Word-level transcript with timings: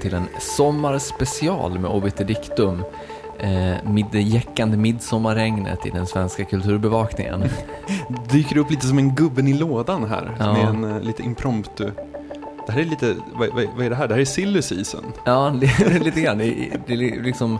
till 0.00 0.14
en 0.14 0.28
sommarspecial 0.38 1.78
med 1.78 1.90
Obiter 1.90 2.24
Dictum. 2.24 2.82
Eh, 3.38 4.04
det 4.12 4.20
jäckande 4.20 4.76
midsommarregnet 4.76 5.86
i 5.86 5.90
den 5.90 6.06
svenska 6.06 6.44
kulturbevakningen. 6.44 7.44
Dyker 8.30 8.56
upp 8.56 8.70
lite 8.70 8.86
som 8.86 8.98
en 8.98 9.14
gubben 9.14 9.48
i 9.48 9.52
lådan 9.52 10.04
här. 10.04 10.36
Ja. 10.38 10.52
Med 10.52 10.68
en 10.68 10.84
uh, 10.84 11.00
lite 11.02 11.22
impromptu. 11.22 11.90
Det 12.66 12.72
här 12.72 12.80
är 12.80 12.84
lite, 12.84 13.16
vad, 13.32 13.48
vad, 13.48 13.64
vad 13.76 13.86
är 13.86 13.90
det 13.90 13.96
här? 13.96 14.08
Det 14.08 14.14
här 14.14 14.20
är 14.20 14.24
silly 14.24 14.62
season. 14.62 15.04
Ja, 15.24 15.54
det- 15.60 15.98
lite 16.04 16.20
grann. 16.20 16.38
Det 16.38 16.46
är, 16.46 16.80
det 16.86 16.96
liksom 16.96 17.58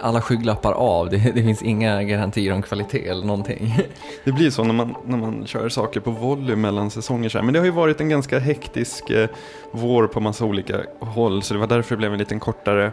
alla 0.00 0.20
skygglappar 0.20 0.72
av. 0.72 1.10
Det, 1.10 1.16
det 1.16 1.42
finns 1.42 1.62
inga 1.62 2.02
garantier 2.02 2.52
om 2.52 2.62
kvalitet 2.62 3.08
eller 3.08 3.26
någonting. 3.26 3.74
Det 4.24 4.32
blir 4.32 4.50
så 4.50 4.64
när 4.64 4.74
man, 4.74 4.94
när 5.06 5.18
man 5.18 5.46
kör 5.46 5.68
saker 5.68 6.00
på 6.00 6.10
volley 6.10 6.56
mellan 6.56 6.90
säsonger 6.90 7.28
så 7.28 7.38
här. 7.38 7.44
Men 7.44 7.54
det 7.54 7.60
har 7.60 7.66
ju 7.66 7.72
varit 7.72 8.00
en 8.00 8.08
ganska 8.08 8.38
hektisk 8.38 9.10
eh, 9.10 9.28
vår 9.70 10.06
på 10.06 10.20
massa 10.20 10.44
olika 10.44 10.80
håll. 11.00 11.42
Så 11.42 11.54
det 11.54 11.60
var 11.60 11.66
därför 11.66 11.94
det 11.94 11.98
blev 11.98 12.12
en 12.12 12.18
liten 12.18 12.40
kortare 12.40 12.92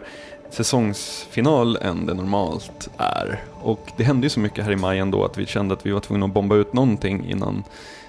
säsongsfinal 0.50 1.76
än 1.76 2.06
det 2.06 2.14
normalt 2.14 2.88
är. 2.96 3.40
Och 3.62 3.80
det 3.96 4.04
hände 4.04 4.26
ju 4.26 4.30
så 4.30 4.40
mycket 4.40 4.64
här 4.64 4.72
i 4.72 4.76
maj 4.76 4.98
ändå 4.98 5.24
att 5.24 5.38
vi 5.38 5.46
kände 5.46 5.74
att 5.74 5.86
vi 5.86 5.90
var 5.90 6.00
tvungna 6.00 6.26
att 6.26 6.32
bomba 6.32 6.56
ut 6.56 6.72
någonting 6.72 7.30
innan, 7.30 7.64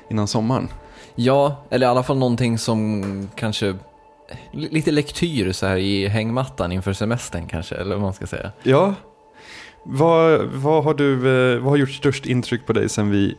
innan 0.10 0.28
sommaren. 0.28 0.70
Ja, 1.16 1.56
eller 1.70 1.88
i 1.88 1.90
alla 1.90 2.04
fall 2.04 2.18
någonting 2.18 2.58
som 2.58 3.30
kanske 3.36 3.76
lite 4.52 4.92
lektyr 4.92 5.52
så 5.52 5.66
här 5.66 5.78
i 5.78 6.08
hängmattan 6.08 6.72
inför 6.72 6.94
semestern 6.94 7.48
kanske, 7.48 7.76
eller 7.76 7.96
vad 7.96 8.02
man 8.02 8.14
ska 8.14 8.28
säga. 8.28 8.52
Ja. 8.64 8.94
Vad, 9.84 10.42
vad, 10.42 10.84
har 10.84 10.94
du, 10.94 11.14
eh, 11.14 11.60
vad 11.60 11.70
har 11.70 11.78
gjort 11.78 11.92
störst 11.92 12.26
intryck 12.26 12.66
på 12.66 12.74
dig 12.74 12.90
sen 12.90 13.12
vi 13.12 13.36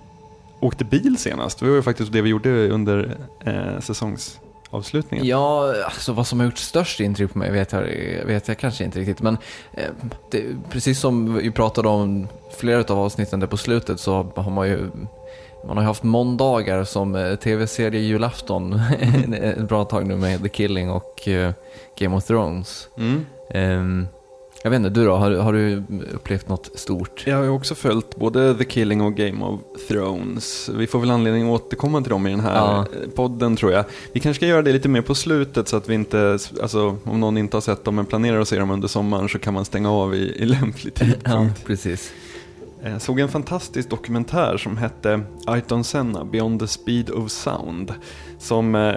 åkte 0.61 0.85
bil 0.85 1.17
senast? 1.19 1.59
Det 1.59 1.67
var 1.67 1.75
ju 1.75 1.83
faktiskt 1.83 2.13
det 2.13 2.23
vi 2.23 2.31
gjorde 2.31 2.69
under 2.69 3.17
eh, 3.45 3.81
säsongsavslutningen. 3.81 5.27
Ja, 5.27 5.75
alltså 5.85 6.13
vad 6.13 6.27
som 6.27 6.41
har 6.41 6.47
gjort 6.47 6.59
störst 6.59 7.01
intryck 7.01 7.33
på 7.33 7.39
mig 7.39 7.53
vet 7.53 7.73
jag, 7.73 7.83
vet 8.27 8.49
jag 8.49 8.59
kanske 8.59 8.85
inte 8.85 8.99
riktigt. 8.99 9.23
Men 9.23 9.39
eh, 9.73 9.85
det, 10.31 10.45
precis 10.71 11.01
som 11.01 11.35
vi 11.35 11.51
pratade 11.51 11.89
om 11.89 12.29
flera 12.59 12.81
av 12.81 12.99
avsnitten 12.99 13.41
där 13.41 13.47
på 13.47 13.57
slutet 13.57 14.01
så 14.01 14.33
har 14.37 14.51
man 14.51 14.69
ju 14.69 14.91
man 15.67 15.77
har 15.77 15.85
ju 15.85 15.87
haft 15.87 16.03
måndagar 16.03 16.85
som 16.85 17.15
eh, 17.15 17.35
tv-serie 17.37 18.01
julafton 18.01 18.81
ett 19.43 19.69
bra 19.69 19.85
tag 19.85 20.07
nu 20.07 20.17
med 20.17 20.43
The 20.43 20.49
Killing 20.49 20.91
och 20.91 21.29
eh, 21.29 21.53
Game 21.99 22.17
of 22.17 22.25
Thrones. 22.25 22.89
Mm. 22.99 23.27
Ehm, 23.55 24.07
jag 24.63 24.71
vet 24.71 24.77
inte, 24.79 24.91
du 24.91 25.05
då? 25.07 25.15
Har, 25.17 25.31
har 25.31 25.53
du 25.53 25.83
upplevt 26.15 26.49
något 26.49 26.71
stort? 26.79 27.25
Jag 27.27 27.37
har 27.37 27.43
ju 27.45 27.49
också 27.51 27.75
följt 27.75 28.17
både 28.17 28.55
The 28.55 28.65
Killing 28.65 29.01
och 29.01 29.15
Game 29.15 29.45
of 29.45 29.61
Thrones. 29.89 30.69
Vi 30.75 30.87
får 30.87 30.99
väl 31.01 31.11
anledning 31.11 31.55
att 31.55 31.61
återkomma 31.63 32.01
till 32.03 32.11
dem 32.11 32.27
i 32.27 32.31
den 32.31 32.41
här 32.41 32.55
Ja. 32.55 32.79
eh, 32.81 33.11
podden 33.11 33.57
tror 33.57 33.73
jag. 33.73 33.85
Vi 34.13 34.21
kanske 34.21 34.39
ska 34.39 34.47
göra 34.47 34.63
det 34.63 34.73
lite 34.73 34.89
mer 34.89 35.03
på 35.03 35.15
slutet 35.15 35.69
så 35.69 35.77
att 35.77 35.89
vi 35.89 35.95
inte, 35.95 36.39
alltså 36.63 36.97
om 37.05 37.21
någon 37.21 37.39
inte 37.39 37.57
har 37.57 37.61
sett 37.63 37.85
dem 37.85 37.95
men 37.97 38.07
planerar 38.07 38.41
att 38.41 38.49
se 38.49 38.59
dem 38.59 38.71
under 38.71 38.89
sommaren 38.89 39.29
så 39.29 39.39
kan 39.39 39.55
man 39.55 39.65
stänga 39.65 39.91
av 39.93 40.15
i, 40.15 40.19
i 40.19 40.45
lämplig 40.47 40.93
Ja, 40.99 41.05
tidpunkt. 41.07 41.65
precis. 41.67 42.13
Jag 42.83 43.03
såg 43.03 43.21
en 43.21 43.29
fantastisk 43.29 43.91
dokumentär 43.91 44.57
som 44.57 44.77
hette 44.77 45.21
Ayrton 45.47 45.85
Senna, 45.85 46.25
Beyond 46.25 46.61
the 46.61 46.67
Speed 46.67 47.11
of 47.11 47.31
Sound. 47.31 47.95
Som, 48.39 48.75
eh, 48.75 48.97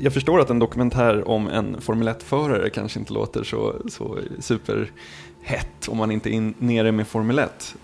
jag 0.00 0.12
förstår 0.12 0.40
att 0.40 0.50
en 0.50 0.58
dokumentär 0.58 1.28
om 1.28 1.48
en 1.48 1.80
Formel 1.80 2.08
1-förare 2.08 2.70
kanske 2.70 2.98
inte 2.98 3.12
låter 3.12 3.44
så, 3.44 3.76
så 3.88 4.18
superhett 4.38 5.88
om 5.88 5.98
man 5.98 6.10
inte 6.10 6.30
är 6.30 6.32
in, 6.32 6.54
nere 6.58 6.92
med 6.92 7.06
Formel 7.08 7.38
1. 7.38 7.74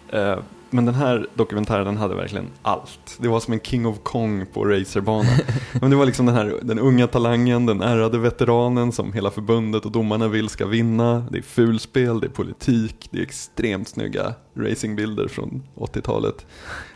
Men 0.71 0.85
den 0.85 0.95
här 0.95 1.27
dokumentären 1.35 1.87
den 1.87 1.97
hade 1.97 2.15
verkligen 2.15 2.47
allt. 2.63 3.17
Det 3.19 3.29
var 3.29 3.41
som 3.41 3.53
en 3.53 3.61
King 3.61 3.87
of 3.87 3.97
Kong 4.03 4.47
på 4.53 4.65
racerbanan. 4.65 5.39
Men 5.81 5.91
det 5.91 5.97
var 5.97 6.07
liksom 6.07 6.27
den 6.27 6.35
här 6.35 6.59
den 6.63 6.79
unga 6.79 7.07
talangen, 7.07 7.67
den 7.67 7.83
ärrade 7.83 8.19
veteranen 8.19 8.93
som 8.93 9.13
hela 9.13 9.31
förbundet 9.31 9.85
och 9.85 9.93
domarna 9.93 10.29
vill 10.29 10.49
ska 10.49 10.67
vinna. 10.67 11.27
Det 11.31 11.39
är 11.39 11.43
fulspel, 11.43 12.21
det 12.21 12.27
är 12.27 12.31
politik, 12.31 13.09
det 13.11 13.19
är 13.19 13.23
extremt 13.23 13.89
snygga 13.89 14.35
racingbilder 14.57 15.29
från 15.29 15.63
80-talet. 15.75 16.47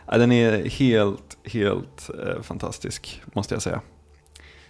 Ja, 0.06 0.18
den 0.18 0.32
är 0.32 0.68
helt, 0.68 1.36
helt 1.44 2.10
eh, 2.10 2.42
fantastisk 2.42 3.22
måste 3.24 3.54
jag 3.54 3.62
säga. 3.62 3.80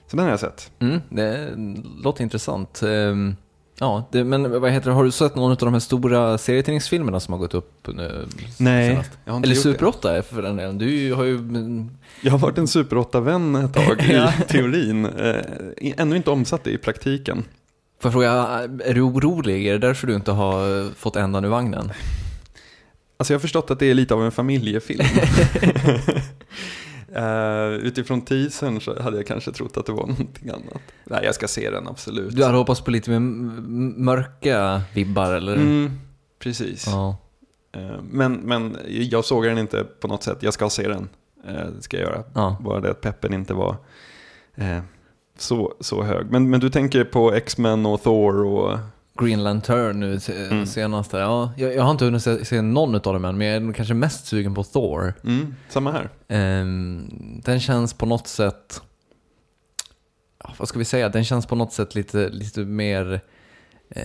Så 0.07 0.17
den 0.17 0.25
har 0.25 0.31
jag 0.31 0.41
sett. 0.41 0.73
Mm, 0.79 1.01
det 1.09 1.55
låter 2.03 2.23
intressant. 2.23 2.83
Ehm, 2.83 3.37
ja, 3.79 4.09
det, 4.13 4.25
men 4.25 4.61
vad 4.61 4.71
heter 4.71 4.91
det, 4.91 4.97
har 4.97 5.05
du 5.05 5.11
sett 5.11 5.35
någon 5.35 5.51
av 5.51 5.57
de 5.57 5.73
här 5.73 5.81
stora 5.81 6.39
serietidningsfilmerna 6.39 7.21
som 7.21 7.33
har 7.33 7.39
gått 7.39 7.55
upp 7.55 7.87
nu 7.87 8.27
Nej, 8.59 8.89
senast? 8.89 9.11
jag 9.25 9.33
har 9.33 9.37
inte 9.37 9.47
Eller 9.47 9.57
gjort 9.57 9.63
Super 9.63 9.87
8 9.87 10.23
för 10.23 10.43
den 10.43 10.57
delen. 10.57 10.79
Du 10.79 11.15
har 11.15 11.25
ju... 11.25 11.39
Jag 12.21 12.31
har 12.31 12.39
varit 12.39 12.59
en 12.59 12.69
Super 12.69 12.97
8-vän 12.97 13.55
ett 13.55 13.75
tag 13.75 14.01
i 14.01 14.29
teorin. 14.49 15.07
Eh, 15.07 15.93
ännu 15.97 16.17
inte 16.17 16.31
omsatt 16.31 16.65
det 16.65 16.71
i 16.71 16.79
praktiken. 16.79 17.45
Får 18.01 18.09
jag 18.09 18.13
fråga, 18.13 18.31
är 18.85 18.95
du 18.95 19.01
orolig? 19.01 19.67
Är 19.67 19.73
det 19.73 19.87
därför 19.87 20.07
du 20.07 20.15
inte 20.15 20.33
har 20.33 20.91
fått 20.95 21.17
ändan 21.17 21.45
ur 21.45 21.49
vagnen? 21.49 21.93
Alltså 23.17 23.33
jag 23.33 23.39
har 23.39 23.41
förstått 23.41 23.71
att 23.71 23.79
det 23.79 23.87
är 23.87 23.95
lite 23.95 24.15
av 24.15 24.25
en 24.25 24.33
familjefilm. 24.33 25.05
uh, 27.17 27.87
utifrån 27.87 28.21
teasern 28.21 28.81
så 28.81 29.03
hade 29.03 29.17
jag 29.17 29.27
kanske 29.27 29.53
trott 29.53 29.77
att 29.77 29.87
det 29.87 29.93
var 29.93 30.07
någonting 30.07 30.49
annat. 30.49 30.83
Nej, 31.05 31.25
jag 31.25 31.35
ska 31.35 31.49
se 31.49 31.71
den 31.71 31.89
absolut. 31.89 32.37
Du 32.37 32.45
hade 32.45 32.59
hoppats 32.59 32.81
på 32.81 32.91
lite 32.91 33.11
mer 33.11 33.21
mörka 34.01 34.83
vibbar, 34.95 35.33
eller? 35.33 35.55
Mm, 35.57 35.91
precis. 36.39 36.87
Ja. 36.87 37.17
Eh, 37.73 38.03
men, 38.03 38.33
men 38.33 38.77
jag 38.87 39.25
såg 39.25 39.45
den 39.45 39.59
inte 39.59 39.85
på 39.85 40.09
något 40.09 40.23
sätt. 40.23 40.39
Jag 40.41 40.55
ska 40.55 40.71
se 40.71 40.89
den. 40.89 41.09
Eh, 41.47 41.67
det 41.77 41.83
ska 41.83 41.97
jag 41.97 42.07
göra. 42.07 42.25
ja. 42.35 42.57
Bara 42.61 42.81
det 42.81 42.91
att 42.91 43.01
peppen 43.01 43.35
inte 43.35 43.55
var 43.55 43.77
så, 45.39 45.75
så 45.81 46.03
hög. 46.03 46.31
Men, 46.31 46.51
men 46.51 46.61
du 46.61 46.71
tänker 46.71 47.05
på 47.05 47.33
X-Men 47.33 47.87
och 47.87 48.03
Thor 48.03 48.45
och... 48.45 48.79
Green 49.21 49.45
Lantern 49.45 50.01
nu 50.01 50.19
Mm. 50.51 50.67
senaste. 50.67 51.17
Ja, 51.17 51.53
jag, 51.57 51.75
jag 51.75 51.83
har 51.83 51.91
inte 51.91 52.05
hunnit 52.05 52.23
se, 52.23 52.45
se 52.45 52.63
någon 52.63 52.95
av 52.95 53.01
dem 53.01 53.25
än, 53.25 53.39
men 53.39 53.47
jag 53.47 53.57
är 53.69 53.73
kanske 53.73 53.95
mest 53.95 54.27
sugen 54.27 54.55
på 54.55 54.65
Thor. 54.65 55.15
Mm, 55.25 55.55
samma 55.69 55.93
här. 55.93 56.09
Ehm, 56.29 57.11
den 57.45 57.61
känns 57.61 57.95
på 57.95 58.07
något 58.07 58.27
sätt, 58.29 58.83
vad 60.59 60.69
ska 60.69 60.79
vi 60.79 60.85
säga, 60.85 61.09
den 61.09 61.25
känns 61.25 61.47
på 61.47 61.57
något 61.57 61.73
sätt 61.73 61.95
lite, 61.95 62.29
lite 62.29 62.61
mer, 62.61 63.21
eh, 63.91 64.03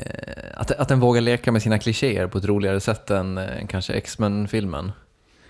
att, 0.55 0.71
att 0.71 0.87
den 0.87 0.99
vågar 0.99 1.21
leka 1.21 1.51
med 1.51 1.61
sina 1.61 1.79
klichéer 1.79 2.27
på 2.27 2.37
ett 2.37 2.45
roligare 2.45 2.79
sätt 2.79 3.09
än 3.09 3.37
eh, 3.37 3.67
kanske 3.69 3.93
X-Men-filmen. 3.93 4.91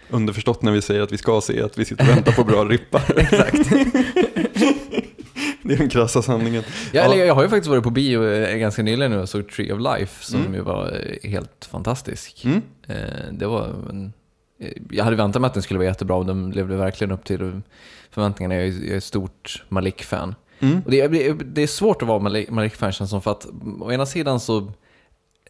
Underförstått 0.09 0.61
när 0.61 0.71
vi 0.71 0.81
säger 0.81 1.01
att 1.01 1.11
vi 1.11 1.17
ska 1.17 1.41
se 1.41 1.61
att 1.61 1.77
vi 1.77 1.85
sitter 1.85 2.03
och 2.03 2.17
väntar 2.17 2.31
på 2.31 2.43
bra 2.43 2.63
rippar. 2.65 3.03
Exakt. 3.19 3.55
Det 5.69 5.73
är 5.75 5.77
den 5.77 5.89
krassa 5.89 6.21
sanningen. 6.21 6.63
Ja, 6.93 7.01
eller 7.01 7.25
jag 7.25 7.35
har 7.35 7.43
ju 7.43 7.49
faktiskt 7.49 7.69
varit 7.69 7.83
på 7.83 7.89
bio 7.89 8.27
eh, 8.29 8.57
ganska 8.57 8.83
nyligen 8.83 9.11
nu 9.11 9.19
och 9.19 9.29
såg 9.29 9.49
Tree 9.49 9.73
of 9.73 9.79
Life 9.79 10.25
som 10.25 10.39
Mm. 10.39 10.53
ju 10.53 10.61
var 10.61 10.99
eh, 11.23 11.29
helt 11.29 11.65
fantastisk. 11.71 12.45
Mm. 12.45 12.61
Eh, 12.87 12.95
det 13.31 13.47
var 13.47 13.65
en, 13.89 14.13
jag 14.91 15.03
hade 15.03 15.15
väntat 15.15 15.41
mig 15.41 15.47
att 15.47 15.53
den 15.53 15.63
skulle 15.63 15.77
vara 15.77 15.87
jättebra 15.87 16.15
och 16.15 16.25
den 16.25 16.51
levde 16.51 16.75
verkligen 16.75 17.11
upp 17.11 17.25
till 17.25 17.61
förväntningarna. 18.11 18.55
Jag 18.55 18.63
är, 18.63 18.67
jag 18.71 18.87
är 18.93 18.97
ett 18.97 19.03
stort 19.03 19.63
Malik-fan. 19.69 20.35
Mm. 20.59 20.81
Och 20.85 20.91
det, 20.91 21.01
är- 21.01 21.33
det 21.43 21.61
är 21.61 21.67
svårt 21.67 22.01
att 22.01 22.07
vara 22.07 22.19
Malik- 22.19 22.49
Malik-fan 22.49 22.91
känns 22.91 23.09
som 23.09 23.21
för 23.21 23.31
att 23.31 23.47
å 23.81 23.91
ena 23.91 24.05
sidan 24.05 24.39
så 24.39 24.71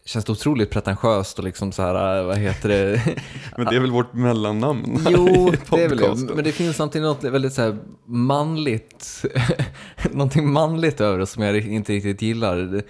känns 0.10 0.26
det 0.26 0.32
otroligt 0.32 0.70
pretentiöst 0.70 1.38
och 1.40 1.44
liksom 1.44 1.72
så 1.72 1.82
här, 1.82 2.20
äh, 2.20 2.26
vad 2.26 2.38
heter 2.38 2.70
det? 2.70 3.02
Men 3.58 3.66
det 3.66 3.76
är 3.76 3.80
väl 3.80 3.92
vårt 3.92 4.14
mellannamn 4.14 5.06
Jo, 5.10 5.52
det 5.70 5.84
är 5.84 5.90
väl 5.90 5.98
det. 5.98 6.34
Men 6.36 6.44
det 6.44 6.52
finns 6.52 6.76
samtidigt 6.76 7.06
något 7.06 7.24
väldigt 7.24 7.54
så 7.54 7.78
manligt, 8.06 9.26
någonting 10.12 10.52
manligt 10.52 11.02
över 11.02 11.20
det 11.20 11.28
som 11.28 11.44
jag 11.44 11.58
inte 11.58 11.94
riktigt 11.94 12.22
gillar. 12.22 12.84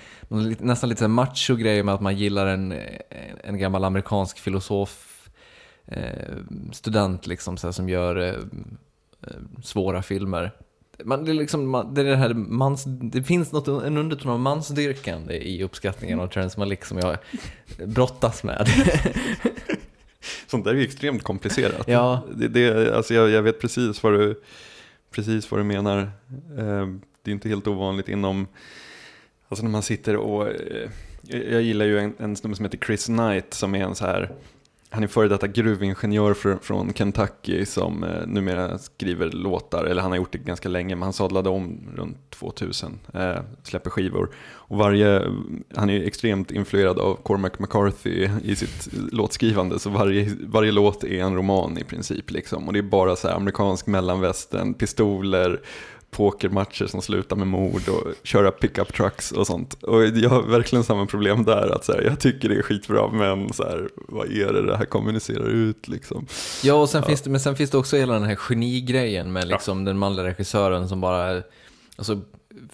Nästan 0.63 0.89
lite 0.89 0.99
så 0.99 1.03
här 1.03 1.09
macho-grej 1.09 1.83
med 1.83 1.95
att 1.95 2.01
man 2.01 2.17
gillar 2.17 2.47
en, 2.47 2.73
en 3.43 3.57
gammal 3.57 3.83
amerikansk 3.83 4.39
filosof, 4.39 5.29
eh, 5.85 6.35
student 6.71 7.27
liksom, 7.27 7.57
så 7.57 7.67
här, 7.67 7.71
som 7.71 7.89
gör 7.89 8.15
eh, 8.15 8.35
eh, 9.27 9.63
svåra 9.63 10.01
filmer. 10.01 10.51
Man, 11.03 11.25
det, 11.25 11.31
är 11.31 11.33
liksom, 11.33 11.69
man, 11.69 11.93
det, 11.93 12.01
är 12.01 12.05
det, 12.05 12.15
här 12.15 12.33
mans, 12.33 12.83
det 12.85 13.23
finns 13.23 13.51
något, 13.51 13.67
en 13.67 13.97
underton 13.97 14.31
av 14.31 14.39
mansdyrkande 14.39 15.33
i 15.37 15.63
uppskattningen 15.63 16.19
av 16.19 16.27
Terrence 16.27 16.59
Malick 16.59 16.85
som 16.85 16.97
jag 16.97 17.17
brottas 17.85 18.43
med. 18.43 18.67
Sånt 20.47 20.65
där 20.65 20.71
är 20.71 20.75
ju 20.75 20.83
extremt 20.83 21.23
komplicerat. 21.23 21.87
Ja. 21.87 22.25
Det, 22.35 22.47
det, 22.47 22.95
alltså 22.95 23.13
jag, 23.13 23.29
jag 23.29 23.41
vet 23.41 23.61
precis 23.61 24.03
vad 24.03 24.13
du, 24.13 24.41
precis 25.11 25.51
vad 25.51 25.59
du 25.59 25.63
menar. 25.63 25.99
Eh, 26.57 26.87
det 27.23 27.31
är 27.31 27.33
inte 27.33 27.49
helt 27.49 27.67
ovanligt 27.67 28.09
inom, 28.09 28.47
alltså 29.49 29.63
när 29.63 29.71
man 29.71 29.83
sitter 29.83 30.15
och, 30.15 30.47
eh, 30.47 30.89
jag 31.21 31.43
jag 31.51 31.61
gillar 31.61 31.85
ju 31.85 31.99
en, 31.99 32.13
en 32.17 32.35
snubbe 32.35 32.55
som 32.55 32.65
heter 32.65 32.77
Chris 32.77 33.05
Knight 33.05 33.53
som 33.53 33.75
är 33.75 33.83
en 33.83 33.95
så 33.95 34.05
här, 34.05 34.31
han 34.91 35.03
är 35.03 35.07
före 35.07 35.27
detta 35.27 35.47
gruvingenjör 35.47 36.33
från, 36.33 36.59
från 36.59 36.93
Kentucky 36.93 37.65
som 37.65 38.03
eh, 38.03 38.27
numera 38.27 38.77
skriver 38.77 39.31
låtar, 39.31 39.85
eller 39.85 40.01
han 40.01 40.11
har 40.11 40.17
gjort 40.17 40.31
det 40.31 40.37
ganska 40.37 40.69
länge, 40.69 40.95
men 40.95 41.03
han 41.03 41.13
sadlade 41.13 41.49
om 41.49 41.79
runt 41.95 42.29
2000, 42.29 42.99
eh, 43.13 43.37
släpper 43.63 43.89
skivor. 43.89 44.29
Och 44.39 44.77
varje, 44.77 45.21
han 45.75 45.89
är 45.89 45.93
ju 45.93 46.05
extremt 46.05 46.51
influerad 46.51 46.99
av 46.99 47.15
Cormac 47.15 47.51
McCarthy 47.59 48.29
i 48.43 48.55
sitt 48.55 48.89
låtskrivande, 49.11 49.79
så 49.79 49.89
varje, 49.89 50.35
varje 50.47 50.71
låt 50.71 51.03
är 51.03 51.23
en 51.23 51.35
roman 51.35 51.77
i 51.77 51.83
princip. 51.83 52.31
Liksom. 52.31 52.67
Och 52.67 52.73
det 52.73 52.79
är 52.79 52.83
bara 52.83 53.15
så 53.15 53.27
här 53.27 53.35
amerikansk 53.35 53.87
mellanvästern, 53.87 54.73
pistoler, 54.73 55.61
pokermatcher 56.11 56.87
som 56.87 57.01
slutar 57.01 57.35
med 57.35 57.47
mord 57.47 57.89
och 57.89 58.13
köra 58.23 58.51
pickup 58.51 58.93
trucks 58.93 59.31
och 59.31 59.47
sånt. 59.47 59.83
Och 59.83 60.05
jag 60.05 60.29
har 60.29 60.41
verkligen 60.41 60.83
samma 60.83 61.05
problem 61.05 61.45
där, 61.45 61.75
att 61.75 61.85
så 61.85 61.91
här, 61.91 62.01
jag 62.01 62.19
tycker 62.19 62.49
det 62.49 62.55
är 62.55 62.61
skitbra, 62.61 63.11
men 63.11 63.53
så 63.53 63.63
här, 63.63 63.89
vad 63.95 64.27
är 64.27 64.53
det 64.53 64.65
det 64.65 64.77
här 64.77 64.85
kommunicerar 64.85 65.47
ut 65.47 65.87
liksom? 65.87 66.25
Ja, 66.63 66.73
och 66.73 66.89
sen 66.89 67.03
Finns 67.03 67.21
det, 67.21 67.29
men 67.29 67.39
sen 67.39 67.55
finns 67.55 67.69
det 67.69 67.77
också 67.77 67.97
hela 67.97 68.13
den 68.13 68.23
här 68.23 68.35
genigrejen 68.35 69.33
med 69.33 69.47
liksom 69.47 69.85
den 69.85 69.97
manliga 69.97 70.25
regissören 70.25 70.89
som 70.89 71.01
bara, 71.01 71.41
alltså 71.95 72.21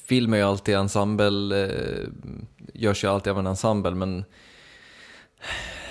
film 0.06 0.34
är 0.34 0.38
ju 0.38 0.44
alltid 0.44 0.76
ensemble, 0.76 1.64
eh, 1.64 2.08
görs 2.74 3.04
ju 3.04 3.08
alltid 3.08 3.32
av 3.32 3.40
en 3.40 3.48
ensemble, 3.48 3.92
men 3.92 4.26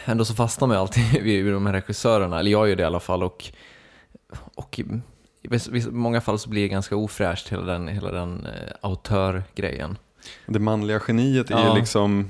ändå 0.05 0.25
så 0.25 0.35
fastnar 0.35 0.69
man 0.69 0.76
ju 0.76 0.81
alltid 0.81 1.05
vid 1.23 1.52
de 1.52 1.67
här 1.67 1.73
regissörerna, 1.73 2.40
eller 2.40 2.50
jag 2.50 2.69
gör 2.69 2.76
det 2.76 2.82
i 2.82 2.87
alla 2.87 3.00
fall, 3.00 3.23
och, 3.23 3.44
och 4.55 4.81
i, 5.44 5.91
många 5.91 6.20
fall 6.20 6.38
så 6.38 6.49
blir 6.50 6.62
det 6.62 6.69
ganska 6.69 6.96
ofräscht 6.96 7.49
hela 7.52 7.62
den, 7.62 7.88
hela 7.88 8.12
den 8.12 8.46
eh, 8.46 8.73
autörgrejen. 8.81 9.99
Det 10.46 10.58
manliga 10.58 11.00
geniet 11.08 11.50
är 11.50 11.55
Ja. 11.55 11.69
ju 11.75 11.81
liksom, 11.81 12.29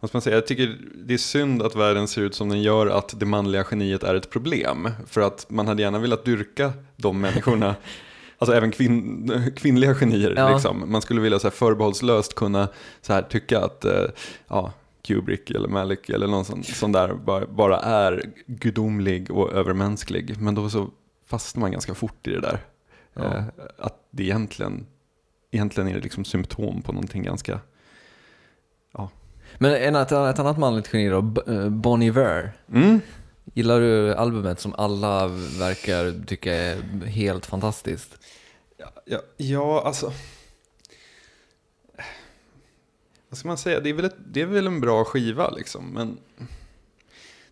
vad 0.00 0.08
ska 0.10 0.16
man 0.16 0.22
säga, 0.22 0.36
jag 0.36 0.46
tycker 0.46 0.78
det 0.94 1.14
är 1.14 1.18
synd 1.18 1.62
att 1.62 1.76
världen 1.76 2.08
ser 2.08 2.22
ut 2.22 2.34
som 2.34 2.48
den 2.48 2.62
gör, 2.62 2.86
att 2.86 3.20
det 3.20 3.26
manliga 3.26 3.64
geniet 3.70 4.02
är 4.02 4.14
ett 4.14 4.30
problem. 4.30 4.88
För 5.06 5.20
att 5.20 5.46
man 5.50 5.68
hade 5.68 5.82
gärna 5.82 5.98
velat 5.98 6.24
dyrka 6.24 6.72
de 6.96 7.20
människorna, 7.20 7.74
alltså 8.38 8.56
även 8.56 8.70
kvinn, 8.70 9.52
kvinnliga 9.56 9.94
genier. 9.94 10.34
Ja. 10.36 10.52
Liksom. 10.52 10.84
Man 10.92 11.02
skulle 11.02 11.20
vilja 11.20 11.38
så 11.38 11.46
här, 11.46 11.52
förbehållslöst 11.52 12.34
kunna 12.34 12.68
så 13.00 13.12
här, 13.12 13.22
tycka 13.22 13.60
att 13.64 13.84
eh, 13.84 14.04
ja, 14.48 14.72
Kubrick 15.02 15.50
eller 15.50 15.68
Malick 15.68 16.10
eller 16.10 16.26
någon 16.26 16.44
sån, 16.44 16.64
sån 16.64 16.92
där 16.92 17.14
bara, 17.14 17.46
bara 17.46 17.78
är 17.80 18.22
gudomlig 18.46 19.30
och 19.30 19.52
övermänsklig. 19.52 20.40
Men 20.40 20.54
då 20.54 20.70
så 20.70 20.90
fastnar 21.28 21.60
man 21.60 21.72
ganska 21.72 21.94
fort 21.94 22.26
i 22.26 22.30
det 22.30 22.40
där. 22.40 22.64
Ja. 23.14 23.36
Eh, 23.36 23.44
att 23.78 24.06
det 24.10 24.22
egentligen, 24.22 24.86
egentligen 25.50 25.88
är 25.88 25.94
det 25.94 26.00
liksom 26.00 26.24
symptom 26.24 26.82
på 26.82 26.92
någonting 26.92 27.22
ganska 27.22 27.60
Men 29.58 29.74
en, 29.74 29.94
ett, 29.96 30.12
ett 30.12 30.38
annat 30.38 30.58
manligt 30.58 30.94
geni 30.94 31.08
då, 31.08 31.42
eh, 31.52 31.68
Bon 31.68 32.02
Iver. 32.02 32.52
Mm. 32.72 33.00
Gillar 33.54 33.80
du 33.80 34.14
albumet 34.14 34.60
som 34.60 34.74
alla 34.74 35.26
verkar 35.58 36.24
tycka 36.26 36.54
är 36.54 37.06
helt 37.06 37.46
fantastiskt? 37.46 38.18
Ja, 38.76 38.90
ja, 39.04 39.18
ja, 39.36 39.82
alltså. 39.84 40.12
Vad 43.28 43.38
ska 43.38 43.48
man 43.48 43.58
säga? 43.58 43.80
Det 43.80 43.88
är, 43.88 43.94
väl 43.94 44.04
ett, 44.04 44.16
det 44.26 44.40
är 44.40 44.46
väl 44.46 44.66
en 44.66 44.80
bra 44.80 45.04
skiva 45.04 45.50
liksom. 45.50 45.90
Men 45.92 46.18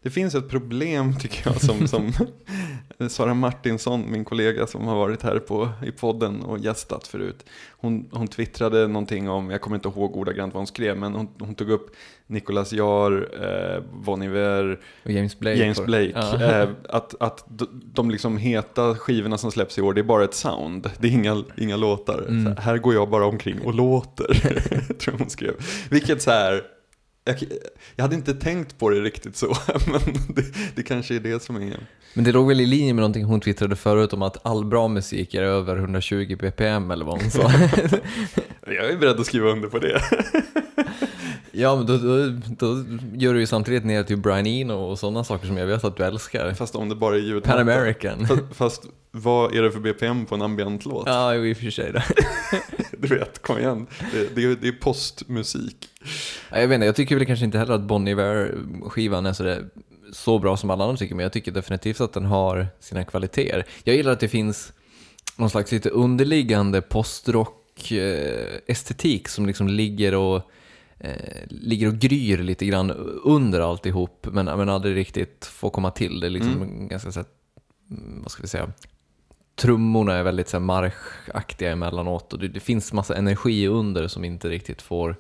det 0.06 0.11
finns 0.11 0.35
ett 0.35 0.49
problem 0.49 1.19
tycker 1.19 1.50
jag 1.50 1.61
som, 1.61 1.88
som 1.88 2.12
Sara 3.08 3.35
Martinsson, 3.35 4.11
min 4.11 4.25
kollega 4.25 4.67
som 4.67 4.87
har 4.87 4.97
varit 4.97 5.23
här 5.23 5.38
på, 5.38 5.69
i 5.87 5.91
podden 5.91 6.43
och 6.43 6.58
gästat 6.58 7.06
förut. 7.06 7.44
Hon, 7.70 8.08
hon 8.12 8.29
twittrade 8.29 8.87
någonting 8.87 9.29
om, 9.31 9.50
jag 9.50 9.61
kommer 9.61 9.76
inte 9.76 9.88
ihåg 9.88 10.17
ordagrant 10.17 10.55
vad 10.55 10.61
hon 10.61 10.67
skrev, 10.67 10.97
men 10.97 11.14
hon, 11.14 11.29
hon 11.38 11.55
tog 11.55 11.70
upp 11.70 11.97
Nicolas 12.26 12.73
Jar, 12.73 13.29
eh, 13.43 13.82
Bon 14.05 14.23
Iver, 14.23 14.81
Och 15.05 15.11
James 15.11 15.38
Blake? 15.38 15.56
James 15.56 15.85
Blake. 15.85 16.12
Ja. 16.14 16.43
Eh, 16.43 16.69
att 16.88 17.14
att 17.20 17.44
de, 17.70 18.11
liksom 18.11 18.37
heta 18.37 18.94
skivorna 18.94 19.38
som 19.38 19.53
släpps 19.53 19.79
i 19.79 19.82
år, 19.82 19.94
det 19.94 20.00
är 20.00 20.03
bara 20.03 20.25
ett 20.25 20.35
sound. 20.35 20.91
Det 20.99 21.08
är 21.08 21.12
inga, 21.12 21.44
inga 21.56 21.76
låtar. 21.76 22.25
Mm. 22.29 22.56
Här 22.56 22.79
går 22.79 22.94
jag 22.94 23.11
bara 23.11 23.26
omkring 23.26 23.61
och 23.61 23.75
låter, 23.75 24.35
tror 24.99 25.14
jag 25.14 25.19
hon 25.19 25.31
skrev. 25.31 25.55
Vilket 25.91 26.23
så 26.23 26.31
här, 26.31 26.62
jag, 27.26 27.37
jag 27.96 28.02
hade 28.05 28.14
inte 28.14 28.34
tänkt 28.34 28.78
på 28.78 28.90
det 28.90 29.00
riktigt 29.00 29.37
så, 29.37 29.46
men 29.87 30.00
det, 30.28 30.44
det 30.75 30.82
kanske 30.82 31.14
är 31.14 31.20
det 31.20 31.43
som 31.43 31.56
är... 31.56 31.76
Men 32.14 32.25
det 32.25 32.32
låg 32.32 32.49
väl 32.49 32.61
i 32.61 32.67
linje 32.67 32.94
med 32.94 33.00
någonting 33.02 33.25
hon 33.25 33.40
twittrade 33.40 33.76
förut 33.76 34.12
om 34.12 34.23
att 34.23 34.46
all 34.46 34.64
bra 34.64 34.88
musik 34.88 35.34
är 35.34 35.43
över 35.43 35.76
120 35.76 36.37
bpm 36.40 36.90
eller 36.90 37.05
vad 37.05 37.23
hon 37.23 37.31
sa. 37.31 37.43
Jag 38.67 38.90
är 38.90 38.96
beredd 38.96 39.20
att 39.20 39.26
skriva 39.26 39.49
under 39.50 39.69
på 39.69 39.78
det. 39.78 40.02
ja, 41.52 41.76
men 41.76 41.87
då, 41.87 41.96
då, 41.96 42.26
då 42.58 42.84
gör 43.14 43.34
du 43.34 43.40
ju 43.40 43.46
samtidigt 43.46 43.84
ner 43.84 44.02
till 44.02 44.17
Brian 44.17 44.46
Eno 44.46 44.75
och 44.75 44.99
sådana 44.99 45.25
saker 45.25 45.46
som 45.46 45.56
jag 45.56 45.67
vet 45.67 45.84
att 45.84 45.96
du 45.96 46.05
älskar. 46.05 46.55
Fast 46.55 46.75
om 46.76 46.88
det 46.88 46.94
bara 46.94 47.14
är 47.17 47.20
ljud. 47.20 47.44
Pan 47.44 47.58
American. 47.61 48.26
Fast, 48.26 48.43
fast 48.52 48.82
vad 49.11 49.55
är 49.55 49.62
det 49.62 49.72
för 49.72 49.81
BPM 49.81 50.26
på 50.26 50.34
en 50.34 50.43
ambientlåt? 50.43 51.05
Ja, 51.06 51.34
i 51.34 51.52
och 51.52 51.56
för 51.56 51.70
sig. 51.70 51.93
Du 52.99 53.08
vet, 53.08 53.43
kom 53.43 53.58
igen. 53.58 53.87
Det, 54.12 54.34
det, 54.37 54.44
är- 54.44 54.56
det 54.61 54.69
är 54.69 54.72
postmusik. 54.72 55.88
Ja, 56.50 56.60
Jag 56.60 56.69
vet 56.69 56.75
inte, 56.75 56.87
jag 56.87 56.96
tycker 56.96 57.16
väl 57.16 57.26
kanske 57.26 57.44
inte 57.44 57.58
heller 57.58 57.75
att 57.75 57.82
Bon 57.82 58.08
Iver-skivan 58.08 59.26
är 59.26 59.32
så, 59.32 59.43
där, 59.43 59.64
så 60.12 60.38
bra 60.38 60.56
som 60.56 60.70
alla 60.70 60.84
andra 60.84 60.96
tycker, 60.96 61.14
men 61.14 61.22
jag 61.22 61.32
tycker 61.32 61.52
definitivt 61.52 62.00
att 62.00 62.12
den 62.12 62.25
har 62.25 62.66
sina 62.81 63.04
kvaliteter. 63.04 63.64
Jag 63.84 63.96
gillar 63.96 64.12
att 64.12 64.20
det 64.20 64.28
finns 64.28 64.72
någon 65.37 65.50
slags 65.50 65.72
lite 65.72 65.90
underliggande 65.90 66.82
postrock-estetik 66.82 69.28
som 69.28 69.46
liksom 69.46 69.69
ligger 69.69 70.14
och, 70.14 70.43
eh, 70.98 71.12
ligger 71.48 71.88
och 71.88 71.94
gryr 71.94 72.38
lite 72.38 72.66
grann 72.66 72.90
under 73.25 73.60
alltihop, 73.60 74.26
men, 74.32 74.44
men 74.44 74.69
aldrig 74.69 74.96
riktigt 74.96 75.44
får 75.44 75.70
komma 75.70 75.90
till. 75.90 76.20
Det 76.20 76.26
är 76.26 76.31
liksom 76.31 76.88
ganska 76.88 77.12
så 77.12 77.20
här, 77.20 77.26
mm, 77.90 78.22
vad 78.22 78.31
ska 78.31 78.43
vi 78.43 78.48
säga, 78.48 78.72
trummorna 79.56 80.14
är 80.14 80.22
väldigt 80.22 80.48
så 80.48 80.56
här, 80.56 80.64
marschaktiga 80.64 81.72
emellanåt 81.72 82.32
och 82.32 82.38
det, 82.38 82.48
det 82.48 82.60
finns 82.60 82.93
massa 82.93 83.16
energi 83.16 83.69
under 83.69 84.08
som 84.08 84.25
inte 84.25 84.48
riktigt 84.48 84.82
får 84.82 85.16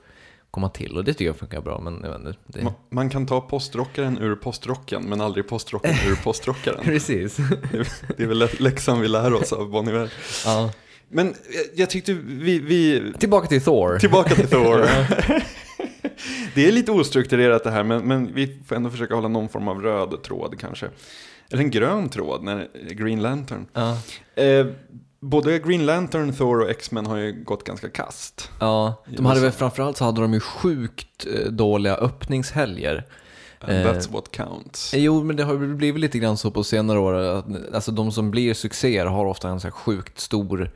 komma 0.56 0.68
till 0.68 0.96
och 0.96 1.04
det 1.04 1.12
tycker 1.12 1.24
jag 1.26 1.36
funkar 1.36 1.60
bra 1.60 1.80
men 1.80 2.00
jag 2.04 2.16
inte, 2.16 2.34
det... 2.46 2.60
Ma- 2.60 2.72
Man 2.90 3.10
kan 3.10 3.26
ta 3.26 3.40
postrockaren 3.40 4.18
ur 4.18 4.34
postrocken, 4.36 5.02
men 5.08 5.20
aldrig 5.20 5.48
postrocken 5.48 5.94
ur 6.08 6.16
postrockaren. 6.24 6.84
Precis. 6.84 7.36
Det 8.16 8.22
är 8.22 8.26
väl 8.26 8.38
lä- 8.38 8.48
läxan 8.58 9.00
vi 9.00 9.08
lär 9.08 9.32
oss 9.34 9.52
av 9.52 9.70
Bon 9.70 9.88
Iver. 9.88 10.12
ja. 10.44 10.70
Men 11.08 11.26
jag, 11.26 11.34
jag 11.74 11.90
tyckte 11.90 12.12
vi, 12.12 12.58
vi... 12.58 13.12
Tillbaka 13.18 13.46
till 13.46 13.62
Thor. 13.62 13.98
Tillbaka 13.98 14.34
till 14.34 14.48
Thor. 14.48 14.78
det 16.54 16.68
är 16.68 16.72
lite 16.72 16.92
ostrukturerat 16.92 17.64
det 17.64 17.70
här, 17.70 17.84
men, 17.84 18.02
men 18.08 18.34
vi 18.34 18.58
får 18.66 18.76
ändå 18.76 18.90
försöka 18.90 19.14
hålla 19.14 19.28
någon 19.28 19.48
form 19.48 19.68
av 19.68 19.82
röd 19.82 20.22
tråd 20.22 20.54
kanske. 20.60 20.88
Eller 21.50 21.62
en 21.62 21.70
grön 21.70 22.08
tråd, 22.08 22.42
när 22.42 22.68
Green 22.94 23.22
Lantern. 23.22 23.66
Ja. 23.72 23.98
Eh, 24.42 24.66
både 25.28 25.58
Green 25.58 25.86
Lantern, 25.86 26.32
Thor 26.32 26.60
och 26.60 26.70
X-Men 26.70 27.06
har 27.06 27.16
ju 27.16 27.44
gått 27.44 27.64
ganska 27.64 27.88
kast. 27.90 28.50
ja, 28.60 29.04
de 29.16 29.26
hade 29.26 29.40
väl 29.40 29.50
framförallt 29.52 29.96
så 29.96 30.04
hade 30.04 30.20
de 30.20 30.32
ju 30.34 30.40
sjukt 30.40 31.26
eh, 31.34 31.50
dåliga 31.52 31.94
öppningshelger. 31.96 33.04
And 33.60 33.72
Eh, 33.72 33.86
that's 33.86 34.12
what 34.12 34.30
counts. 34.30 34.94
Eh, 34.94 35.00
Jo, 35.00 35.22
men 35.24 35.36
det 35.36 35.44
har 35.44 35.56
blivit 35.74 36.00
lite 36.00 36.18
grann 36.18 36.36
så 36.36 36.50
på 36.50 36.64
senare 36.64 36.98
år. 36.98 37.12
Att, 37.14 37.46
alltså 37.74 37.92
de 37.92 38.12
som 38.12 38.30
blir 38.30 38.54
succéer 38.54 39.06
har 39.06 39.26
ofta 39.26 39.48
en 39.48 39.60
så 39.60 39.66
här 39.66 39.72
sjukt 39.72 40.18
stor, 40.18 40.70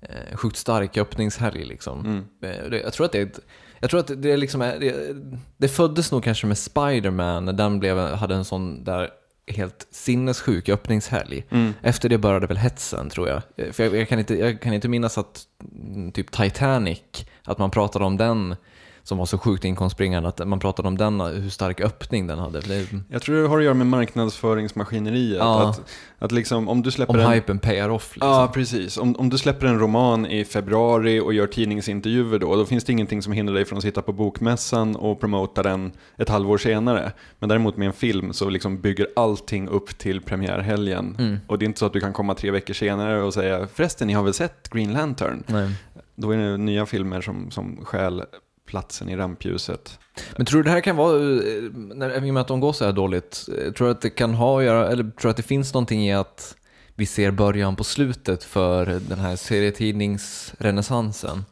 eh, 0.00 0.36
sjukt 0.36 0.56
stark 0.56 0.96
öppningshelg 0.96 1.64
liksom. 1.64 2.00
Mm. 2.00 2.18
Eh, 2.42 2.70
det, 2.70 2.80
jag 2.80 2.92
tror 2.92 3.06
att 3.06 3.12
det 3.12 3.18
är 3.18 3.26
ett, 3.26 3.40
jag 3.80 3.90
tror 3.90 4.00
att 4.00 4.10
det 4.22 4.36
liksom, 4.36 4.62
är- 4.62 4.78
det, 4.80 5.16
det 5.56 5.68
föddes 5.68 6.12
nog 6.12 6.24
kanske 6.24 6.46
med 6.46 6.58
Spider-Man 6.58 7.44
när 7.44 7.52
den 7.52 7.80
blev, 7.80 7.98
hade 7.98 8.34
en 8.34 8.44
sån 8.44 8.84
där 8.84 9.10
helt 9.46 9.86
sinnessjuk 9.90 10.68
öppningshelg. 10.68 11.44
Mm. 11.50 11.74
Efter 11.82 12.08
det 12.08 12.18
började 12.18 12.46
väl 12.46 12.56
hetsen 12.56 13.10
tror 13.10 13.28
jag. 13.28 13.42
Eh, 13.56 13.72
För 13.72 13.84
jag, 13.84 13.96
jag, 13.96 14.08
kan, 14.08 14.18
inte, 14.18 14.34
jag 14.38 14.60
kan 14.60 14.72
inte 14.74 14.88
minnas 14.88 15.18
att 15.18 15.42
mm, 15.72 16.12
typ 16.12 16.30
Titanic, 16.30 17.00
att 17.44 17.58
man 17.58 17.70
pratade 17.70 18.04
om 18.04 18.16
den 18.16 18.56
som 19.04 19.18
var 19.18 19.26
så 19.26 19.38
sjukt 19.38 19.64
inkomstbringande, 19.64 20.28
att 20.28 20.48
man 20.48 20.60
pratade 20.60 20.88
om 20.88 20.98
den, 20.98 21.20
hur 21.20 21.50
stark 21.50 21.80
öppning 21.80 22.26
den 22.26 22.38
hade. 22.38 22.62
Jag 23.08 23.22
tror 23.22 23.42
det 23.42 23.48
har 23.48 23.58
att 23.58 23.64
göra 23.64 23.74
med 23.74 23.86
marknadsföringsmaskineriet. 23.86 25.38
Ja. 25.38 25.68
Att, 25.68 25.82
att 26.18 26.32
liksom, 26.32 26.68
om 26.68 26.82
du 26.82 26.90
släpper 26.90 27.14
om 27.14 27.20
en... 27.20 27.32
hypen 27.32 27.58
payar 27.58 27.88
off 27.88 28.16
liksom. 28.16 28.30
Ja, 28.30 28.50
precis. 28.54 28.98
Om, 28.98 29.16
om 29.16 29.30
du 29.30 29.38
släpper 29.38 29.66
en 29.66 29.78
roman 29.78 30.26
i 30.26 30.44
februari 30.44 31.20
och 31.20 31.34
gör 31.34 31.46
tidningsintervjuer 31.46 32.38
då, 32.38 32.56
då 32.56 32.66
finns 32.66 32.84
det 32.84 32.92
ingenting 32.92 33.22
som 33.22 33.32
hindrar 33.32 33.54
dig 33.54 33.64
från 33.64 33.76
att 33.76 33.84
sitta 33.84 34.02
på 34.02 34.12
bokmässan 34.12 34.96
och 34.96 35.20
promota 35.20 35.62
den 35.62 35.92
ett 36.16 36.28
halvår 36.28 36.58
senare. 36.58 37.12
Men 37.38 37.48
däremot 37.48 37.76
med 37.76 37.86
en 37.86 37.92
film 37.92 38.32
så 38.32 38.48
liksom 38.48 38.80
bygger 38.80 39.08
allting 39.16 39.68
upp 39.68 39.98
till 39.98 40.20
premiärhelgen. 40.20 41.16
Mm. 41.18 41.38
Och 41.46 41.58
det 41.58 41.64
är 41.64 41.66
inte 41.66 41.78
så 41.78 41.86
att 41.86 41.92
du 41.92 42.00
kan 42.00 42.12
komma 42.12 42.34
tre 42.34 42.50
veckor 42.50 42.74
senare 42.74 43.22
och 43.22 43.34
säga 43.34 43.66
förresten, 43.66 44.06
ni 44.06 44.12
har 44.14 44.22
väl 44.22 44.34
sett 44.34 44.68
Green 44.68 44.92
Lantern? 44.92 45.42
Nej. 45.46 45.70
Då 46.16 46.30
är 46.30 46.36
det 46.36 46.56
nya 46.56 46.86
filmer 46.86 47.20
som, 47.20 47.50
som 47.50 47.84
stjäl 47.84 48.22
platsen 48.66 49.08
i 49.08 49.16
rampljuset. 49.16 49.98
Men 50.36 50.46
tror 50.46 50.58
du 50.62 50.64
det 50.64 50.70
här 50.70 50.80
kan 50.80 50.96
vara, 50.96 51.16
eh, 51.16 51.62
när, 51.72 52.26
i 52.26 52.30
och 52.30 52.34
med 52.34 52.40
att 52.40 52.48
de 52.48 52.60
går 52.60 52.72
så 52.72 52.84
här 52.84 52.92
dåligt, 52.92 53.46
eh, 53.58 53.72
tror 53.72 53.86
du 53.86 53.90
att 53.92 54.00
det 54.00 54.10
kan 54.10 54.34
ha 54.34 54.58
att 54.58 54.64
göra, 54.64 54.90
eller 54.90 55.02
tror 55.02 55.22
du 55.22 55.28
att 55.28 55.36
det 55.36 55.42
finns 55.42 55.74
någonting 55.74 56.06
i 56.06 56.14
att 56.14 56.56
vi 56.94 57.06
ser 57.06 57.30
början 57.30 57.76
på 57.76 57.84
slutet 57.84 58.44
för 58.44 58.86
den 59.08 59.18
här 59.18 59.36
serietidningsrenässansen? 59.36 61.44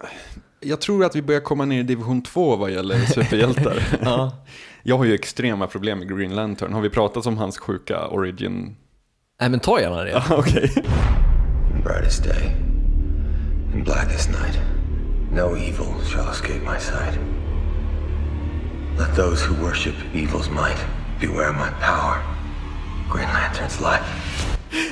Jag 0.60 0.80
tror 0.80 1.04
att 1.04 1.16
vi 1.16 1.22
börjar 1.22 1.40
komma 1.40 1.64
ner 1.64 1.80
i 1.80 1.82
division 1.82 2.22
2 2.22 2.56
vad 2.56 2.70
gäller 2.70 2.98
superhjältar. 2.98 3.82
Ja. 4.02 4.36
Jag 4.82 4.98
har 4.98 5.04
ju 5.04 5.14
extrema 5.14 5.66
problem 5.66 5.98
med 5.98 6.16
Green 6.16 6.34
Lantern. 6.34 6.72
Har 6.72 6.80
vi 6.80 6.90
pratat 6.90 7.26
om 7.26 7.36
hans 7.36 7.58
sjuka 7.58 8.06
origin? 8.06 8.76
Nej 9.40 9.50
men 9.50 9.60
ta 9.60 9.80
gärna 9.80 10.02
det. 10.02 10.10
Ja, 10.10 10.22
okej. 10.38 10.72
In 11.74 11.82
brightest 11.84 12.24
day, 12.24 12.42
in 13.74 13.84
blackest 13.84 14.28
night, 14.30 14.58
no 15.32 15.56
evil 15.56 15.94
shall 16.04 16.30
escape 16.30 16.62
my 16.62 16.78
sight. 16.78 17.18
Let 18.98 19.16
those 19.16 19.46
who 19.46 19.64
worship 19.64 19.94
evil's 20.14 20.50
might 20.50 20.84
beware 21.20 21.52
my 21.52 21.70
power. 21.80 22.22
Green 23.10 23.28
Lantern's 23.28 23.80
life. 23.80 24.04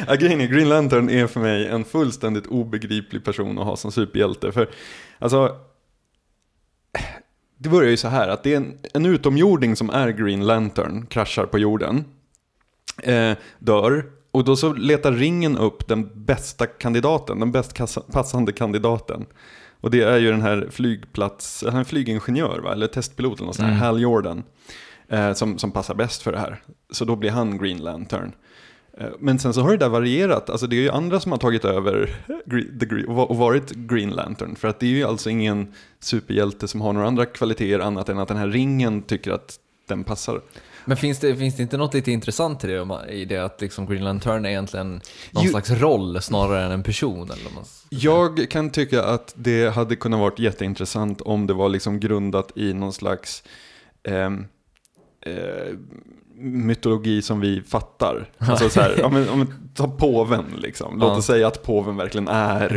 Ja, 0.06 0.14
grejen 0.14 0.40
är, 0.40 0.46
Green 0.46 0.68
Lantern 0.68 1.10
är 1.10 1.26
för 1.26 1.40
mig 1.40 1.66
en 1.66 1.84
fullständigt 1.84 2.46
obegriplig 2.46 3.24
person 3.24 3.58
att 3.58 3.64
ha 3.64 3.76
som 3.76 3.92
superhjälte. 3.92 4.52
För, 4.52 4.70
alltså, 5.18 5.56
det 7.56 7.68
börjar 7.68 7.90
ju 7.90 7.96
så 7.96 8.08
här 8.08 8.28
att 8.28 8.42
det 8.42 8.52
är 8.52 8.56
en, 8.56 8.78
en 8.94 9.06
utomjording 9.06 9.76
som 9.76 9.90
är 9.90 10.08
Green 10.10 10.46
Lantern, 10.46 11.06
kraschar 11.06 11.46
på 11.46 11.58
jorden, 11.58 12.04
eh, 13.02 13.32
dör, 13.58 14.04
och 14.30 14.44
då 14.44 14.56
så 14.56 14.72
letar 14.72 15.12
ringen 15.12 15.58
upp 15.58 15.88
den 15.88 16.24
bästa 16.24 16.66
kandidaten, 16.66 17.40
den 17.40 17.52
bäst 17.52 17.74
passande 18.12 18.52
kandidaten. 18.52 19.26
Och 19.80 19.90
det 19.90 20.02
är 20.02 20.18
ju 20.18 20.30
den 20.30 20.42
här 20.42 20.68
flygplats, 20.70 21.64
han 21.68 21.80
är 21.80 21.84
flygingenjör 21.84 22.58
va? 22.58 22.72
eller 22.72 22.86
testpilot 22.86 23.38
eller 23.38 23.46
något 23.46 23.56
sånt 23.56 23.68
här, 23.68 23.76
Hal 23.76 24.00
Jordan. 24.00 24.42
Eh, 25.08 25.32
som, 25.32 25.58
som 25.58 25.72
passar 25.72 25.94
bäst 25.94 26.22
för 26.22 26.32
det 26.32 26.38
här. 26.38 26.62
Så 26.90 27.04
då 27.04 27.16
blir 27.16 27.30
han 27.30 27.58
Green 27.58 27.78
Lantern. 27.78 28.32
Eh, 28.98 29.06
Men 29.18 29.38
sen 29.38 29.54
så 29.54 29.60
har 29.60 29.70
det 29.70 29.76
där 29.76 29.88
varierat, 29.88 30.50
alltså 30.50 30.66
det 30.66 30.76
är 30.76 30.80
ju 30.80 30.90
andra 30.90 31.20
som 31.20 31.32
har 31.32 31.38
tagit 31.38 31.64
över 31.64 32.10
the 32.80 33.04
och 33.06 33.36
varit 33.36 33.70
Green 33.70 34.10
Lantern. 34.10 34.56
För 34.56 34.68
att 34.68 34.80
det 34.80 34.86
är 34.86 34.90
ju 34.90 35.04
alltså 35.04 35.30
ingen 35.30 35.74
superhjälte 36.00 36.68
som 36.68 36.80
har 36.80 36.92
några 36.92 37.06
andra 37.06 37.26
kvaliteter 37.26 37.80
annat 37.80 38.08
än 38.08 38.18
att 38.18 38.28
den 38.28 38.36
här 38.36 38.48
ringen 38.48 39.02
tycker 39.02 39.30
att 39.30 39.58
den 39.88 40.04
passar. 40.04 40.40
Men 40.84 40.96
finns 40.96 41.18
det, 41.18 41.36
finns 41.36 41.56
det 41.56 41.62
inte 41.62 41.76
något 41.76 41.94
lite 41.94 42.10
intressant 42.12 42.64
i 42.64 42.66
det, 42.66 43.06
i 43.12 43.24
det 43.24 43.38
att 43.38 43.60
liksom 43.60 43.86
Green 43.86 44.04
Lantern 44.04 44.44
är 44.44 44.48
egentligen 44.48 45.00
någon 45.30 45.44
Jo- 45.44 45.50
slags 45.50 45.70
roll 45.70 46.22
snarare 46.22 46.64
än 46.64 46.70
en 46.70 46.82
person? 46.82 47.30
Eller 47.30 47.54
man 47.54 47.64
Jag 47.88 48.50
kan 48.50 48.70
tycka 48.70 49.02
att 49.04 49.32
det 49.36 49.74
hade 49.74 49.96
kunnat 49.96 50.20
varit 50.20 50.38
jätteintressant 50.38 51.20
om 51.20 51.46
det 51.46 51.54
var 51.54 51.68
liksom 51.68 52.00
grundat 52.00 52.52
i 52.56 52.72
någon 52.74 52.92
slags 52.92 53.42
ehm, 54.02 54.46
eh, 55.26 55.74
mytologi 56.40 57.22
som 57.22 57.40
vi 57.40 57.62
fattar. 57.68 58.28
Alltså 58.38 58.68
så 58.68 58.80
här, 58.80 58.94
ja, 58.98 59.06
om 59.06 59.38
man 59.38 59.54
tar 59.74 59.88
påven 59.88 60.44
liksom. 60.58 60.98
Låt 60.98 61.08
Ja. 61.12 61.16
oss 61.16 61.26
säga 61.26 61.46
att 61.46 61.62
påven 61.62 61.96
verkligen 61.96 62.28
är. 62.28 62.68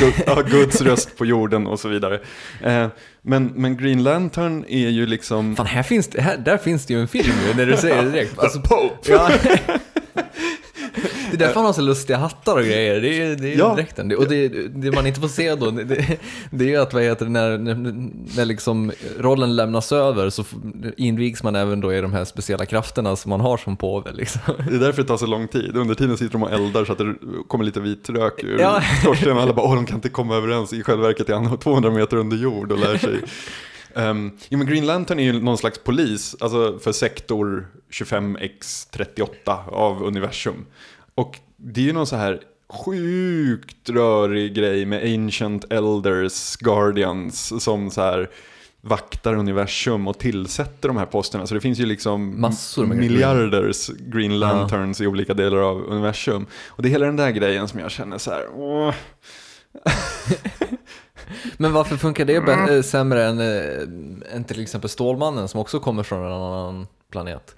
Gud, 0.00 0.14
ja, 0.26 0.42
Guds 0.50 0.80
röst 0.80 1.18
på 1.18 1.24
jorden 1.26 1.66
och 1.66 1.80
så 1.80 1.88
vidare. 1.88 2.20
Eh, 2.62 2.86
men, 3.22 3.46
men 3.54 3.76
Green 3.76 4.02
Lantern 4.02 4.64
är 4.68 4.88
ju 4.88 5.06
liksom... 5.06 5.56
Fan, 5.56 5.66
här 5.66 5.82
finns 5.82 6.08
det, 6.08 6.20
här, 6.22 6.36
där 6.36 6.56
finns 6.58 6.86
det 6.86 6.94
ju 6.94 7.00
en 7.00 7.08
film 7.08 7.34
ju, 7.48 7.54
när 7.56 7.66
du 7.66 7.76
säger 7.76 8.02
det 8.02 8.10
direkt. 8.10 8.38
Alltså, 8.38 8.60
Pope! 8.60 9.12
ja. 9.12 9.30
Det 11.38 11.44
är 11.44 11.46
därför 11.46 11.54
han 11.60 11.66
har 11.66 11.72
så 11.72 11.80
lustiga 11.82 12.16
hattar 12.18 12.56
och 12.56 12.64
grejer. 12.64 13.00
Det 13.00 13.22
är, 13.22 13.36
det 13.36 13.54
är 13.54 13.58
Ja. 13.58 13.74
dräkten. 13.74 14.16
Och 14.16 14.28
det, 14.28 14.48
det 14.68 14.92
man 14.92 15.06
inte 15.06 15.20
får 15.20 15.28
se 15.28 15.54
då, 15.54 15.70
det, 15.70 16.18
det 16.50 16.74
är 16.74 16.80
att 16.80 16.94
vad 16.94 17.02
heter 17.02 17.26
när, 17.26 17.58
när, 18.36 18.44
liksom 18.44 18.92
rollen 19.18 19.56
lämnas 19.56 19.92
över 19.92 20.30
så 20.30 20.44
invigs 20.96 21.42
man 21.42 21.56
även 21.56 21.80
då 21.80 21.94
i 21.94 22.00
de 22.00 22.12
här 22.12 22.24
speciella 22.24 22.66
krafterna 22.66 23.16
som 23.16 23.30
man 23.30 23.40
har 23.40 23.56
som 23.56 23.76
påve. 23.76 24.12
Liksom. 24.12 24.40
Det 24.70 24.74
är 24.76 24.80
därför 24.80 25.02
det 25.02 25.08
tar 25.08 25.16
så 25.16 25.26
lång 25.26 25.48
tid. 25.48 25.76
Under 25.76 25.94
tiden 25.94 26.16
sitter 26.16 26.32
de 26.32 26.42
och 26.42 26.52
eldar 26.52 26.84
så 26.84 26.92
att 26.92 26.98
det 26.98 27.14
kommer 27.48 27.64
lite 27.64 27.80
vit 27.80 28.10
rök 28.10 28.44
ur 28.44 28.58
Ja. 28.60 28.80
skorstenen. 29.02 29.38
Alla 29.38 29.52
bara, 29.52 29.66
åh 29.66 29.74
de 29.74 29.86
kan 29.86 29.96
inte 29.96 30.08
komma 30.08 30.36
överens. 30.36 30.72
I 30.72 30.82
själva 30.82 31.02
verket 31.06 31.28
är 31.28 31.34
han 31.34 31.58
200 31.58 31.90
meter 31.90 32.16
under 32.16 32.36
jord 32.36 32.72
och 32.72 32.78
lär 32.78 32.98
sig. 32.98 33.18
Um, 33.96 34.30
jo, 34.48 34.58
men 34.58 34.66
Green 34.66 34.86
Lantern 34.86 35.18
är 35.18 35.24
ju 35.24 35.32
någon 35.32 35.58
slags 35.58 35.78
polis, 35.78 36.36
alltså 36.40 36.78
för 36.78 36.92
sektor 36.92 37.66
25x38 37.92 39.68
av 39.68 40.02
universum. 40.02 40.64
Och 41.14 41.40
det 41.56 41.80
är 41.80 41.84
ju 41.84 41.92
någon 41.92 42.06
så 42.06 42.16
här 42.16 42.40
sjukt 42.68 43.90
rörig 43.90 44.54
grej 44.54 44.86
med 44.86 45.14
Ancient 45.14 45.72
Elders, 45.72 46.56
Guardians, 46.56 47.64
som 47.64 47.90
så 47.90 48.00
här 48.00 48.30
vaktar 48.80 49.34
universum 49.34 50.08
och 50.08 50.18
tillsätter 50.18 50.88
de 50.88 50.96
här 50.96 51.06
posterna. 51.06 51.46
Så 51.46 51.54
det 51.54 51.60
finns 51.60 51.78
ju 51.78 51.86
liksom 51.86 52.40
Massor 52.40 52.86
med 52.86 52.96
miljarders 52.96 53.88
Green 53.88 54.38
Lanterns 54.38 55.00
i 55.00 55.06
olika 55.06 55.34
delar 55.34 55.58
av 55.58 55.84
universum. 55.84 56.46
Och 56.66 56.82
det 56.82 56.88
är 56.88 56.90
hela 56.90 57.06
den 57.06 57.16
där 57.16 57.30
grejen 57.30 57.68
som 57.68 57.80
jag 57.80 57.90
känner 57.90 58.18
så 58.18 58.30
här, 58.30 58.48
åh. 58.54 58.94
Men 61.56 61.72
varför 61.72 61.96
funkar 61.96 62.24
det 62.24 62.40
bä- 62.40 62.76
äh, 62.76 62.82
sämre 62.82 63.24
än, 63.24 63.40
äh, 63.40 64.36
än 64.36 64.44
till 64.44 64.62
exempel 64.62 64.90
Stålmannen 64.90 65.48
som 65.48 65.60
också 65.60 65.80
kommer 65.80 66.02
från 66.02 66.26
en 66.26 66.32
annan 66.32 66.86
planet? 67.10 67.54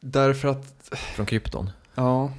Därför 0.00 0.48
att, 0.48 0.88
Från 1.14 1.26
Krypton. 1.26 1.70
Ja. 1.94 2.32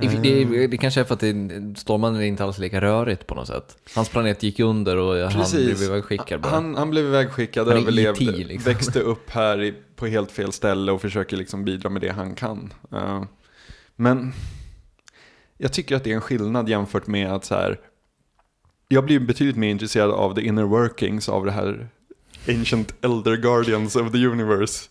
I- 0.00 0.06
Det, 0.06 0.66
det 0.66 0.76
kanske 0.76 1.00
är 1.00 1.04
för 1.04 1.14
att 1.14 1.20
det, 1.20 1.34
Stålmannen 1.78 2.20
är 2.20 2.24
inte 2.26 2.44
alls 2.44 2.58
lika 2.58 2.80
rörigt 2.80 3.26
på 3.26 3.34
något 3.34 3.46
sätt. 3.46 3.78
Hans 3.94 4.08
planet 4.08 4.42
gick 4.42 4.60
under 4.60 4.96
och 4.96 5.16
han 5.30 5.32
Precis. 5.42 5.78
blev 5.78 5.82
ivägskickad 5.90 6.40
bara. 6.40 6.48
Han, 6.52 6.74
han 6.76 6.90
blev 6.90 7.04
ivägskickad, 7.04 7.68
Han 7.68 7.76
överlevde, 7.76 8.24
E.T. 8.24 8.44
liksom. 8.44 8.72
växte 8.72 9.00
upp 9.00 9.30
här 9.30 9.62
i, 9.62 9.74
på 9.96 10.06
helt 10.06 10.30
fel 10.32 10.52
ställe 10.52 10.92
och 10.92 11.00
försöker 11.00 11.36
liksom 11.36 11.64
bidra 11.64 11.88
med 11.88 12.02
det 12.02 12.08
han 12.08 12.34
kan. 12.34 12.72
Eh, 12.92 13.24
men 13.96 14.32
jag 15.56 15.72
tycker 15.72 15.96
att 15.96 16.04
det 16.04 16.10
är 16.10 16.14
en 16.14 16.20
skillnad 16.20 16.68
jämfört 16.68 17.06
med 17.06 17.32
att 17.32 17.44
så 17.44 17.54
här, 17.54 17.80
jag 18.88 19.04
blir 19.04 19.20
betydligt 19.20 19.56
mer 19.56 19.68
intresserad 19.70 20.10
av 20.10 20.34
the 20.34 20.40
inner 20.46 20.62
workings 20.64 21.28
av 21.28 21.44
det 21.44 21.52
här 21.52 21.88
Ancient 22.48 22.94
Elder 23.04 23.36
Guardians 23.36 23.96
of 23.96 24.12
the 24.12 24.26
Universe 24.26 24.88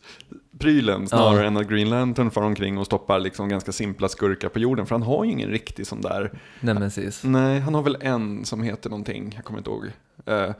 prylen 0.59 1.07
snarare 1.07 1.39
Ja. 1.41 1.47
än 1.47 1.57
att 1.57 1.67
Green 1.67 1.89
Lantern 1.89 2.31
far 2.31 2.41
omkring 2.41 2.77
och 2.77 2.85
stoppar 2.85 3.19
liksom 3.19 3.49
ganska 3.49 3.71
simpla 3.71 4.09
skurkar 4.09 4.49
på 4.49 4.59
jorden. 4.59 4.85
För 4.85 4.95
han 4.95 5.03
har 5.03 5.25
ju 5.25 5.31
ingen 5.31 5.49
riktig 5.49 5.87
sån 5.87 6.01
där 6.01 6.39
Nemesis. 6.59 7.23
Nej, 7.23 7.59
han 7.59 7.75
har 7.75 7.81
väl 7.81 7.97
en 8.01 8.45
som 8.45 8.63
heter 8.63 8.89
någonting, 8.89 9.33
jag 9.35 9.45
kommer 9.45 9.59
inte 9.59 9.69
ihåg. 9.69 9.85
Eh, 10.25 10.51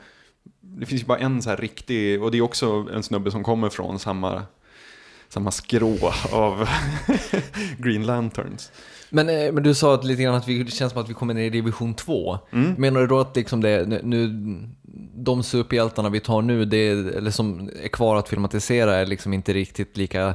det 0.62 0.86
finns 0.86 1.02
ju 1.02 1.06
bara 1.06 1.18
en 1.18 1.42
så 1.42 1.50
här 1.50 1.58
riktig, 1.58 2.24
och 2.24 2.32
det 2.32 2.38
är 2.38 2.42
också 2.42 2.88
en 2.94 3.04
snubbe 3.04 3.32
som 3.32 3.44
kommer 3.44 3.70
från 3.70 4.00
samma, 4.00 4.44
samma 5.30 5.52
skrå 5.52 5.98
av 6.32 6.70
Green 7.78 8.06
Lanterns. 8.06 8.72
Men, 9.10 9.30
eh, 9.30 9.52
men 9.54 9.64
du 9.64 9.76
sa 9.76 9.94
att 9.94 10.04
lite 10.04 10.24
grann 10.24 10.36
att 10.36 10.48
vi, 10.48 10.64
det 10.64 10.72
känns 10.72 10.92
som 10.94 11.02
att 11.02 11.10
vi 11.10 11.14
kommer 11.14 11.34
ner 11.34 11.44
i 11.44 11.50
division 11.50 11.94
2. 11.94 12.40
Mm. 12.52 12.74
Menar 12.78 13.02
du 13.02 13.08
då 13.08 13.20
att 13.20 13.36
liksom 13.36 13.62
det, 13.62 14.04
nu, 14.04 14.28
de 15.28 15.44
superhjältarna 15.44 16.10
vi 16.10 16.20
tar 16.20 16.42
nu, 16.42 16.66
det, 16.66 16.90
eller 16.90 17.32
som 17.32 17.70
är 17.84 17.88
kvar 17.88 18.16
att 18.16 18.30
filmatisera, 18.30 18.96
är 18.96 19.06
liksom 19.06 19.34
inte 19.34 19.54
riktigt 19.54 19.98
lika 19.98 20.28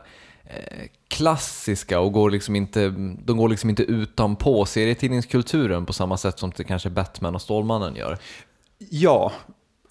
eh, 0.45 0.83
klassiska 1.09 2.01
och 2.01 2.13
går 2.13 2.31
liksom 2.31 2.57
inte, 2.57 2.89
de 3.25 3.37
går 3.37 3.49
liksom 3.49 3.71
inte 3.71 3.83
utanpå 3.83 4.65
serietidningskulturen 4.65 5.87
på 5.87 5.93
samma 5.93 6.17
sätt 6.17 6.39
som 6.39 6.53
det 6.57 6.65
kanske 6.65 6.91
Batman 6.91 7.35
och 7.35 7.43
Stålmannen 7.43 7.97
gör. 7.97 8.19
Ja, 8.91 9.33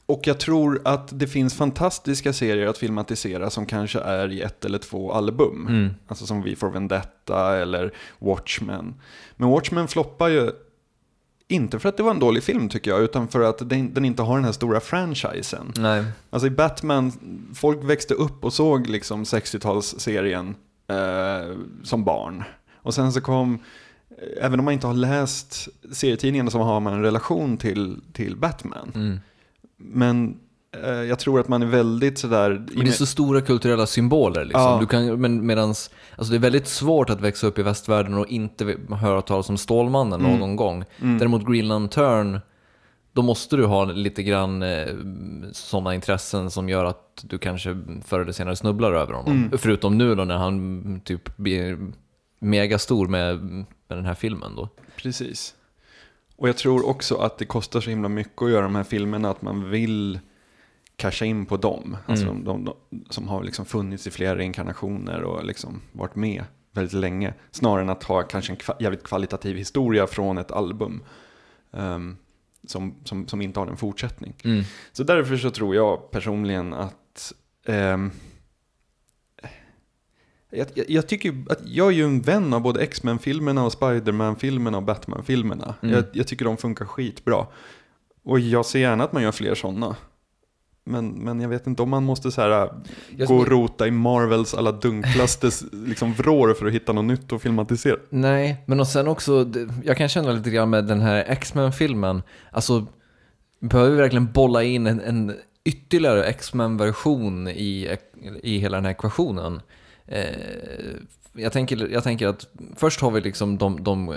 och 0.05 0.27
jag 0.27 0.39
tror 0.39 0.81
att 0.85 1.19
det 1.19 1.27
finns 1.27 1.53
fantastiska 1.53 2.33
serier 2.33 2.67
att 2.67 2.77
filmatisera 2.77 3.49
som 3.49 3.65
kanske 3.65 3.99
är 3.99 4.31
i 4.31 4.41
ett 4.41 4.65
eller 4.65 4.79
två 4.79 5.11
album. 5.11 5.67
Mm. 5.69 5.89
Alltså 6.07 6.25
som 6.25 6.41
Vi 6.41 6.55
får 6.55 6.69
Vendetta 6.69 7.57
eller 7.57 7.93
Watchmen. 8.19 8.93
Men 9.35 9.49
Watchmen 9.49 9.87
floppar 9.87 10.27
ju 10.27 10.51
inte 11.51 11.79
för 11.79 11.89
att 11.89 11.97
det 11.97 12.03
var 12.03 12.11
en 12.11 12.19
dålig 12.19 12.43
film 12.43 12.69
tycker 12.69 12.91
jag, 12.91 13.01
utan 13.01 13.27
för 13.27 13.41
att 13.41 13.69
den, 13.69 13.93
den 13.93 14.05
inte 14.05 14.21
har 14.21 14.35
den 14.35 14.45
här 14.45 14.51
stora 14.51 14.79
franchisen. 14.79 15.73
Nej. 15.77 16.05
Alltså 16.29 16.47
i 16.47 16.51
Batman, 16.51 17.11
folk 17.53 17.83
växte 17.83 18.13
upp 18.13 18.45
och 18.45 18.53
såg 18.53 18.87
liksom 18.87 19.23
60-talsserien 19.23 20.55
eh, 20.87 21.55
som 21.83 22.03
barn. 22.03 22.43
Och 22.75 22.93
sen 22.93 23.13
så 23.13 23.21
kom, 23.21 23.59
eh, 24.09 24.45
även 24.45 24.59
om 24.59 24.65
man 24.65 24.73
inte 24.73 24.87
har 24.87 24.93
läst 24.93 25.67
serietidningen 25.91 26.51
så 26.51 26.59
har 26.59 26.79
man 26.79 26.93
en 26.93 27.01
relation 27.01 27.57
till, 27.57 28.01
till 28.13 28.37
Batman. 28.37 28.91
Mm. 28.95 29.19
Men 29.77 30.37
jag 31.09 31.19
tror 31.19 31.39
att 31.39 31.47
man 31.47 31.61
är 31.61 31.65
väldigt 31.65 32.17
sådär... 32.17 32.65
Men 32.71 32.85
det 32.85 32.91
är 32.91 32.93
så 32.93 33.05
stora 33.05 33.41
kulturella 33.41 33.85
symboler 33.85 34.45
liksom. 34.45 34.61
Ja. 34.61 34.77
Du 34.79 34.87
kan, 34.87 35.21
men 35.21 35.45
medans, 35.45 35.89
alltså 36.15 36.31
det 36.31 36.37
är 36.37 36.41
väldigt 36.41 36.67
svårt 36.67 37.09
att 37.09 37.21
växa 37.21 37.47
upp 37.47 37.59
i 37.59 37.63
västvärlden 37.63 38.13
och 38.13 38.27
inte 38.27 38.75
höra 39.01 39.21
talas 39.21 39.49
om 39.49 39.57
Stålmannen 39.57 40.25
Mm. 40.25 40.39
någon 40.39 40.55
gång. 40.55 40.83
Däremot 40.97 41.45
Green 41.45 41.67
Lantern, 41.67 42.39
då 43.13 43.21
måste 43.21 43.55
du 43.57 43.65
ha 43.65 43.85
lite 43.85 44.23
grann 44.23 44.63
eh, 44.63 44.87
sådana 45.51 45.95
intressen 45.95 46.51
som 46.51 46.69
gör 46.69 46.85
att 46.85 47.23
du 47.23 47.37
kanske 47.37 47.77
förr 48.05 48.19
eller 48.19 48.31
senare 48.31 48.55
snubblar 48.55 48.93
över 48.93 49.13
honom. 49.13 49.31
Mm. 49.31 49.57
Förutom 49.57 49.97
nu 49.97 50.15
då 50.15 50.23
när 50.25 50.37
han 50.37 51.01
typ 51.05 51.37
blir 51.37 51.77
megastor 52.39 53.07
med, 53.07 53.43
med 53.43 53.65
den 53.87 54.05
här 54.05 54.13
filmen 54.13 54.55
då. 54.55 54.69
Precis. 54.95 55.55
Och 56.37 56.49
jag 56.49 56.57
tror 56.57 56.89
också 56.89 57.15
att 57.15 57.37
det 57.37 57.45
kostar 57.45 57.81
så 57.81 57.89
himla 57.89 58.09
mycket 58.09 58.41
att 58.41 58.49
göra 58.49 58.61
de 58.61 58.75
här 58.75 58.83
filmerna 58.83 59.29
att 59.29 59.41
man 59.41 59.69
vill 59.69 60.19
casha 61.01 61.25
in 61.25 61.45
på 61.45 61.57
dem. 61.57 61.97
Alltså 62.05 62.25
Mm. 62.25 62.43
de, 62.43 62.65
de, 62.65 62.75
de 62.89 63.05
som 63.09 63.27
har 63.27 63.43
liksom 63.43 63.65
funnits 63.65 64.07
i 64.07 64.11
flera 64.11 64.35
reinkarnationer 64.37 65.21
och 65.23 65.45
liksom 65.45 65.81
varit 65.91 66.15
med 66.15 66.43
väldigt 66.71 66.93
länge. 66.93 67.33
Snarare 67.51 67.81
än 67.81 67.89
att 67.89 68.03
ha 68.03 68.21
kanske 68.23 68.53
en 68.53 68.57
kva, 68.57 68.75
jävligt 68.79 69.03
kvalitativ 69.03 69.57
historia 69.57 70.07
från 70.07 70.37
ett 70.37 70.51
album. 70.51 71.03
ehm, 71.73 72.17
som, 72.67 72.95
som, 73.03 73.27
som 73.27 73.41
inte 73.41 73.59
har 73.59 73.67
en 73.67 73.77
fortsättning. 73.77 74.33
Mm. 74.43 74.63
Så 74.91 75.03
därför 75.03 75.37
så 75.37 75.49
tror 75.51 75.75
jag 75.75 76.11
personligen 76.11 76.73
att 76.73 77.33
ehm, 77.65 78.11
jag, 80.53 80.67
jag, 80.73 80.89
jag 80.89 81.07
tycker 81.07 81.33
att 81.49 81.59
jag 81.65 81.87
är 81.87 81.91
ju 81.91 82.03
en 82.05 82.21
vän 82.21 82.53
av 82.53 82.61
både 82.61 82.79
X-Men-filmerna 82.81 83.65
och 83.65 83.71
Spider-Man-filmerna 83.71 84.77
och 84.77 84.83
Batman-filmerna. 84.83 85.75
Mm. 85.81 85.95
Jag, 85.95 86.03
jag 86.13 86.27
tycker 86.27 86.45
de 86.45 86.57
funkar 86.57 86.85
skitbra. 86.85 87.47
Och 88.23 88.39
jag 88.39 88.65
ser 88.65 88.79
gärna 88.79 89.03
att 89.03 89.13
man 89.13 89.23
gör 89.23 89.31
fler 89.31 89.55
sådana. 89.55 89.95
Men, 90.83 91.09
men 91.09 91.41
jag 91.41 91.49
vet 91.49 91.67
inte 91.67 91.81
om 91.81 91.89
man 91.89 92.03
måste 92.03 92.31
så 92.31 92.41
här, 92.41 92.69
Jag 93.17 93.27
gå 93.27 93.35
och 93.35 93.47
rota 93.47 93.87
i 93.87 93.91
Marvels 93.91 94.53
alla 94.53 94.71
dunklaste 94.71 95.49
liksom, 95.71 96.13
vrår 96.13 96.53
för 96.53 96.65
att 96.65 96.73
hitta 96.73 96.93
något 96.93 97.05
nytt 97.05 97.33
att 97.33 97.41
filmatisera. 97.41 97.97
Nej, 98.09 98.63
men 98.65 98.79
och 98.79 98.87
sen 98.87 99.07
också, 99.07 99.51
jag 99.83 99.97
kan 99.97 100.09
känna 100.09 100.31
lite 100.31 100.49
grann 100.49 100.69
med 100.69 100.85
den 100.85 101.01
här 101.01 101.25
X-Men-filmen, 101.27 102.23
alltså 102.51 102.85
behöver 103.59 103.91
vi 103.91 103.97
verkligen 103.97 104.31
bolla 104.31 104.63
in 104.63 104.87
en, 104.87 104.99
en 105.01 105.35
ytterligare 105.63 106.23
X-Men-version 106.23 107.47
i, 107.47 107.97
i 108.43 108.57
hela 108.57 108.77
den 108.77 108.85
här 108.85 108.91
ekvationen? 108.91 109.61
Eh, 110.05 110.25
jag, 111.33 111.51
tänker, 111.51 111.87
jag 111.87 112.03
tänker 112.03 112.27
att 112.27 112.47
först 112.75 113.01
har 113.01 113.11
vi 113.11 113.21
liksom 113.21 113.57
de, 113.57 113.83
de 113.83 114.09
eh, 114.09 114.15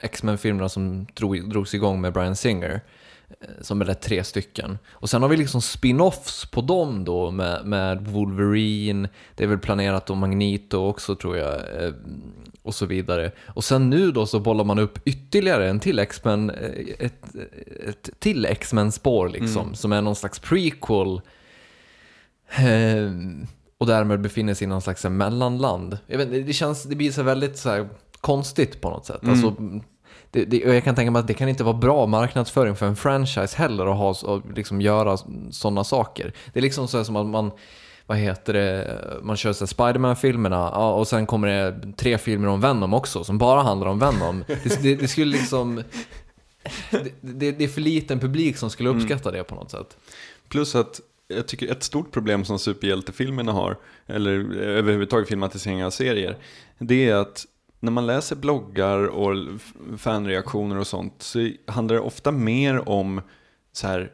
X-Men-filmerna 0.00 0.68
som 0.68 1.06
drog, 1.14 1.50
drogs 1.50 1.74
igång 1.74 2.00
med 2.00 2.12
Bryan 2.12 2.36
Singer, 2.36 2.80
som 3.60 3.80
är 3.80 3.84
det 3.84 3.94
tre 3.94 4.24
stycken. 4.24 4.78
Och 4.90 5.10
sen 5.10 5.22
har 5.22 5.28
vi 5.28 5.36
liksom 5.36 5.60
spin-offs 5.60 6.50
på 6.50 6.60
dem 6.60 7.04
då 7.04 7.30
med, 7.30 7.66
med 7.66 8.06
Wolverine, 8.06 9.08
det 9.34 9.44
är 9.44 9.48
väl 9.48 9.58
planerat 9.58 10.10
och 10.10 10.16
Magneto 10.16 10.78
också 10.78 11.14
tror 11.14 11.36
jag, 11.36 11.54
eh, 11.54 11.92
och 12.62 12.74
så 12.74 12.86
vidare. 12.86 13.32
Och 13.46 13.64
sen 13.64 13.90
nu 13.90 14.12
då 14.12 14.26
så 14.26 14.40
bollar 14.40 14.64
man 14.64 14.78
upp 14.78 14.98
ytterligare 15.04 15.68
en 15.68 15.80
till 15.80 15.98
X-Men, 15.98 16.50
eh, 16.50 16.70
ett, 16.98 17.34
ett 17.88 18.10
till 18.18 18.44
X-Men-spår 18.44 19.28
liksom, 19.28 19.74
som 19.74 19.92
är 19.92 20.02
någon 20.02 20.16
slags 20.16 20.38
prequel. 20.38 21.20
Eh, 22.48 23.10
och 23.78 23.86
därmed 23.86 24.20
befinner 24.20 24.54
sig 24.54 24.64
i 24.64 24.68
någon 24.68 24.82
slags 24.82 25.04
mellanland. 25.04 25.98
Vet, 26.06 26.46
det, 26.46 26.52
känns, 26.52 26.82
det 26.82 26.96
blir 26.96 27.12
så 27.12 27.22
väldigt 27.22 27.58
så 27.58 27.88
konstigt 28.20 28.80
på 28.80 28.90
något 28.90 29.06
sätt. 29.06 29.20
Alltså, 29.28 29.56
det, 30.30 30.44
det, 30.44 30.64
och 30.64 30.74
jag 30.74 30.84
kan 30.84 30.94
tänka 30.94 31.10
mig 31.10 31.20
att 31.20 31.26
det 31.26 31.34
kan 31.34 31.48
inte 31.48 31.64
vara 31.64 31.76
bra 31.76 32.06
marknadsföring 32.06 32.76
för 32.76 32.86
en 32.86 32.96
franchise 32.96 33.56
heller 33.56 33.86
att 33.86 33.96
ha, 33.96 34.32
och 34.32 34.42
liksom 34.56 34.80
göra 34.80 35.16
sådana 35.50 35.84
saker. 35.84 36.32
Det 36.52 36.60
är 36.60 36.62
liksom 36.62 36.88
så 36.88 37.04
som 37.04 37.16
att 37.16 37.26
man, 37.26 37.50
vad 38.06 38.18
heter 38.18 38.52
det, 38.52 39.00
man 39.22 39.36
kör 39.36 39.52
så 39.52 39.66
Spiderman-filmerna 39.66 40.70
och 40.70 41.08
sen 41.08 41.26
kommer 41.26 41.48
det 41.48 41.92
tre 41.96 42.18
filmer 42.18 42.48
om 42.48 42.60
Venom 42.60 42.94
också 42.94 43.24
som 43.24 43.38
bara 43.38 43.62
handlar 43.62 43.86
om 43.86 43.98
Venom. 43.98 44.44
Det, 44.46 44.82
det, 44.82 44.94
det 44.94 45.08
skulle 45.08 45.32
liksom... 45.36 45.82
Det, 47.20 47.52
det, 47.52 47.64
är 47.64 47.68
för 47.68 47.80
liten 47.80 48.20
publik 48.20 48.56
som 48.56 48.70
skulle 48.70 48.88
uppskatta 48.88 49.30
det 49.30 49.44
på 49.44 49.54
något 49.54 49.70
sätt. 49.70 49.96
Plus 50.48 50.74
att 50.74 51.00
jag 51.28 51.48
tycker 51.48 51.72
ett 51.72 51.82
stort 51.82 52.10
problem 52.10 52.44
som 52.44 52.58
superhjältefilmerna 52.58 53.52
har, 53.52 53.76
eller 54.06 54.56
överhuvudtaget 54.56 55.28
filmatiseringar 55.28 55.86
av 55.86 55.90
serier, 55.90 56.36
det 56.78 57.08
är 57.08 57.14
att 57.14 57.46
när 57.80 57.90
man 57.92 58.06
läser 58.06 58.36
bloggar 58.36 59.06
och 59.06 59.36
fanreaktioner 59.98 60.78
och 60.78 60.86
sånt 60.86 61.14
så 61.18 61.50
handlar 61.66 61.94
det 61.94 62.02
ofta 62.02 62.32
mer 62.32 62.88
om 62.88 63.20
så 63.72 63.86
här, 63.86 64.10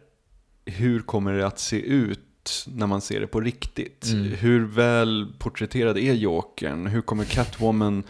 hur 0.65 1.01
kommer 1.01 1.33
det 1.33 1.47
att 1.47 1.59
se 1.59 1.81
ut 1.81 2.21
när 2.67 2.87
man 2.87 3.01
ser 3.01 3.21
det 3.21 3.27
på 3.27 3.41
riktigt? 3.41 4.07
Hur 4.39 4.65
väl 4.67 5.33
porträtterad 5.39 5.99
är 5.99 6.13
Jokern? 6.13 6.87
Hur 6.87 7.01
kommer 7.01 7.25
Catwoman... 7.25 8.03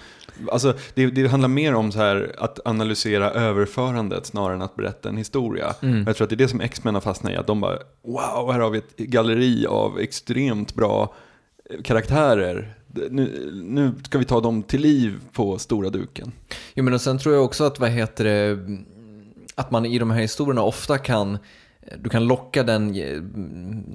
Alltså, 0.52 0.74
det, 0.94 1.06
det 1.06 1.28
handlar 1.28 1.48
mer 1.48 1.74
om 1.74 1.92
så 1.92 1.98
här, 1.98 2.34
att 2.38 2.66
analysera 2.66 3.30
överförandet 3.30 4.26
snarare 4.26 4.54
än 4.54 4.62
att 4.62 4.76
berätta 4.76 5.08
en 5.08 5.16
historia. 5.16 5.74
Jag 6.06 6.16
tror 6.16 6.24
att 6.24 6.30
det 6.30 6.34
är 6.34 6.38
det 6.38 6.48
som 6.48 6.60
X-Men 6.60 6.94
har 6.94 7.00
fastnat 7.00 7.32
i, 7.32 7.36
att 7.36 7.46
de 7.46 7.60
bara 7.60 7.78
wow, 8.02 8.52
här 8.52 8.60
har 8.60 8.70
vi 8.70 8.78
ett 8.78 8.96
galleri 8.96 9.66
av 9.66 9.98
extremt 10.00 10.74
bra 10.74 11.14
eh, 11.70 11.82
karaktärer. 11.82 12.74
Nu, 13.10 13.50
nu 13.64 13.92
ska 14.04 14.18
vi 14.18 14.24
ta 14.24 14.40
dem 14.40 14.62
till 14.62 14.80
liv 14.80 15.14
på 15.32 15.58
stora 15.58 15.90
duken. 15.90 16.32
Jo 16.74 16.84
men 16.84 16.94
och 16.94 17.00
sen 17.00 17.18
tror 17.18 17.34
jag 17.34 17.44
också 17.44 17.64
att, 17.64 17.80
vad 17.80 17.90
heter 17.90 18.24
det, 18.24 18.58
att 19.54 19.70
man 19.70 19.86
i 19.86 19.98
de 19.98 20.10
här 20.10 20.20
historierna 20.20 20.62
ofta 20.62 20.98
kan, 20.98 21.38
du 21.98 22.10
kan 22.10 22.26
locka 22.26 22.62
den, 22.62 22.92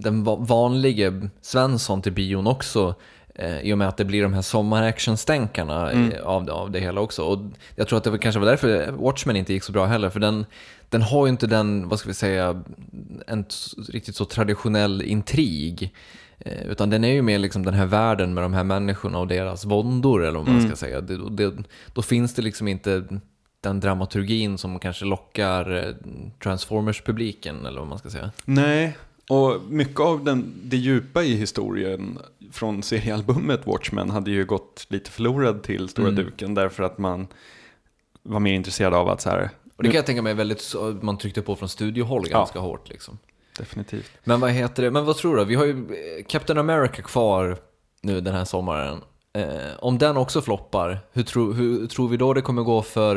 den 0.01 0.23
va- 0.23 0.35
vanlige 0.39 1.27
Svensson 1.41 2.01
till 2.01 2.11
bion 2.13 2.47
också. 2.47 2.95
eh, 3.35 3.59
I 3.61 3.73
och 3.73 3.77
med 3.77 3.87
att 3.87 3.97
det 3.97 4.05
blir 4.05 4.23
de 4.23 4.33
här 4.33 4.41
sommaractionstänkarna 4.41 5.91
eh, 5.91 6.21
av, 6.23 6.45
det- 6.45 6.51
av 6.53 6.71
det 6.71 6.79
hela 6.79 7.01
också. 7.01 7.23
Och 7.23 7.39
jag 7.75 7.87
tror 7.87 7.97
att 7.97 8.03
det 8.03 8.17
kanske 8.17 8.39
var 8.39 8.47
därför 8.47 8.91
Watchmen 8.91 9.35
inte 9.35 9.53
gick 9.53 9.63
så 9.63 9.71
bra 9.71 9.85
heller. 9.85 10.09
För 10.09 10.19
den, 10.19 10.45
den 10.89 11.01
har 11.01 11.25
ju 11.25 11.29
inte 11.29 11.47
den, 11.47 11.87
vad 11.89 11.99
ska 11.99 12.07
vi 12.09 12.13
säga, 12.13 12.63
en 13.27 13.45
riktigt 13.89 14.15
så 14.15 14.25
traditionell 14.25 15.01
intrig. 15.01 15.93
Eh, 16.45 16.67
Utan 16.67 16.89
den 16.89 17.03
är 17.03 17.13
ju 17.13 17.21
mer 17.21 17.39
liksom 17.39 17.65
den 17.65 17.73
här 17.73 17.85
världen 17.85 18.33
med 18.33 18.43
de 18.43 18.53
här 18.53 18.63
människorna 18.63 19.19
och 19.19 19.27
deras 19.27 19.65
våndor 19.65 20.23
eller 20.25 20.39
vad 20.39 20.47
man 20.49 20.61
ska 20.67 20.75
säga. 20.75 21.01
Det, 21.01 21.29
det, 21.29 21.53
då 21.93 22.01
finns 22.01 22.33
det 22.33 22.41
liksom 22.41 22.67
inte 22.67 23.03
den 23.61 23.79
dramaturgin 23.79 24.57
som 24.57 24.79
kanske 24.79 25.05
lockar 25.05 25.77
eh, 25.87 25.93
Transformers-publiken 26.43 27.65
eller 27.65 27.79
vad 27.79 27.87
man 27.89 27.99
ska 27.99 28.09
säga. 28.09 28.31
Nej, 28.45 28.97
och 29.29 29.61
mycket 29.69 29.99
av 29.99 30.23
den, 30.23 30.53
det 30.63 30.77
djupa 30.77 31.23
i 31.23 31.35
historien 31.35 32.19
från 32.51 32.83
seriealbumet 32.83 33.67
Watchmen 33.67 34.09
hade 34.09 34.31
ju 34.31 34.45
gått 34.45 34.85
lite 34.89 35.11
förlorad 35.11 35.63
till 35.63 35.89
stora 35.89 36.07
Mm. 36.07 36.25
duken 36.25 36.53
därför 36.53 36.83
att 36.83 36.97
man 36.97 37.27
var 38.23 38.39
mer 38.39 38.53
intresserad 38.53 38.93
av 38.93 39.09
att 39.09 39.21
så 39.21 39.29
här, 39.29 39.49
Och 39.75 39.83
det 39.83 39.89
kan 39.89 39.95
jag 39.95 40.05
tänka 40.05 40.21
mig 40.21 40.33
väldigt, 40.33 40.73
man 41.01 41.17
tryckte 41.17 41.41
på 41.41 41.55
från 41.55 41.69
studiohåll 41.69 42.27
ganska 42.29 42.59
hårt 42.59 42.89
liksom. 42.89 43.17
Definitivt. 43.61 44.11
Men 44.23 44.39
vad 44.39 44.51
heter 44.51 44.83
det, 44.83 44.91
men 44.91 45.05
vad 45.05 45.17
tror 45.17 45.35
du? 45.37 45.45
Vi 45.45 45.55
har 45.55 45.65
ju 45.65 45.71
eh, 45.71 46.25
Captain 46.27 46.59
America 46.59 47.01
kvar 47.01 47.57
nu 48.01 48.21
den 48.21 48.35
här 48.35 48.45
sommaren. 48.45 49.01
Eh, 49.33 49.45
om 49.79 49.97
den 49.97 50.17
också 50.17 50.41
floppar, 50.41 50.99
hur, 51.13 51.23
tro, 51.23 51.53
hur 51.53 51.87
tror 51.87 52.07
vi 52.09 52.17
då 52.17 52.33
det 52.33 52.41
kommer 52.41 52.61
gå 52.63 52.81
för 52.81 53.15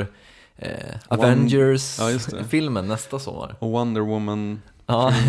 eh, 0.57 0.69
Ja. 1.09 1.17
Avengers-filmen 1.17 2.89
nästa 2.89 3.19
sommar? 3.19 3.57
Och 3.59 3.71
Wonder 3.71 4.01
Woman 4.01 4.63
Ja. 4.87 5.13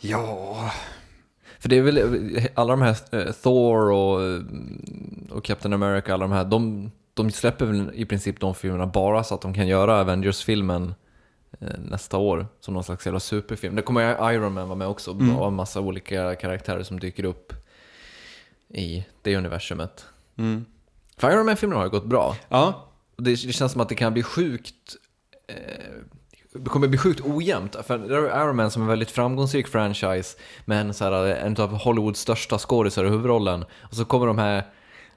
Ja, 0.00 0.70
För 1.58 1.68
det 1.68 1.78
är 1.78 1.82
väl 1.82 1.98
alla 2.54 2.70
de 2.76 2.82
här 2.82 2.96
eh, 3.12 3.32
Thor 3.32 3.90
och, 3.90 4.22
eh, 4.22 4.40
och 5.30 5.44
Captain 5.44 5.72
America, 5.72 6.14
alla 6.14 6.24
de 6.24 6.32
här, 6.32 6.44
de, 6.44 6.90
de 7.14 7.30
släpper 7.30 7.66
väl 7.66 7.90
i 7.94 8.04
princip 8.04 8.40
de 8.40 8.54
filmerna 8.54 8.86
bara 8.86 9.24
så 9.24 9.34
att 9.34 9.40
de 9.40 9.54
kan 9.54 9.66
göra 9.68 10.00
Avengers-filmen 10.00 10.94
nästa 11.78 12.16
år 12.16 12.46
som 12.60 12.74
någon 12.74 12.84
slags 12.84 13.06
jävla 13.06 13.20
superfilm. 13.20 13.74
Det 13.74 13.82
kommer 13.82 14.32
Iron 14.32 14.52
Man 14.52 14.68
vara 14.68 14.78
med 14.78 14.88
också 14.88 15.10
och 15.10 15.46
en 15.46 15.54
massa 15.54 15.80
olika 15.80 16.34
karaktärer 16.34 16.82
som 16.82 17.00
dyker 17.00 17.24
upp 17.24 17.52
i 18.68 19.04
det 19.22 19.36
universumet. 19.36 20.06
mm. 20.36 20.64
För 21.16 21.30
Iron 21.30 21.46
Man-filmerna 21.46 21.80
har 21.80 21.86
ju 21.86 21.90
gått 21.90 22.04
bra. 22.04 22.36
ja, 22.48 22.88
Och 23.16 23.22
det, 23.22 23.30
det 23.30 23.52
känns 23.52 23.72
som 23.72 23.80
att 23.80 23.88
det 23.88 23.94
kan 23.94 24.12
bli 24.12 24.22
sjukt 24.22 24.96
eh, 25.46 25.54
det 26.52 26.70
kommer 26.70 26.88
bli 26.88 26.98
sjukt 26.98 27.20
ojämnt. 27.20 27.76
För 27.86 27.98
det 27.98 28.16
är 28.16 28.44
Iron 28.44 28.56
Man 28.56 28.70
som 28.70 28.82
är 28.82 28.84
en 28.84 28.88
väldigt 28.88 29.10
framgångsrik 29.10 29.68
franchise 29.68 30.38
med 30.64 30.80
en, 30.80 30.94
så 30.94 31.04
här, 31.04 31.26
en 31.26 31.56
av 31.56 31.74
Hollywoods 31.74 32.20
största 32.20 32.58
skådisar 32.58 33.04
i 33.04 33.08
huvudrollen. 33.08 33.64
Och 33.80 33.94
så 33.94 34.04
kommer 34.04 34.26
de 34.26 34.38
här 34.38 34.64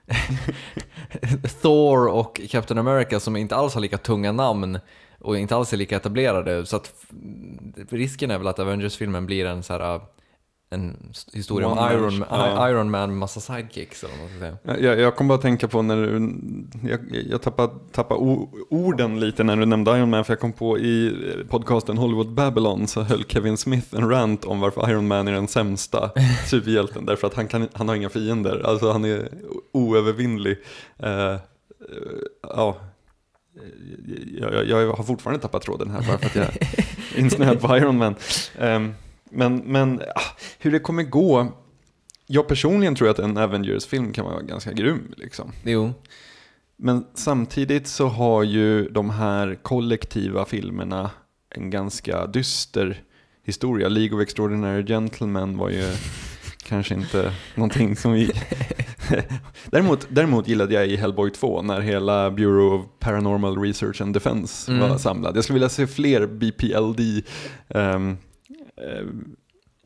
Thor 1.61 2.07
och 2.07 2.41
Captain 2.49 2.77
America 2.77 3.19
som 3.19 3.35
inte 3.35 3.55
alls 3.55 3.73
har 3.73 3.81
lika 3.81 3.97
tunga 3.97 4.31
namn 4.31 4.79
och 5.23 5.37
inte 5.37 5.55
alls 5.55 5.73
är 5.73 5.77
lika 5.77 5.95
etablerade. 5.95 6.65
Så 6.65 6.75
att 6.75 6.93
risken 7.89 8.31
är 8.31 8.37
väl 8.37 8.47
att 8.47 8.59
Avengers-filmen 8.59 9.25
blir 9.25 9.45
en 9.45 9.63
så 9.63 9.73
här 9.73 10.01
en 10.73 11.13
historia 11.33 11.67
om 11.67 11.77
One 11.77 11.93
Iron, 11.93 12.19
man, 12.19 12.27
ja. 12.29 12.69
Iron 12.69 12.91
Man 12.91 13.09
med 13.09 13.17
massa 13.17 13.39
sidekicks 13.39 14.03
eller 14.03 14.13
vad 14.13 14.21
man 14.21 14.29
ska 14.29 14.39
säga. 14.39 14.79
jag, 14.89 14.99
jag 14.99 15.15
kom 15.15 15.27
bara 15.27 15.35
att 15.35 15.41
tänka 15.41 15.67
på 15.67 15.81
när 15.81 15.95
du, 15.95 16.33
jag, 16.89 16.99
jag 17.29 17.41
tappade, 17.41 17.73
tappade 17.91 18.19
orden 18.69 19.19
lite 19.19 19.43
när 19.43 19.55
du 19.55 19.65
nämnde 19.65 19.97
Iron 19.97 20.09
Man, 20.09 20.25
för 20.25 20.33
jag 20.33 20.39
kom 20.39 20.53
på 20.53 20.79
i 20.79 21.15
podcasten 21.49 21.97
Hollywood 21.97 22.33
Babylon 22.33 22.87
så 22.87 23.01
höll 23.01 23.23
Kevin 23.23 23.57
Smith 23.57 23.95
en 23.95 24.09
rant 24.09 24.45
om 24.45 24.59
varför 24.59 24.89
Iron 24.89 25.07
Man 25.07 25.27
är 25.27 25.31
den 25.31 25.47
sämsta 25.47 26.11
superhjälten, 26.45 27.05
därför 27.05 27.27
att 27.27 27.33
han, 27.33 27.47
kan, 27.47 27.67
han 27.73 27.87
har 27.87 27.95
inga 27.95 28.09
fiender, 28.09 28.61
alltså 28.65 28.91
han 28.91 29.05
är 29.05 29.29
oövervinnlig. 29.71 30.57
Eh, 30.99 31.37
ja, 32.41 32.77
jag, 34.39 34.53
jag, 34.53 34.67
jag 34.67 34.93
har 34.93 35.03
fortfarande 35.03 35.41
tappat 35.41 35.61
tråden 35.61 35.91
här 35.91 36.07
bara 36.07 36.17
för 36.17 36.25
att 36.25 36.35
jag 36.35 36.45
är 36.45 37.19
insnöad 37.19 37.61
på 37.61 37.77
Iron 37.77 37.97
Man. 37.97 38.15
Ehm, 38.59 38.93
men 39.29 39.57
men 39.57 40.01
ah, 40.15 40.37
hur 40.59 40.71
det 40.71 40.79
kommer 40.79 41.03
gå, 41.03 41.47
jag 42.27 42.47
personligen 42.47 42.95
tror 42.95 43.09
att 43.09 43.19
en 43.19 43.37
Avengers-film 43.37 44.13
kan 44.13 44.25
vara 44.25 44.41
ganska 44.41 44.71
grym. 44.71 45.13
Liksom. 45.17 45.51
Jo, 45.63 45.93
Men 46.77 47.05
samtidigt 47.13 47.87
så 47.87 48.07
har 48.07 48.43
ju 48.43 48.89
de 48.89 49.09
här 49.09 49.55
kollektiva 49.61 50.45
filmerna 50.45 51.11
en 51.49 51.69
ganska 51.69 52.27
dyster 52.27 53.03
historia. 53.43 53.87
League 53.87 54.17
of 54.17 54.23
Extraordinary 54.23 54.85
Gentlemen 54.85 55.57
var 55.57 55.69
ju 55.69 55.95
kanske 56.67 56.93
inte 56.93 57.31
någonting 57.55 57.95
som 57.95 58.11
vi... 58.13 58.31
däremot, 59.71 60.07
däremot 60.09 60.47
gillade 60.47 60.73
jag 60.73 60.87
i 60.87 60.95
Hellboy 60.95 61.29
2 61.31 61.61
när 61.61 61.81
hela 61.81 62.31
Bureau 62.31 62.75
of 62.79 62.85
Paranormal 62.99 63.57
Research 63.57 64.01
and 64.01 64.13
Defense 64.13 64.71
Mm. 64.71 64.89
var 64.89 64.97
samlad. 64.97 65.37
Jag 65.37 65.43
skulle 65.43 65.55
vilja 65.55 65.69
se 65.69 65.87
fler 65.87 66.27
BPLD, 66.27 67.23
ehm, 67.69 68.17
eh, 68.77 69.05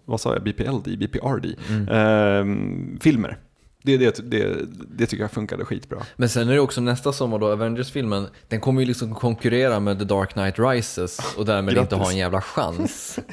vad 0.05 0.21
sa 0.21 0.33
jag, 0.33 0.43
BPLD, 0.43 0.97
BPRD, 0.97 1.55
Mm. 1.69 1.87
ehm, 1.89 2.99
filmer. 3.01 3.37
Det, 3.87 3.97
det, 3.97 4.31
det, 4.31 4.55
det 4.97 5.05
tycker 5.05 5.23
jag 5.23 5.31
funkade 5.31 5.65
skitbra. 5.65 5.97
Men 6.15 6.29
sen 6.29 6.49
är 6.49 6.53
det 6.53 6.59
också 6.59 6.81
nästa 6.81 7.13
sommar 7.13 7.39
då, 7.39 7.51
Avengers-filmen, 7.51 8.27
den 8.47 8.59
kommer 8.61 8.81
ju 8.81 8.87
liksom 8.87 9.15
konkurrera 9.15 9.79
med 9.79 9.99
The 9.99 10.05
Dark 10.05 10.33
Knight 10.33 10.59
Rises 10.59 11.19
och 11.37 11.45
därmed 11.45 11.73
Grattis. 11.75 11.85
inte 11.93 12.03
ha 12.03 12.11
en 12.11 12.17
jävla 12.17 12.41
chans. 12.41 13.19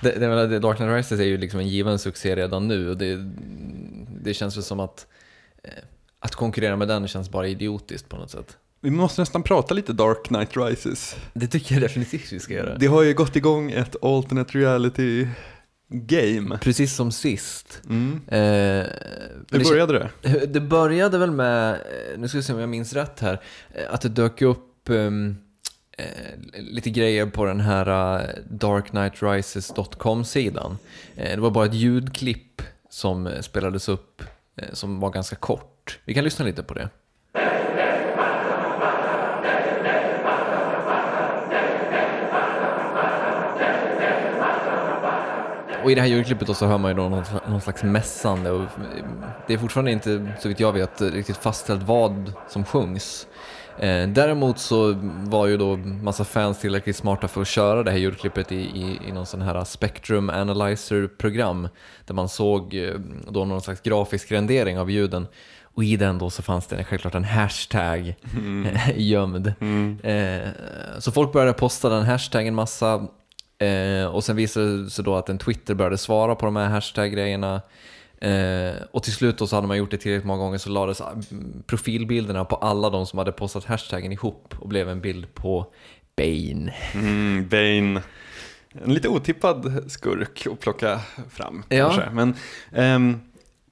Det, 0.00 0.10
det, 0.20 0.28
menar, 0.28 0.46
det- 0.46 0.58
Dark 0.58 0.76
Knight 0.76 0.92
Rises 0.92 1.20
är 1.20 1.24
ju 1.24 1.36
liksom 1.38 1.60
en 1.60 1.68
given 1.68 1.98
succé 1.98 2.36
redan 2.36 2.68
nu 2.68 2.90
och 2.90 2.96
det, 2.96 3.16
det 4.22 4.34
känns 4.34 4.56
väl 4.56 4.64
som 4.64 4.80
att 4.80 5.06
eh, 5.64 5.70
att 6.20 6.34
konkurrera 6.34 6.76
med 6.76 6.88
den 6.88 7.08
känns 7.08 7.30
bara 7.30 7.48
idiotiskt 7.48 8.08
på 8.08 8.16
något 8.16 8.30
sätt. 8.30 8.56
Vi 8.80 8.90
måste 8.90 9.22
nästan 9.22 9.42
prata 9.42 9.74
lite 9.74 9.92
Dark 9.92 10.22
Knight 10.24 10.56
Rises. 10.56 11.16
Det 11.34 11.46
tycker 11.46 11.74
jag 11.74 11.82
definitivt 11.82 12.32
vi 12.32 12.40
ska 12.40 12.54
göra. 12.54 12.78
Det 12.78 12.86
har 12.86 13.02
ju 13.02 13.14
gått 13.14 13.36
igång 13.36 13.70
ett 13.70 14.04
alternate 14.04 14.58
reality 14.58 15.26
game. 15.88 16.58
Precis 16.58 16.94
som 16.94 17.12
sist. 17.12 17.82
Mm. 17.88 18.20
Eh, 18.28 18.86
Hur 19.50 19.64
började 19.70 20.10
det? 20.22 20.46
Det 20.46 20.60
började 20.60 21.18
väl 21.18 21.30
med, 21.30 21.72
eh, 21.72 21.78
nu 22.18 22.28
ska 22.28 22.38
vi 22.38 22.42
se 22.44 22.52
om 22.52 22.58
jag 22.60 22.68
minns 22.68 22.92
rätt 22.92 23.20
här, 23.20 23.40
eh, 23.74 23.94
att 23.94 24.00
det 24.00 24.08
dök 24.08 24.42
upp 24.42 24.88
ehm, 24.88 25.36
eh, 25.98 26.06
lite 26.54 26.90
grejer 26.90 27.26
på 27.26 27.44
den 27.44 27.60
här 27.60 28.18
eh, 28.20 28.26
darknightrises.com-sidan. 28.50 30.78
Eh, 31.16 31.34
det 31.34 31.40
var 31.40 31.50
bara 31.50 31.66
ett 31.66 31.74
ljudklipp 31.74 32.62
som 32.90 33.30
spelades 33.40 33.88
upp 33.88 34.22
som 34.72 35.00
var 35.00 35.10
ganska 35.10 35.36
kort. 35.36 35.98
Vi 36.04 36.14
kan 36.14 36.24
lyssna 36.24 36.44
lite 36.44 36.62
på 36.62 36.74
det. 36.74 36.88
Och 45.86 45.92
i 45.92 45.94
det 45.94 46.00
här 46.00 46.08
ljudklippet 46.08 46.56
så 46.56 46.66
hör 46.66 46.78
man 46.78 46.90
ju 46.90 46.96
då 46.96 47.08
någon, 47.08 47.24
någon 47.48 47.60
slags 47.60 47.82
mässande 47.82 48.50
och 48.50 48.64
det 49.46 49.54
är 49.54 49.58
fortfarande 49.58 49.90
inte, 49.90 50.32
så 50.40 50.48
vitt 50.48 50.60
jag 50.60 50.72
vet, 50.72 51.00
riktigt 51.00 51.36
fastställt 51.36 51.82
vad 51.82 52.32
som 52.48 52.64
sjungs. 52.64 53.26
Eh, 53.78 54.08
däremot 54.08 54.58
så 54.58 54.94
var 55.24 55.46
ju 55.46 55.56
då 55.56 55.76
massa 55.76 56.24
fans 56.24 56.60
tillräckligt 56.60 56.96
smarta 56.96 57.28
för 57.28 57.40
att 57.40 57.48
köra 57.48 57.82
det 57.82 57.90
här 57.90 57.98
ljudklippet 57.98 58.52
i, 58.52 58.56
i, 58.56 59.00
i 59.08 59.12
någon 59.12 59.26
sån 59.26 59.42
här 59.42 59.64
Spectrum 59.64 60.30
Analyzer-program 60.30 61.68
där 62.06 62.14
man 62.14 62.28
såg 62.28 62.74
eh, 62.74 62.94
då 63.28 63.44
någon 63.44 63.60
slags 63.60 63.80
grafisk 63.80 64.32
rendering 64.32 64.78
av 64.78 64.90
ljuden 64.90 65.26
och 65.62 65.84
i 65.84 65.96
den 65.96 66.18
då 66.18 66.30
så 66.30 66.42
fanns 66.42 66.66
det 66.66 66.84
självklart 66.84 67.14
en 67.14 67.24
hashtag 67.24 68.14
gömd. 68.94 69.46
Eh, 70.02 70.48
så 70.98 71.12
folk 71.12 71.32
började 71.32 71.52
posta 71.52 71.88
den 71.88 72.04
hashtaggen 72.04 72.54
massa 72.54 73.08
Eh, 73.58 74.06
och 74.06 74.24
sen 74.24 74.36
visade 74.36 74.82
det 74.84 74.90
sig 74.90 75.04
då 75.04 75.16
att 75.16 75.28
en 75.28 75.38
Twitter 75.38 75.74
började 75.74 75.98
svara 75.98 76.34
på 76.34 76.46
de 76.46 76.56
här 76.56 76.68
hashtag-grejerna. 76.68 77.60
Eh, 78.20 78.74
och 78.90 79.02
till 79.02 79.12
slut 79.12 79.38
då 79.38 79.46
så 79.46 79.56
hade 79.56 79.68
man 79.68 79.76
gjort 79.78 79.90
det 79.90 79.96
tillräckligt 79.96 80.26
många 80.26 80.42
gånger 80.42 80.58
så 80.58 80.70
lades 80.70 81.00
mm, 81.00 81.62
profilbilderna 81.66 82.44
på 82.44 82.56
alla 82.56 82.90
de 82.90 83.06
som 83.06 83.18
hade 83.18 83.32
postat 83.32 83.64
hashtaggen 83.64 84.12
ihop 84.12 84.54
och 84.58 84.68
blev 84.68 84.88
en 84.88 85.00
bild 85.00 85.34
på 85.34 85.72
Bane. 86.16 86.74
Mm, 86.94 87.48
Bane. 87.48 88.02
En 88.84 88.94
lite 88.94 89.08
otippad 89.08 89.84
skurk 89.92 90.46
att 90.52 90.60
plocka 90.60 91.00
fram 91.30 91.62
Ja. 91.68 91.84
kanske. 91.90 92.10
Men 92.12 92.34
ehm, 92.72 93.20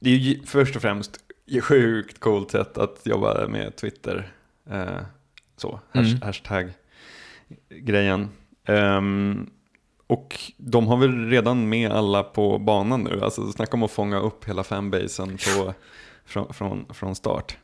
det 0.00 0.10
är 0.10 0.14
ju 0.16 0.42
först 0.46 0.76
och 0.76 0.82
främst 0.82 1.16
sjukt 1.62 2.20
coolt 2.20 2.50
sätt 2.50 2.78
att 2.78 3.00
jobba 3.04 3.46
med 3.48 3.76
Twitter. 3.76 4.32
Eh, 4.70 5.00
så, 5.56 5.80
hash, 5.92 6.08
Mm. 6.10 6.22
hashtag-grejen. 6.22 8.28
Ehm, 8.66 9.50
och 10.06 10.40
de 10.56 10.86
har 10.86 10.96
väl 10.96 11.28
redan 11.30 11.68
med 11.68 11.92
alla 11.92 12.22
på 12.22 12.58
banan 12.58 13.00
nu. 13.04 13.20
Alltså 13.22 13.52
snacka 13.52 13.72
om 13.76 13.82
att 13.82 13.90
fånga 13.90 14.18
upp 14.20 14.44
hela 14.48 14.64
fanbasen 14.64 15.28
på, 15.56 15.74
från, 16.26 16.54
från, 16.54 16.86
från 16.94 17.14
start. 17.14 17.56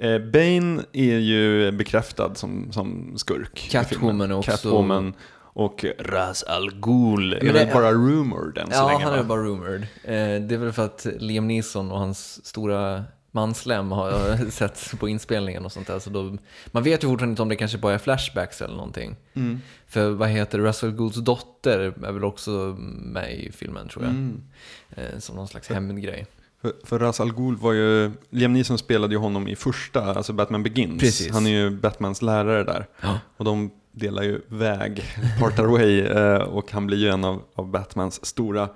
Eh, 0.00 0.18
Bane 0.18 0.82
är 0.92 1.18
ju 1.18 1.72
bekräftad 1.72 2.34
som, 2.34 2.72
som 2.72 3.12
skurk. 3.18 3.68
Catwoman 3.70 4.32
också- 4.32 4.50
Catwoman 4.50 5.14
och 5.40 5.84
Ras 5.98 6.42
Al 6.42 6.70
Ghul 6.80 7.32
är 7.32 7.52
väl 7.52 7.68
bara 7.72 7.92
rumored 7.92 8.58
än 8.58 8.66
så 8.70 8.76
Ja, 8.76 8.88
länge 8.88 9.04
han 9.04 9.12
va? 9.12 9.18
är 9.18 9.22
bara 9.24 9.40
rumored. 9.42 9.82
Eh, 10.04 10.16
det 10.48 10.54
är 10.54 10.56
väl 10.56 10.72
för 10.72 10.84
att 10.84 11.06
Liam 11.18 11.46
Neeson 11.48 11.92
och 11.92 11.98
hans 11.98 12.46
stora 12.46 13.04
manslem 13.30 13.92
har 13.92 14.10
har 14.36 14.50
sett 14.50 14.94
på 14.98 15.08
inspelningen 15.08 15.64
och 15.64 15.72
sånt 15.72 15.86
där. 15.86 15.98
Så 15.98 16.10
då, 16.10 16.36
man 16.66 16.82
vet 16.82 17.04
ju 17.04 17.08
fortfarande 17.08 17.32
inte 17.32 17.42
om 17.42 17.48
det 17.48 17.56
kanske 17.56 17.78
bara 17.78 17.94
är 17.94 17.98
flashbacks 17.98 18.62
eller 18.62 18.76
någonting. 18.76 19.16
Mm. 19.34 19.60
För 19.86 20.10
vad 20.10 20.28
heter 20.28 20.58
Russell 20.58 20.90
Goulds 20.90 21.16
dotter 21.16 21.78
är 21.78 22.12
väl 22.12 22.24
också 22.24 22.50
med 22.78 23.34
i 23.34 23.52
filmen 23.52 23.88
tror 23.88 24.04
jag. 24.04 24.10
Mm. 24.10 24.42
Eh, 24.90 25.18
som 25.18 25.36
någon 25.36 25.48
slags 25.48 25.68
hämndgrej. 25.68 26.26
För, 26.62 26.72
för 26.84 26.98
Ras 26.98 27.20
Al 27.20 27.34
Ghul 27.34 27.56
var 27.56 27.72
ju, 27.72 28.10
Liam 28.30 28.52
Neeson 28.52 28.78
spelade 28.78 29.14
ju 29.14 29.18
honom 29.18 29.48
i 29.48 29.56
första, 29.56 30.04
alltså 30.04 30.32
Batman 30.32 30.62
Begins. 30.62 31.00
Precis. 31.00 31.32
Han 31.32 31.46
är 31.46 31.50
ju 31.50 31.70
Batmans 31.70 32.22
lärare 32.22 32.64
där. 32.64 32.86
Ja. 33.00 33.20
Och 33.36 33.44
de 33.44 33.70
delar 33.92 34.22
ju 34.22 34.40
väg, 34.48 35.04
partar 35.40 35.64
way, 35.64 36.00
eh, 36.00 36.42
och 36.42 36.72
han 36.72 36.86
blir 36.86 36.98
ju 36.98 37.08
en 37.08 37.24
av, 37.24 37.42
av 37.54 37.70
Batmans 37.70 38.26
stora 38.26 38.68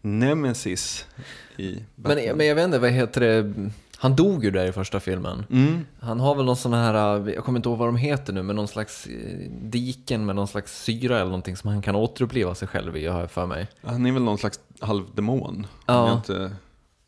nemesis 0.00 1.06
i 1.56 1.78
Batman. 1.94 2.24
Men, 2.24 2.36
men 2.36 2.46
jag 2.46 2.54
vet 2.54 2.64
inte, 2.64 2.78
vad 2.78 2.90
heter 2.90 3.20
det? 3.20 3.54
Han 4.06 4.16
dog 4.16 4.44
ju 4.44 4.50
där 4.50 4.66
i 4.66 4.72
första 4.72 5.00
filmen. 5.00 5.44
Mm. 5.50 5.86
Han 6.00 6.20
har 6.20 6.34
väl 6.34 6.44
någon 6.44 6.56
sån 6.56 6.72
här, 6.72 7.28
jag 7.30 7.44
kommer 7.44 7.58
inte 7.58 7.68
ihåg 7.68 7.78
vad 7.78 7.88
de 7.88 7.96
heter 7.96 8.32
nu, 8.32 8.42
men 8.42 8.56
någon 8.56 8.68
slags 8.68 9.06
eh, 9.06 9.50
diken 9.62 10.26
med 10.26 10.36
någon 10.36 10.48
slags 10.48 10.82
syra 10.82 11.16
eller 11.16 11.24
någonting 11.24 11.56
som 11.56 11.70
han 11.70 11.82
kan 11.82 11.96
återuppliva 11.96 12.54
sig 12.54 12.68
själv 12.68 12.96
i, 12.96 13.06
har 13.06 13.20
jag 13.20 13.30
för 13.30 13.46
mig. 13.46 13.68
Han 13.82 14.06
är 14.06 14.12
väl 14.12 14.22
någon 14.22 14.38
slags 14.38 14.60
halvdemon. 14.80 15.66
Ja. 15.86 16.12
Inte... 16.12 16.50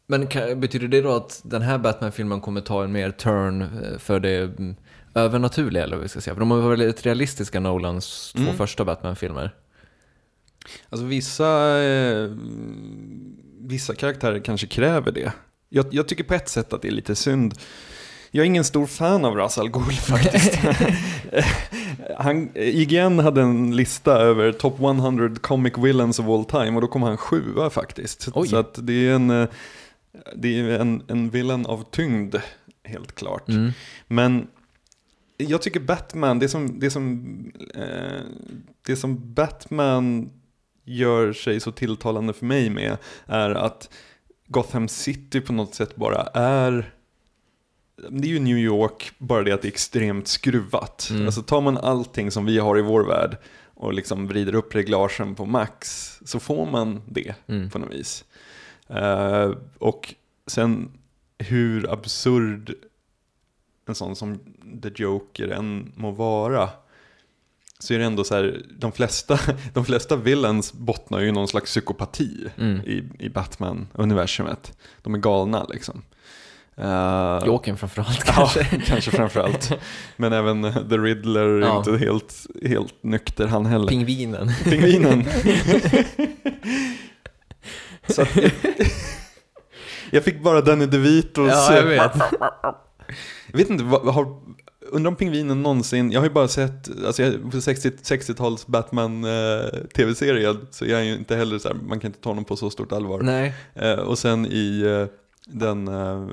Men 0.06 0.26
kan, 0.26 0.60
betyder 0.60 0.88
det 0.88 1.00
då 1.02 1.12
att 1.12 1.40
den 1.44 1.62
här 1.62 1.78
Batman-filmen 1.78 2.40
kommer 2.40 2.60
ta 2.60 2.84
en 2.84 2.92
mer 2.92 3.10
turn 3.10 3.62
eh, 3.62 3.98
för 3.98 4.20
det 4.20 4.36
mm, 4.38 4.76
övernaturliga, 5.14 5.82
eller 5.84 5.96
vad 5.96 6.02
vi 6.02 6.08
ska 6.08 6.20
säga? 6.20 6.34
För 6.34 6.40
de 6.40 6.48
var 6.48 6.70
väldigt 6.70 7.06
realistiska, 7.06 7.60
Nolans 7.60 8.32
två 8.36 8.42
Mm. 8.42 8.56
första 8.56 8.84
Batman-filmer. 8.84 9.54
Alltså 10.90 11.06
vissa, 11.06 11.78
eh, 11.82 12.30
vissa 13.60 13.94
karaktärer 13.94 14.38
kanske 14.38 14.66
kräver 14.66 15.12
det. 15.12 15.32
Jag, 15.68 15.86
jag 15.90 16.08
tycker 16.08 16.24
på 16.24 16.34
ett 16.34 16.48
sätt 16.48 16.72
att 16.72 16.82
det 16.82 16.88
är 16.88 16.92
lite 16.92 17.14
synd. 17.14 17.54
Jag 18.30 18.42
är 18.42 18.46
ingen 18.46 18.64
stor 18.64 18.86
fan 18.86 19.24
av 19.24 19.36
Ras 19.36 19.58
Al 19.58 19.70
Ghul 19.70 19.92
faktiskt. 19.92 20.58
han, 22.18 22.50
IGN 22.54 23.18
hade 23.18 23.42
en 23.42 23.76
lista 23.76 24.12
över 24.12 24.52
top 24.52 24.80
100 24.80 25.30
comic 25.40 25.72
villains 25.78 26.18
of 26.18 26.26
all 26.26 26.44
time 26.44 26.76
och 26.76 26.80
då 26.80 26.86
kom 26.86 27.02
han 27.02 27.16
sjua 27.16 27.70
faktiskt. 27.70 28.28
Oj. 28.34 28.48
Så 28.48 28.56
att 28.56 28.86
det 28.86 29.08
är 29.08 29.14
en, 29.14 29.30
eh, 29.30 29.48
det 30.36 30.60
är 30.60 30.80
en, 30.80 31.02
en 31.08 31.30
villain 31.30 31.66
av 31.66 31.84
tyngd, 31.90 32.36
helt 32.84 33.14
klart. 33.14 33.48
Mm. 33.48 33.72
Men 34.06 34.46
jag 35.36 35.62
tycker 35.62 35.80
Batman, 35.80 36.38
det 36.38 36.48
som, 36.48 36.80
det 36.80 36.90
som, 36.90 37.26
eh, 37.74 38.20
det 38.86 38.96
som 38.96 39.34
Batman 39.34 40.30
gör 40.84 41.32
sig 41.32 41.60
så 41.60 41.72
tilltalande 41.72 42.32
för 42.32 42.46
mig 42.46 42.70
med 42.70 42.96
är 43.26 43.50
att 43.50 43.90
Gotham 44.48 44.88
City 44.88 45.40
på 45.40 45.52
något 45.52 45.74
sätt 45.74 45.96
bara 45.96 46.22
är 46.34 46.92
det 48.10 48.28
är 48.28 48.32
ju 48.32 48.38
New 48.38 48.58
York, 48.58 49.12
bara 49.18 49.42
det 49.42 49.52
att 49.52 49.62
det 49.62 49.68
är 49.68 49.72
extremt 49.72 50.28
skruvat. 50.28 51.08
Mm. 51.10 51.26
Alltså 51.26 51.42
tar 51.42 51.60
man 51.60 51.78
allting 51.78 52.30
som 52.30 52.44
vi 52.46 52.58
har 52.58 52.78
i 52.78 52.82
vår 52.82 53.04
värld 53.04 53.36
och 53.74 53.92
liksom 53.94 54.26
vrider 54.26 54.54
upp 54.54 54.74
reglagen 54.74 55.34
på 55.34 55.46
max 55.46 56.12
så 56.24 56.40
får 56.40 56.66
man 56.66 57.02
det 57.06 57.34
Mm. 57.46 57.70
på 57.70 57.78
något 57.78 57.94
vis. 57.94 58.24
Eh, 58.88 59.52
och 59.78 60.14
sen 60.46 60.90
hur 61.38 61.92
absurd 61.92 62.74
en 63.88 63.94
sån 63.94 64.16
som 64.16 64.38
The 64.82 64.90
Joker 64.94 65.48
än 65.48 65.92
må 65.96 66.10
vara 66.10 66.70
så 67.78 67.94
är 67.94 67.98
det 67.98 68.04
ändå 68.04 68.24
så 68.24 68.34
här, 68.34 68.62
de 68.78 68.92
flesta, 68.92 69.38
de 69.74 69.84
flesta 69.84 70.16
villains 70.16 70.72
bottnar 70.72 71.20
ju 71.20 71.28
i 71.28 71.32
någon 71.32 71.48
slags 71.48 71.70
psykopati 71.70 72.46
Mm. 72.58 72.80
i, 72.80 73.04
i 73.18 73.28
Batman-universumet. 73.28 74.72
De 75.02 75.14
är 75.14 75.18
galna 75.18 75.64
liksom. 75.64 76.02
Uh, 76.80 77.42
Jokern 77.46 77.76
framförallt 77.76 78.22
Ja, 78.26 78.32
kanske. 78.34 78.64
kanske 78.86 79.10
framförallt. 79.10 79.72
Men 80.16 80.32
även 80.32 80.64
eh, 80.64 80.74
The 80.88 80.98
Riddler 80.98 81.40
är 81.46 81.60
Ja. 81.60 81.78
inte 81.78 81.96
helt, 81.98 82.46
helt 82.66 83.02
nykter 83.02 83.46
han 83.46 83.66
heller. 83.66 83.88
Pingvinen. 83.88 84.50
Pingvinen. 84.64 85.24
Så 88.08 88.22
att, 88.22 88.28
jag 90.10 90.24
fick 90.24 90.42
bara 90.42 90.60
Danny 90.60 90.86
DeVitos... 90.86 91.48
Ja, 91.52 91.76
jag 91.76 91.82
vet. 91.86 92.12
Jag 93.50 93.58
vet 93.58 93.70
inte, 93.70 93.84
vad, 93.84 94.14
har, 94.14 94.24
undrar 94.92 95.08
om 95.10 95.16
pingvinen 95.16 95.62
någonsin, 95.62 96.12
jag 96.12 96.20
har 96.20 96.26
ju 96.26 96.32
bara 96.32 96.48
sett, 96.48 97.04
alltså 97.06 97.22
jag, 97.22 97.52
på 97.52 97.60
60, 97.60 97.88
60-tals 97.90 98.66
Batman 98.66 99.24
eh, 99.24 99.68
tv-serie 99.96 100.56
så 100.70 100.84
jag 100.86 101.00
är 101.00 101.04
ju 101.04 101.14
inte 101.14 101.36
heller 101.36 101.58
så 101.58 101.68
här, 101.68 101.76
man 101.88 102.00
kan 102.00 102.08
inte 102.08 102.20
ta 102.20 102.30
honom 102.30 102.44
på 102.44 102.56
så 102.56 102.70
stort 102.70 102.92
allvar. 102.92 103.20
Nej. 103.22 103.54
Eh, 103.74 103.92
och 103.92 104.18
sen 104.18 104.46
i 104.46 104.80
eh, 104.82 105.06
den, 105.46 105.88
eh, 105.88 106.26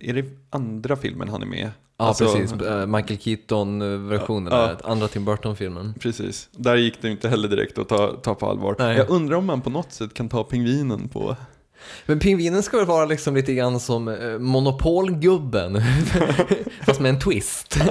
är 0.00 0.12
det 0.14 0.24
andra 0.50 0.96
filmen 0.96 1.28
han 1.28 1.42
är 1.42 1.46
med? 1.46 1.70
Ja, 1.98 2.04
Alltså, 2.06 2.24
precis. 2.32 2.52
Eh, 2.52 2.86
Michael 2.86 3.18
Keaton-versionen, 3.20 4.52
Ja. 4.52 4.58
där, 4.66 4.76
andra 4.90 5.08
Tim 5.08 5.24
Burton-filmen. 5.24 5.94
Precis, 6.00 6.48
där 6.52 6.76
gick 6.76 7.02
det 7.02 7.08
ju 7.08 7.12
inte 7.12 7.28
heller 7.28 7.48
direkt 7.48 7.78
att 7.78 7.88
ta, 7.88 8.08
ta 8.22 8.34
på 8.34 8.46
allvar. 8.46 8.76
Nej. 8.78 8.96
Jag 8.96 9.10
undrar 9.10 9.36
om 9.36 9.46
man 9.46 9.60
på 9.60 9.70
något 9.70 9.92
sätt 9.92 10.14
kan 10.14 10.28
ta 10.28 10.44
pingvinen 10.44 11.08
på... 11.08 11.36
Men 12.06 12.18
pingvinen 12.18 12.62
ska 12.62 12.76
väl 12.76 12.86
vara 12.86 13.04
liksom 13.04 13.36
lite 13.36 13.54
grann 13.54 13.80
som 13.80 14.08
eh, 14.08 14.38
monopolgubben, 14.38 15.82
fast 16.86 17.00
med 17.00 17.08
en 17.08 17.18
twist. 17.18 17.76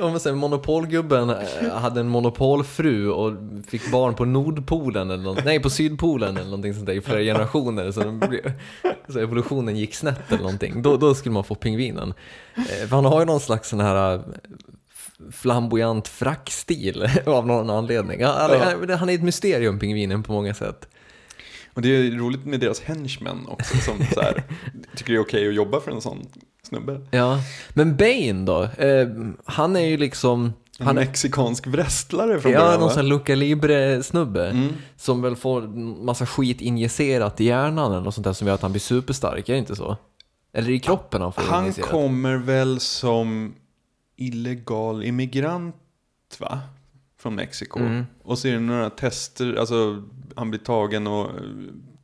Om 0.00 0.10
man 0.10 0.20
säger 0.20 0.36
monopolgubben 0.36 1.30
eh, 1.30 1.36
hade 1.72 2.00
en 2.00 2.08
monopolfru 2.08 3.10
och 3.10 3.32
fick 3.68 3.90
barn 3.90 4.14
på 4.14 4.24
Nordpolen 4.24 5.10
eller 5.10 5.22
något, 5.22 5.44
nej 5.44 5.60
på 5.60 5.70
Sydpolen 5.70 6.36
eller 6.36 6.46
någonting 6.46 6.74
sånt 6.74 6.86
där 6.86 6.92
i 6.92 7.00
flera 7.00 7.20
generationer 7.20 7.90
så, 7.90 8.10
blev, 8.10 8.52
så 9.08 9.18
evolutionen 9.18 9.76
gick 9.76 9.94
snett 9.94 10.28
eller 10.28 10.42
någonting. 10.42 10.82
Då, 10.82 10.96
då 10.96 11.14
skulle 11.14 11.32
man 11.32 11.44
få 11.44 11.54
pingvinen. 11.54 12.14
Eh, 12.56 12.88
För 12.88 12.96
han 12.96 13.04
har 13.04 13.20
ju 13.20 13.26
någon 13.26 13.40
slags 13.40 13.68
sån 13.68 13.80
här 13.80 14.22
flamboyant 15.32 16.08
frackstil 16.08 17.06
av 17.26 17.46
någon 17.46 17.70
anledning. 17.70 18.24
Han, 18.24 18.60
han, 18.60 18.90
han 18.90 19.08
är 19.08 19.14
ett 19.14 19.22
mysterium, 19.22 19.78
pingvinen, 19.78 20.22
på 20.22 20.32
många 20.32 20.54
sätt. 20.54 20.88
Och 21.74 21.82
det 21.82 21.88
är 21.88 22.10
roligt 22.10 22.44
med 22.44 22.60
deras 22.60 22.80
henchmen 22.80 23.46
också 23.48 23.76
som 23.76 23.98
så 24.14 24.20
här, 24.20 24.42
tycker 24.96 25.12
det 25.12 25.18
är 25.18 25.22
okej 25.22 25.48
att 25.48 25.54
jobba 25.54 25.80
för 25.80 25.90
en 25.90 26.00
sån 26.00 26.26
snubbe. 26.62 27.00
Ja, 27.10 27.38
men 27.74 27.96
Bane 27.96 28.44
då? 28.44 28.62
Eh, 28.62 29.08
han 29.44 29.76
är 29.76 29.80
ju 29.86 29.96
liksom... 29.96 30.52
En 30.78 30.86
Han 30.86 30.98
är, 30.98 31.04
mexikansk 31.04 31.66
wrestlare 31.66 32.40
från 32.40 32.52
ja, 32.52 32.58
början 32.58 32.80
någon 32.80 32.88
va? 32.88 32.94
sån 32.94 33.08
Luca 33.08 33.34
Libre-snubbe. 33.34 34.50
Mm. 34.50 34.72
Som 34.96 35.22
väl 35.22 35.36
får 35.36 35.62
massa 36.04 36.26
skit 36.26 36.60
injicerat 36.60 37.40
i 37.40 37.44
hjärnan 37.44 37.92
eller 37.92 38.00
något 38.00 38.14
sånt 38.14 38.24
där 38.24 38.32
som 38.32 38.46
gör 38.46 38.54
att 38.54 38.62
han 38.62 38.72
blir 38.72 38.80
superstark, 38.80 39.48
är 39.48 39.52
det 39.52 39.58
inte 39.58 39.76
så? 39.76 39.96
Eller 40.52 40.70
i 40.70 40.80
kroppen 40.80 41.22
han 41.22 41.32
får 41.32 41.42
Han 41.42 41.62
injicerat. 41.64 41.88
kommer 41.88 42.36
väl 42.36 42.80
som 42.80 43.54
illegal 44.16 45.04
immigrant 45.04 45.76
va? 46.38 46.60
Från 47.22 47.34
Mexiko. 47.34 47.78
Mm. 47.80 48.06
Och 48.22 48.38
så 48.38 48.48
är 48.48 48.52
det 48.52 48.60
några 48.60 48.90
tester, 48.90 49.54
alltså 49.54 50.02
han 50.36 50.50
blir 50.50 50.60
tagen 50.60 51.06
och 51.06 51.26
eh, 51.26 51.34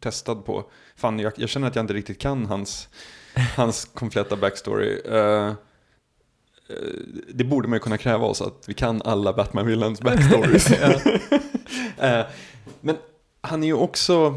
testad 0.01 0.45
på. 0.45 0.71
Fan, 0.97 1.19
jag, 1.19 1.33
jag 1.37 1.49
känner 1.49 1.69
att 1.69 1.77
jag 1.77 1.83
inte 1.83 1.95
riktigt 1.95 2.19
kan 2.19 2.47
hans, 2.47 2.89
hans 3.57 3.85
kompletta 3.85 4.37
backstory. 4.37 5.01
Eh, 5.01 5.53
det 7.35 7.45
borde 7.45 7.69
man 7.69 7.77
ju 7.77 7.81
kunna 7.81 7.99
kräva 7.99 8.27
oss, 8.27 8.43
att 8.43 8.65
vi 8.67 8.75
kan 8.75 9.03
alla 9.03 9.33
Batman 9.33 9.67
Villains 9.67 10.01
backstories. 10.01 10.73
Eh, 11.99 12.27
men 12.81 12.97
han 13.41 13.63
är 13.63 13.67
ju 13.67 13.75
också 13.75 14.35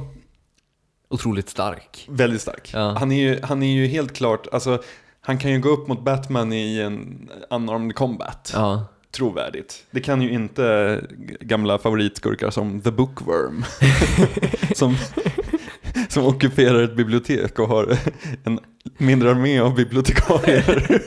Otroligt 1.10 1.50
stark. 1.50 2.08
väldigt 2.10 2.42
stark. 2.42 2.72
Ja. 2.74 2.96
Han, 3.00 3.12
är 3.12 3.22
ju, 3.22 3.42
han 3.44 3.64
är 3.64 3.74
ju 3.74 3.88
helt 3.88 4.14
klart, 4.14 4.48
alltså 4.52 4.84
han 5.22 5.38
kan 5.38 5.52
ju 5.52 5.60
gå 5.60 5.70
upp 5.70 5.88
mot 5.88 6.02
Batman 6.02 6.54
i 6.54 6.80
en 6.80 7.30
unarmed 7.50 7.96
combat. 7.96 8.52
Ja. 8.54 8.86
Trovärdigt. 9.12 9.86
Det 9.92 10.00
kan 10.00 10.22
ju 10.22 10.32
inte 10.32 11.02
gamla 11.40 11.78
favoritskurkar 11.78 12.50
som 12.50 12.82
The 12.82 12.92
Bookworm. 12.92 13.66
som, 14.76 14.98
som 16.10 16.26
ockuperar 16.26 16.84
ett 16.84 16.96
bibliotek 16.96 17.60
och 17.60 17.68
har 17.68 17.98
en 18.44 18.60
mindre 18.98 19.32
armé 19.32 19.60
av 19.60 19.76
bibliotekarier. 19.76 21.02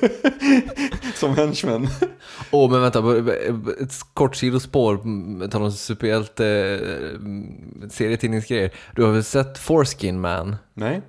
som 1.14 1.37
henchmen. 1.37 1.88
Åh, 2.51 2.71
men 2.71 2.81
vänta, 2.81 2.99
ett 3.83 3.93
kort 4.14 4.37
sidospår, 4.37 4.95
mm, 4.95 5.51
tal 5.51 5.62
om 5.62 5.73
superhjälte, 5.73 6.47
eh, 6.47 7.88
serietidningsgrejer. 7.88 8.71
Du 8.95 9.03
har 9.03 9.12
väl 9.12 9.25
sett 9.25 9.59
Foreskin 9.59 10.21
Man? 10.21 10.57
Nej. 10.75 11.03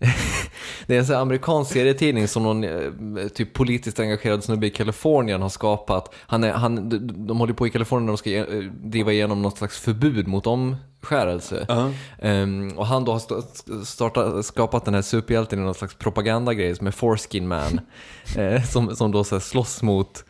Det 0.86 0.94
är 0.94 0.98
en 0.98 1.06
sån 1.06 1.16
amerikansk 1.16 1.72
serietidning 1.72 2.28
som 2.28 2.42
någon 2.42 2.64
eh, 2.64 3.28
typ 3.28 3.52
politiskt 3.52 4.00
engagerad 4.00 4.44
snubbe 4.44 4.66
i 4.66 4.70
Kalifornien 4.70 5.42
har 5.42 5.48
skapat. 5.48 6.14
Han 6.18 6.44
är, 6.44 6.52
han, 6.52 6.88
de, 6.88 7.26
de 7.26 7.38
håller 7.40 7.54
på 7.54 7.66
i 7.66 7.70
Kalifornien 7.70 8.08
och 8.08 8.12
de 8.12 8.18
ska 8.18 8.30
eh, 8.30 8.64
driva 8.70 9.12
igenom 9.12 9.42
något 9.42 9.58
slags 9.58 9.78
förbud 9.78 10.28
mot 10.28 10.46
omskärelse. 10.46 11.66
Ja. 11.68 11.90
Ehm, 12.18 12.72
och 12.78 12.86
han 12.86 13.04
då 13.04 13.12
har 13.12 13.18
sta- 13.18 13.84
startat, 13.84 14.46
skapat 14.46 14.84
den 14.84 14.94
här 14.94 15.02
superhjälten 15.02 15.58
i 15.58 15.62
någon 15.62 15.74
slags 15.74 15.94
propagandagrej 15.94 16.76
som 16.76 16.86
är 16.86 16.90
Foreskin 16.90 17.48
Man. 17.48 17.80
eh, 18.36 18.64
som, 18.64 18.96
som 18.96 19.12
då 19.12 19.24
så 19.24 19.34
här 19.34 19.40
slåss 19.40 19.82
mot 19.82 20.24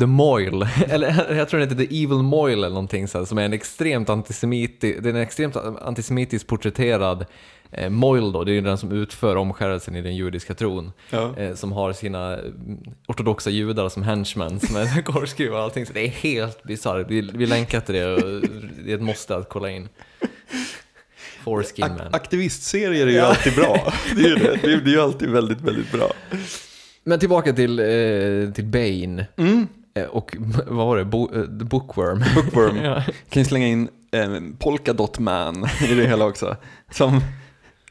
The 0.00 0.06
Moil, 0.06 0.62
eller 0.88 1.34
jag 1.34 1.48
tror 1.48 1.60
den 1.60 1.68
heter 1.68 1.84
The 1.86 2.04
Evil 2.04 2.22
Moil 2.22 2.58
eller 2.58 2.68
någonting 2.68 3.08
så 3.08 3.18
här, 3.18 3.24
som 3.24 3.38
är 3.38 3.42
en 3.42 3.52
extremt 3.52 4.10
antisemitisk, 4.10 5.02
det 5.02 5.08
är 5.08 5.14
en 5.14 5.20
extremt 5.20 5.56
antisemitiskt 5.56 6.48
porträtterad 6.48 7.26
eh, 7.70 7.90
Moil 7.90 8.32
då, 8.32 8.44
det 8.44 8.50
är 8.52 8.54
ju 8.54 8.60
den 8.60 8.78
som 8.78 8.92
utför 8.92 9.36
omskärelsen 9.36 9.96
i 9.96 10.02
den 10.02 10.16
judiska 10.16 10.54
tron. 10.54 10.92
Ja. 11.10 11.36
Eh, 11.36 11.54
som 11.54 11.72
har 11.72 11.92
sina 11.92 12.38
mm, 12.38 12.78
ortodoxa 13.08 13.50
judar 13.50 13.88
som 13.88 14.02
henchmen 14.02 14.60
som 14.60 14.76
är 14.76 15.02
korvskruvar 15.04 15.58
och 15.58 15.64
allting. 15.64 15.86
Så 15.86 15.92
det 15.92 16.00
är 16.00 16.08
helt 16.08 16.62
bisarrt. 16.62 17.06
Vi, 17.10 17.20
vi 17.34 17.46
länkar 17.46 17.80
till 17.80 17.94
det 17.94 18.06
och 18.14 18.40
det 18.84 18.90
är 18.92 18.94
ett 18.94 19.02
måste 19.02 19.36
att 19.36 19.48
kolla 19.48 19.70
in. 19.70 19.88
Ak- 21.84 22.16
aktivistserier 22.16 23.06
är 23.06 23.10
ju 23.10 23.18
alltid 23.20 23.54
bra. 23.54 23.92
Det 24.16 24.22
är 24.22 24.28
ju 24.28 24.34
det. 24.34 24.58
Det 24.62 24.72
är 24.72 24.76
det 24.76 24.90
är 24.90 24.94
ju 24.94 25.00
alltid 25.00 25.30
väldigt, 25.30 25.60
väldigt 25.60 25.92
bra. 25.92 26.10
Men 27.06 27.18
tillbaka 27.18 27.52
till, 27.52 27.78
eh, 27.78 28.52
till 28.52 28.64
Bane. 28.64 29.26
Mm. 29.36 29.68
Eh, 29.94 30.04
och 30.04 30.36
vad 30.66 30.86
var 30.86 30.96
det? 30.96 31.04
Bo, 31.04 31.34
eh, 31.34 31.42
The 31.42 31.64
Bookworm. 31.64 32.22
Bookworm. 32.34 32.76
ja. 32.84 33.02
Kan 33.28 33.42
ju 33.42 33.44
slänga 33.44 33.66
in 33.66 33.88
eh, 34.10 34.40
Polka 34.58 34.92
Dot 34.92 35.18
Man 35.18 35.68
i 35.88 35.94
det 35.94 36.06
hela 36.06 36.26
också. 36.26 36.56
Som 36.90 37.20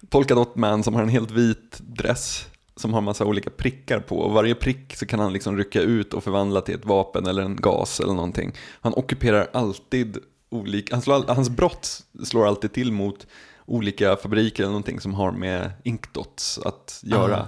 Polka 0.10 0.36
Dot 0.36 0.56
Man 0.56 0.84
som 0.84 0.96
har 0.96 1.02
en 1.02 1.10
helt 1.10 1.32
vit 1.32 1.80
dress 1.80 2.48
som 2.76 2.94
har 2.94 3.02
massa 3.02 3.26
olika 3.26 3.50
prickar 3.50 4.00
på 4.00 4.18
och 4.18 4.34
varje 4.34 4.56
prick 4.56 4.96
så 4.96 5.06
kan 5.06 5.20
han 5.20 5.34
liksom 5.34 5.58
rycka 5.58 5.82
ut 5.82 6.14
och 6.14 6.24
förvandla 6.24 6.62
till 6.62 6.76
ett 6.76 6.86
vapen 6.86 7.26
eller 7.26 7.44
en 7.44 7.56
gas 7.56 8.00
eller 8.00 8.14
någonting. 8.14 8.54
Han 8.82 8.94
ockuperar 8.94 9.48
alltid 9.54 10.18
olika, 10.50 10.96
han 10.96 11.02
slår, 11.02 11.24
hans 11.28 11.50
brott 11.50 12.04
slår 12.24 12.48
alltid 12.48 12.74
till 12.74 12.92
mot 12.92 13.28
olika 13.66 14.16
fabriker 14.16 14.64
eller 14.64 14.72
någonting 14.72 15.00
som 15.00 15.14
har 15.14 15.32
med 15.32 15.72
inkdots 15.84 16.60
att 16.66 17.02
göra. 17.04 17.38
Ah. 17.38 17.48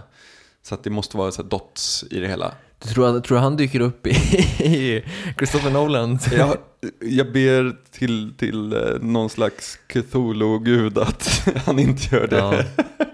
Så 0.67 0.75
att 0.75 0.83
det 0.83 0.89
måste 0.89 1.17
vara 1.17 1.31
så 1.31 1.43
dots 1.43 2.05
i 2.11 2.19
det 2.19 2.27
hela. 2.27 2.53
Du 2.79 2.89
tror, 2.89 3.19
tror 3.19 3.37
han 3.37 3.55
dyker 3.55 3.79
upp 3.79 4.07
i, 4.07 4.09
i 4.59 5.03
Christopher 5.37 5.71
Nolans? 5.71 6.31
Jag, 6.31 6.57
jag 6.99 7.31
ber 7.31 7.77
till, 7.91 8.33
till 8.37 8.73
eh, 8.73 8.79
någon 9.01 9.29
slags 9.29 9.79
Cthulhu-gud 9.87 10.97
att 10.97 11.49
han 11.65 11.79
inte 11.79 12.15
gör 12.15 12.27
det. 12.27 12.37
Ja. 12.37 12.63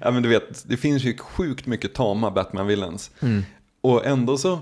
Ja. 0.00 0.10
men 0.10 0.22
du 0.22 0.28
vet, 0.28 0.68
det 0.68 0.76
finns 0.76 1.02
ju 1.02 1.18
sjukt 1.18 1.66
mycket 1.66 1.94
tama 1.94 2.30
Batman-villains. 2.30 3.10
Mm. 3.20 3.42
Och 3.80 4.06
ändå 4.06 4.38
så, 4.38 4.60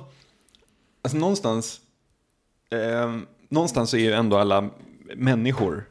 alltså 1.03 1.19
någonstans, 1.19 1.81
eh, 2.71 3.17
någonstans 3.49 3.91
så 3.91 3.97
är 3.97 4.01
ju 4.01 4.13
ändå 4.13 4.37
alla 4.37 4.71
människor. 5.17 5.85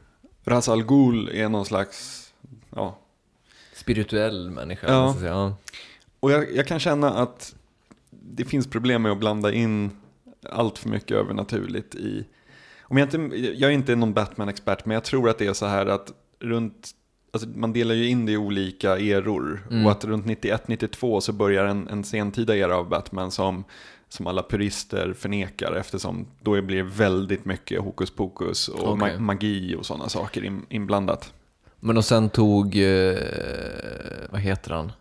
Ra's 0.44 0.70
al 0.70 0.84
Ghul 0.84 1.28
är 1.28 1.48
någon 1.48 1.66
slags, 1.66 2.28
ja. 2.74 2.98
Spirituell 3.74 4.50
människa. 4.50 4.86
Ja. 5.22 5.54
Och 6.20 6.32
jag, 6.32 6.56
jag 6.56 6.66
kan 6.66 6.78
känna 6.78 7.10
att 7.10 7.54
det 8.10 8.44
finns 8.44 8.66
problem 8.66 9.02
med 9.02 9.12
att 9.12 9.18
blanda 9.18 9.52
in 9.52 9.90
allt 10.50 10.78
för 10.78 10.88
mycket 10.88 11.16
övernaturligt 11.16 11.94
i... 11.94 12.26
Om 12.82 12.96
jag, 12.96 13.14
inte, 13.14 13.36
jag 13.36 13.70
är 13.70 13.74
inte 13.74 13.96
någon 13.96 14.14
Batman-expert, 14.14 14.84
men 14.84 14.94
jag 14.94 15.04
tror 15.04 15.28
att 15.28 15.38
det 15.38 15.46
är 15.46 15.52
så 15.52 15.66
här 15.66 15.86
att 15.86 16.12
runt... 16.40 16.90
Alltså 17.30 17.48
man 17.48 17.72
delar 17.72 17.94
ju 17.94 18.08
in 18.08 18.26
det 18.26 18.32
i 18.32 18.36
olika 18.36 18.98
eror. 18.98 19.66
Mm. 19.70 19.86
Och 19.86 19.92
att 19.92 20.04
runt 20.04 20.26
91-92 20.26 21.20
så 21.20 21.32
börjar 21.32 21.64
en, 21.64 21.88
en 21.88 22.04
sentida 22.04 22.56
era 22.56 22.76
av 22.76 22.88
Batman 22.88 23.30
som, 23.30 23.64
som 24.08 24.26
alla 24.26 24.42
purister 24.42 25.12
förnekar 25.12 25.72
eftersom 25.72 26.26
då 26.42 26.62
blir 26.62 26.76
det 26.76 26.90
väldigt 26.90 27.44
mycket 27.44 27.80
hokus 27.80 28.10
pokus 28.10 28.68
och 28.68 28.92
Okej. 28.92 29.16
ma- 29.16 29.18
magi 29.18 29.74
och 29.74 29.86
sådana 29.86 30.08
saker 30.08 30.44
in, 30.44 30.66
inblandat. 30.68 31.32
Men 31.80 31.96
och 31.96 32.04
sen 32.04 32.30
tog, 32.30 32.76
eh, 32.76 33.18
vad 34.30 34.40
heter 34.40 34.70
han, 34.70 34.92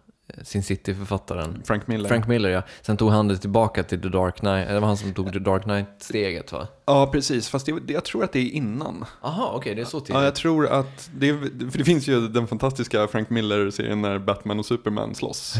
Sin 0.43 0.63
City-författaren? 0.63 1.61
Frank 1.65 1.87
Miller. 1.87 2.09
Frank 2.09 2.27
Miller 2.27 2.49
ja. 2.49 2.61
Sen 2.81 2.97
tog 2.97 3.11
han 3.11 3.27
det 3.27 3.37
tillbaka 3.37 3.83
till 3.83 4.01
The 4.01 4.09
Dark 4.09 4.35
Knight, 4.39 4.67
det 4.67 4.79
var 4.79 4.87
han 4.87 4.97
som 4.97 5.13
tog 5.13 5.33
The 5.33 5.39
Dark 5.39 5.63
Knight-steget 5.63 6.51
va? 6.51 6.67
Ja, 6.85 7.07
precis. 7.11 7.49
Fast 7.49 7.65
det, 7.65 7.93
jag 7.93 8.05
tror 8.05 8.23
att 8.23 8.31
det 8.33 8.39
är 8.39 8.49
innan. 8.49 9.05
Aha, 9.21 9.51
okej, 9.55 9.75
det 9.75 9.81
är 9.81 9.85
så 9.85 9.99
tidigt. 9.99 10.15
Ja, 10.15 10.23
jag 10.23 10.35
tror 10.35 10.67
att 10.67 11.09
det, 11.15 11.33
för 11.71 11.77
det 11.77 11.83
finns 11.83 12.07
ju 12.07 12.27
den 12.27 12.47
fantastiska 12.47 13.07
Frank 13.07 13.29
Miller-serien 13.29 14.01
när 14.01 14.19
Batman 14.19 14.59
och 14.59 14.65
Superman 14.65 15.15
slåss. 15.15 15.53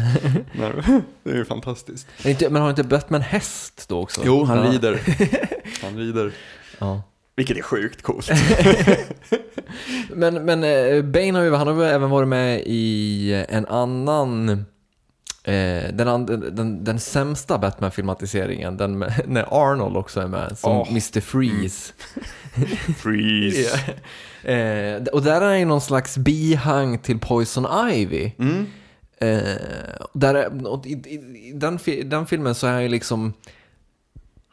det 1.22 1.30
är 1.30 1.36
ju 1.36 1.44
fantastiskt. 1.44 2.06
Men 2.50 2.56
har 2.62 2.70
inte 2.70 2.84
Batman 2.84 3.20
häst 3.20 3.84
då 3.88 4.00
också? 4.00 4.22
Jo, 4.24 4.44
han 4.44 4.58
Ja. 4.58 4.72
rider. 4.72 5.00
Han 5.82 5.96
rider. 5.96 6.32
Ja. 6.78 7.02
Vilket 7.36 7.56
är 7.56 7.62
sjukt 7.62 8.02
coolt. 8.02 8.30
Men, 10.14 10.44
men 10.44 10.64
eh, 10.64 11.02
Bane 11.02 11.38
har 11.38 11.44
ju, 11.44 11.54
han 11.54 11.66
har 11.66 11.84
även 11.84 12.10
varit 12.10 12.28
med 12.28 12.62
i 12.66 13.44
en 13.48 13.66
annan, 13.66 14.48
eh, 15.44 15.92
den, 15.92 16.26
den, 16.26 16.84
den 16.84 17.00
sämsta 17.00 17.58
Batman-filmatiseringen, 17.58 18.76
den 18.76 18.98
med, 18.98 19.22
när 19.28 19.72
Arnold 19.72 19.96
också 19.96 20.20
är 20.20 20.28
med, 20.28 20.58
som 20.58 20.72
Åh. 20.72 20.88
Mr. 20.90 21.20
Freeze. 21.20 21.92
Freeze. 22.98 23.94
Ja. 24.42 24.50
Eh, 24.50 25.02
och 25.12 25.22
där 25.22 25.40
är 25.40 25.46
han 25.46 25.58
ju 25.58 25.64
någon 25.64 25.80
slags 25.80 26.18
bihang 26.18 26.98
till 26.98 27.18
Poison 27.18 27.90
Ivy. 27.90 28.32
Mm. 28.38 28.66
Eh, 29.20 29.38
där 30.12 30.52
i, 30.86 30.92
i, 30.92 31.14
i 31.48 31.52
den, 31.54 31.78
den 32.04 32.26
filmen 32.26 32.54
så 32.54 32.66
är 32.66 32.72
han 32.72 32.82
ju 32.82 32.88
liksom 32.88 33.32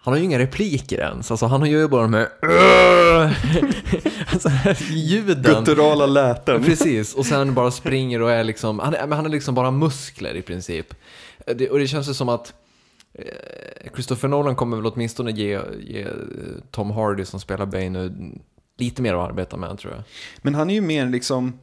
Han 0.06 0.14
har 0.14 0.20
ju 0.20 0.26
inga 0.26 0.40
repliker 0.40 0.98
ens, 0.98 1.32
alltså 1.32 1.46
han 1.46 1.66
gör 1.66 1.80
ju 1.80 1.88
bara 1.88 2.02
de 2.02 2.14
här 2.14 2.30
alltså, 4.34 4.50
ljuden. 4.94 5.44
Gutturala 5.44 6.06
läten. 6.06 6.64
Precis, 6.64 7.14
och 7.14 7.26
sen 7.26 7.54
bara 7.54 7.72
springer 7.72 8.22
och 8.22 8.32
är 8.32 8.44
liksom, 8.44 8.80
han 8.80 8.94
är, 8.94 9.08
han 9.08 9.26
är 9.26 9.30
liksom 9.30 9.56
bara 9.56 9.72
muskler 9.72 10.36
i 10.36 10.42
princip. 10.42 10.94
Det, 11.56 11.70
och 11.70 11.80
det 11.80 11.88
känns 11.88 12.10
ju 12.10 12.14
som 12.14 12.30
att 12.30 12.54
eh, 13.14 13.92
Christopher 13.94 14.28
Nolan 14.28 14.56
kommer 14.56 14.78
väl 14.78 14.86
åtminstone 14.86 15.32
ge, 15.32 15.60
ge 15.80 16.08
Tom 16.72 16.92
Hardy 16.92 17.26
som 17.26 17.40
spelar 17.40 17.66
Bane 17.66 17.90
nu 17.90 18.14
lite 18.78 19.02
mer 19.02 19.14
att 19.14 19.30
arbeta 19.30 19.58
med 19.58 19.80
tror 19.80 19.94
jag. 19.94 20.04
Men 20.42 20.56
han 20.56 20.70
är 20.70 20.74
ju 20.74 20.82
mer 20.82 21.06
liksom, 21.10 21.60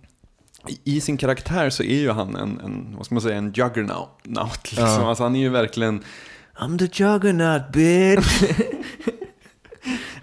i 0.84 1.00
sin 1.00 1.16
karaktär 1.16 1.70
så 1.70 1.82
är 1.82 2.00
ju 2.00 2.10
han 2.10 2.36
en, 2.36 2.60
en 2.60 2.94
vad 2.96 3.06
ska 3.06 3.14
man 3.14 3.22
säga, 3.22 3.36
en 3.36 3.52
juggernaut. 3.52 4.08
Liksom. 4.62 4.84
Ja. 4.84 5.08
Alltså, 5.08 5.22
han 5.22 5.36
är 5.36 5.40
ju 5.40 5.48
verkligen, 5.48 6.04
I'm 6.62 6.78
the 6.78 7.02
juggernaut 7.02 7.72
bitch! 7.72 8.42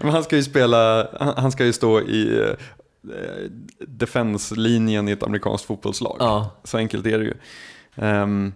men 0.00 0.10
han 0.10 0.24
ska 0.24 0.36
ju 0.36 0.42
spela, 0.42 1.08
han, 1.36 1.52
ska 1.52 1.64
ju 1.64 1.72
stå 1.72 2.00
i 2.00 2.50
eh, 3.02 3.50
defense-linjen 3.78 5.08
i 5.08 5.12
ett 5.12 5.22
amerikanskt 5.22 5.66
fotbollslag. 5.66 6.16
ja. 6.20 6.50
Så 6.64 6.78
enkelt 6.78 7.06
är 7.06 7.18
det 7.18 7.24
ju. 7.24 7.34
Ehm, 7.94 8.52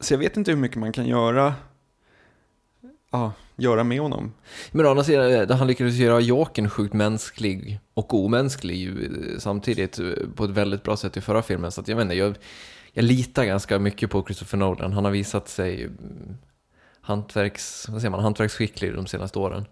så 0.00 0.14
jag 0.14 0.18
vet 0.18 0.36
inte 0.36 0.50
hur 0.50 0.58
mycket 0.58 0.78
man 0.78 0.92
kan 0.92 1.06
göra, 1.06 1.54
ja, 3.10 3.32
göra 3.56 3.84
med 3.84 4.00
honom. 4.00 4.32
Men 4.70 4.86
å 4.86 4.90
andra 4.90 5.04
sidan, 5.04 5.32
eh, 5.32 5.56
han 5.56 5.66
lyckades 5.66 5.94
göra 5.94 6.20
Jokern 6.20 6.70
sjukt 6.70 6.94
mänsklig 6.94 7.80
och 7.94 8.14
omänsklig 8.14 8.88
eh, 8.88 9.38
samtidigt 9.38 9.98
eh, 9.98 10.06
på 10.34 10.44
ett 10.44 10.50
väldigt 10.50 10.82
bra 10.82 10.96
sätt 10.96 11.16
i 11.16 11.20
förra 11.20 11.42
filmen. 11.42 11.72
Så 11.72 11.80
att 11.80 11.88
jag 11.88 11.96
vet 11.96 12.02
inte, 12.02 12.14
jag, 12.14 12.36
jag 12.92 13.04
litar 13.04 13.44
ganska 13.44 13.78
mycket 13.78 14.10
på 14.10 14.24
Christopher 14.24 14.58
Nolan. 14.58 14.92
Han 14.92 15.04
har 15.04 15.12
visat 15.12 15.48
sig 15.48 15.84
mm, 15.84 16.36
hantverks, 17.08 17.88
vad 17.88 18.00
säger 18.00 18.10
man, 18.10 18.20
hantverksskicklig 18.20 18.94
de 18.94 19.06
senaste 19.06 19.38
åren. 19.38 19.64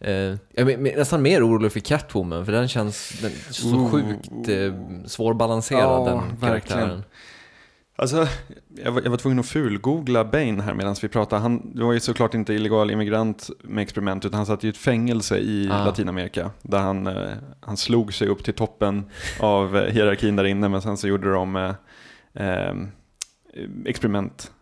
Eh, 0.00 0.12
jag 0.12 0.70
är 0.70 0.96
nästan 0.96 1.22
mer 1.22 1.46
orolig 1.48 1.72
för 1.72 1.80
Catwoman, 1.80 2.44
för 2.44 2.52
den 2.52 2.68
känns 2.68 3.08
den, 3.22 3.30
så 3.50 3.88
sjukt 3.88 4.48
eh, 4.48 4.74
svårbalanserad, 5.06 5.82
Ja, 5.82 6.04
den 6.04 6.18
verkligen. 6.18 6.38
karaktären. 6.40 7.02
Alltså, 7.96 8.28
jag 8.84 8.92
var, 8.92 9.02
jag 9.02 9.10
var 9.10 9.16
tvungen 9.18 9.38
att 9.38 9.46
fulgoogla 9.46 10.24
Bane 10.24 10.62
här 10.62 10.74
medan 10.74 10.96
vi 11.02 11.08
pratade. 11.08 11.42
Han 11.42 11.72
var 11.74 11.92
ju 11.92 12.00
såklart 12.00 12.34
inte 12.34 12.54
illegal 12.54 12.90
immigrant 12.90 13.50
med 13.64 13.82
experiment, 13.82 14.24
utan 14.24 14.36
han 14.36 14.46
satt 14.46 14.64
i 14.64 14.68
ett 14.68 14.76
fängelse 14.76 15.38
i 15.38 15.68
Ah. 15.72 15.84
Latinamerika. 15.84 16.50
Där 16.62 16.78
han, 16.78 17.06
eh, 17.06 17.30
han 17.60 17.76
slog 17.76 18.14
sig 18.14 18.28
upp 18.28 18.44
till 18.44 18.54
toppen 18.54 19.04
av 19.40 19.76
eh, 19.76 19.92
hierarkin 19.92 20.36
där 20.36 20.44
inne, 20.44 20.68
men 20.68 20.82
sen 20.82 20.96
så 20.96 21.08
gjorde 21.08 21.32
de 21.32 21.56
eh, 21.56 21.74
eh, 22.46 22.74
experiment 23.86 24.52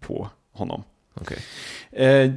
på 0.00 0.28
honom. 0.52 0.82
Okej. 1.20 1.38
Eh, 1.92 2.32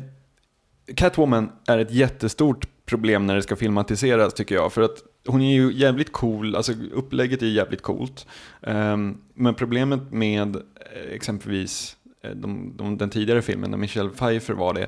Catwoman 0.95 1.51
är 1.67 1.77
ett 1.77 1.91
jättestort 1.91 2.67
problem 2.85 3.25
när 3.25 3.35
det 3.35 3.41
ska 3.41 3.55
filmatiseras 3.55 4.33
tycker 4.33 4.55
jag. 4.55 4.73
För 4.73 4.81
att 4.81 4.97
hon 5.27 5.41
är 5.41 5.53
ju 5.53 5.73
jävligt 5.73 6.11
cool, 6.11 6.55
alltså 6.55 6.73
upplägget 6.93 7.41
är 7.41 7.47
jävligt 7.47 7.81
coolt. 7.81 8.27
Ehm, 8.61 9.17
men 9.33 9.55
problemet 9.55 10.11
med 10.11 10.55
eh, 10.55 11.13
exempelvis 11.13 11.95
eh, 12.23 12.31
de, 12.31 12.77
de, 12.77 12.97
den 12.97 13.09
tidigare 13.09 13.41
filmen, 13.41 13.71
när 13.71 13.77
Michelle 13.77 14.09
Pfeiffer 14.09 14.53
var 14.53 14.73
det, 14.73 14.87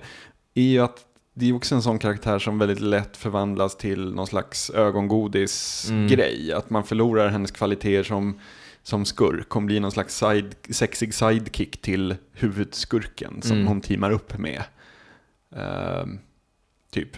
är 0.54 0.64
ju 0.64 0.80
att 0.80 1.06
det 1.34 1.50
är 1.50 1.54
också 1.54 1.76
en 1.76 1.82
sån 1.82 2.00
karaktär 2.00 2.40
som 2.40 2.60
väldigt 2.60 2.80
lätt 2.80 3.18
förvandlas 3.18 3.78
till 3.78 4.14
någon 4.14 4.28
slags 4.28 4.70
ögongodis-grej. 4.70 6.54
Att 6.54 6.70
man 6.70 6.84
förlorar 6.84 7.30
hennes 7.30 7.52
kvaliteter 7.52 8.04
som, 8.04 8.40
som 8.84 9.06
skurk. 9.06 9.50
Hon 9.50 9.66
blir 9.66 9.80
någon 9.80 9.92
slags 9.92 10.16
side, 10.18 10.56
sexig 10.70 11.14
sidekick 11.14 11.82
till 11.82 12.16
huvudskurken 12.34 13.42
som 13.42 13.56
Mm. 13.56 13.68
hon 13.68 13.82
teamar 13.82 14.12
upp 14.12 14.38
med. 14.38 14.64
Ehm, 15.56 16.20
typ. 16.92 17.10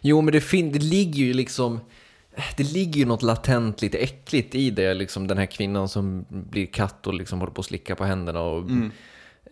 Jo, 0.00 0.20
men 0.20 0.32
det, 0.32 0.40
fin- 0.40 0.72
det 0.72 0.78
ligger 0.82 1.24
ju 1.24 1.32
liksom... 1.34 1.80
Det 2.56 2.62
ligger 2.72 2.98
ju 3.00 3.06
något 3.06 3.22
latent 3.22 3.82
lite 3.82 3.98
äckligt 3.98 4.54
i 4.54 4.70
det, 4.70 4.94
liksom 4.94 5.26
den 5.26 5.38
här 5.38 5.46
kvinnan 5.46 5.88
som 5.88 6.24
blir 6.28 6.66
katt 6.66 7.06
och 7.06 7.14
liksom 7.14 7.38
håller 7.40 7.52
på 7.52 7.60
att 7.60 7.66
slicka 7.66 7.96
på 7.96 8.04
händerna. 8.04 8.40
Och, 8.40 8.58
Mm. 8.62 8.90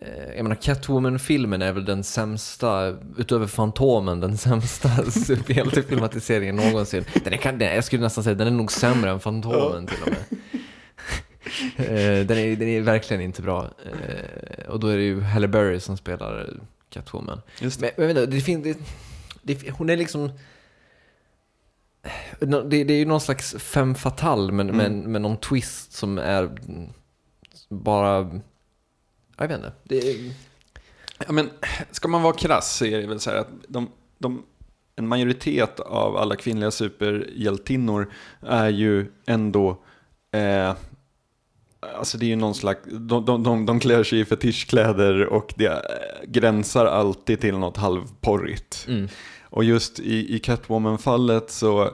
eh, 0.01 0.35
jag 0.35 0.43
menar, 0.43 0.55
Catwoman-filmen 0.55 1.61
är 1.61 1.71
väl 1.73 1.85
den 1.85 2.03
sämsta, 2.03 2.97
utöver 3.17 3.47
Fantomen, 3.47 4.19
den 4.19 4.37
sämsta 4.37 4.89
superhjältefilmatiseringen 5.11 6.55
någonsin. 6.55 7.05
Den 7.23 7.33
är, 7.33 7.51
den, 7.51 7.75
jag 7.75 7.83
skulle 7.83 8.01
nästan 8.03 8.23
säga 8.23 8.35
den 8.35 8.47
är 8.47 8.51
nog 8.51 8.71
sämre 8.71 9.11
än 9.11 9.19
Fantomen 9.19 9.87
till 9.87 10.01
och 10.01 10.09
med. 10.09 10.39
Eh, 11.77 12.25
den, 12.25 12.37
är, 12.37 12.55
den 12.55 12.67
är 12.67 12.81
verkligen 12.81 13.21
inte 13.21 13.41
bra. 13.41 13.69
Eh, 13.85 14.65
och 14.69 14.79
då 14.79 14.87
är 14.87 14.97
det 14.97 15.03
ju 15.03 15.21
Halle 15.21 15.47
Berry 15.47 15.79
som 15.79 15.97
spelar 15.97 16.49
Catwoman. 16.89 17.41
Just 17.59 17.79
det. 17.79 17.91
Men, 17.97 18.07
men 18.07 18.17
inte, 18.17 18.31
det 18.35 18.41
finns... 18.41 18.63
Det, 18.63 18.77
det, 19.41 19.69
hon 19.71 19.89
är 19.89 19.97
liksom... 19.97 20.31
Nå- 22.39 22.61
Det, 22.63 22.83
det 22.83 22.93
är 22.93 22.97
ju 22.97 23.05
någon 23.05 23.21
slags 23.21 23.55
femme 23.59 23.95
fatale, 23.95 24.51
men, 24.51 24.69
Mm. 24.69 24.77
men 25.01 25.11
med 25.11 25.21
någon 25.21 25.37
twist 25.37 25.91
som 25.93 26.17
är 26.17 26.49
bara... 27.69 28.39
Jag 29.37 29.47
vet 29.47 29.57
inte. 29.57 29.71
Det 29.83 29.97
är, 29.97 30.31
Ja, 31.27 31.31
men 31.31 31.49
ska 31.91 32.07
man 32.07 32.21
vara 32.21 32.33
krass 32.33 32.75
så 32.77 32.85
är 32.85 33.01
det 33.01 33.07
väl 33.07 33.19
så 33.19 33.29
här 33.29 33.37
att 33.37 33.47
de, 33.67 33.89
de, 34.17 34.43
en 34.95 35.07
majoritet 35.07 35.79
av 35.79 36.17
alla 36.17 36.35
kvinnliga 36.35 36.71
superhjältinnor 36.71 38.11
är 38.41 38.69
ju 38.69 39.11
ändå 39.25 39.69
eh, 40.31 40.73
Alltså 41.97 42.17
det 42.17 42.25
är 42.25 42.27
ju 42.27 42.35
någon 42.35 42.55
slags, 42.55 42.79
de, 42.91 43.25
de, 43.25 43.43
de, 43.43 43.65
de 43.65 43.79
klär 43.79 44.03
sig 44.03 44.19
i 44.19 44.25
fetischkläder 44.25 45.25
och 45.25 45.53
det 45.57 45.81
gränsar 46.27 46.85
alltid 46.85 47.41
till 47.41 47.57
något 47.57 47.77
halvporrigt. 47.77 48.85
mm. 48.87 49.07
Och 49.53 49.63
just 49.63 49.99
i, 49.99 50.35
i 50.35 50.39
Catwoman-fallet 50.39 51.51
så, 51.51 51.89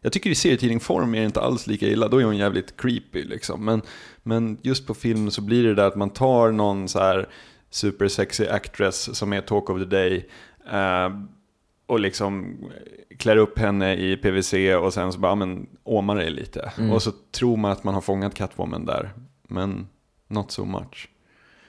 jag 0.00 0.12
tycker 0.12 0.30
i 0.30 0.34
serietidningsform 0.34 1.14
är 1.14 1.18
det 1.18 1.24
inte 1.24 1.40
alls 1.40 1.66
lika 1.66 1.86
illa, 1.86 2.08
då 2.08 2.18
är 2.18 2.24
hon 2.24 2.36
jävligt 2.36 2.76
creepy 2.76 3.24
liksom. 3.24 3.64
Men, 3.64 3.82
men 4.22 4.58
just 4.62 4.86
på 4.86 4.94
film 4.94 5.30
så 5.30 5.42
blir 5.42 5.64
det 5.64 5.74
där 5.74 5.86
att 5.86 5.96
man 5.96 6.10
tar 6.10 6.50
någon 6.52 6.88
så 6.88 6.98
här 6.98 7.28
supersexy 7.70 8.46
actress 8.48 9.16
som 9.16 9.32
är 9.32 9.40
talk 9.40 9.70
of 9.70 9.78
the 9.78 9.84
day 9.84 10.28
eh, 10.70 11.10
och 11.90 12.00
liksom 12.00 12.56
klär 13.18 13.36
upp 13.36 13.58
henne 13.58 13.96
i 13.96 14.16
PVC 14.16 14.54
och 14.82 14.94
sen 14.94 15.12
så 15.12 15.18
bara, 15.18 15.28
ja, 15.32 15.34
men 15.34 15.66
åmar 15.84 16.16
det 16.16 16.30
lite. 16.30 16.72
Mm. 16.78 16.90
Och 16.92 17.02
så 17.02 17.12
tror 17.32 17.56
man 17.56 17.70
att 17.70 17.84
man 17.84 17.94
har 17.94 18.00
fångat 18.00 18.34
Catwoman 18.34 18.86
där, 18.86 19.12
men 19.48 19.88
not 20.28 20.50
so 20.52 20.64
much. 20.64 21.08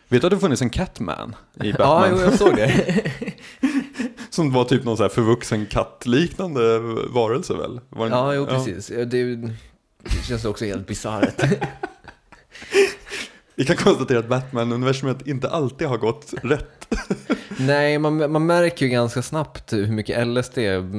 Vet 0.07 0.21
du 0.21 0.27
att 0.27 0.31
det 0.33 0.39
funnits 0.39 0.61
en 0.61 0.69
Catman 0.69 1.35
i 1.63 1.69
Ja, 1.69 1.75
Batman? 1.77 2.09
jo, 2.11 2.23
jag 2.23 2.33
såg 2.33 2.55
det. 2.55 3.03
Som 4.29 4.51
var 4.51 4.63
typ 4.63 4.83
någon 4.83 4.97
så 4.97 5.03
här 5.03 5.09
förvuxen 5.09 5.65
kattliknande 5.65 6.79
varelse 7.09 7.53
väl? 7.53 7.79
Var 7.89 8.05
det- 8.09 8.15
ja, 8.15 8.33
jo, 8.33 8.45
precis. 8.45 8.89
Ja. 8.91 9.05
Det, 9.05 9.35
det 9.35 9.49
känns 10.27 10.45
också 10.45 10.65
helt 10.65 10.87
bisarrt. 10.87 11.43
Vi 13.55 13.65
kan 13.65 13.75
konstatera 13.75 14.19
att 14.19 14.27
Batman-universumet 14.27 15.27
inte 15.27 15.49
alltid 15.49 15.87
har 15.87 15.97
gått 15.97 16.33
rätt. 16.43 16.80
Nej, 17.59 17.99
man, 17.99 18.31
man 18.31 18.45
märker 18.45 18.85
ju 18.85 18.91
ganska 18.91 19.21
snabbt 19.21 19.73
hur 19.73 19.87
mycket 19.87 20.27
LSD 20.27 20.57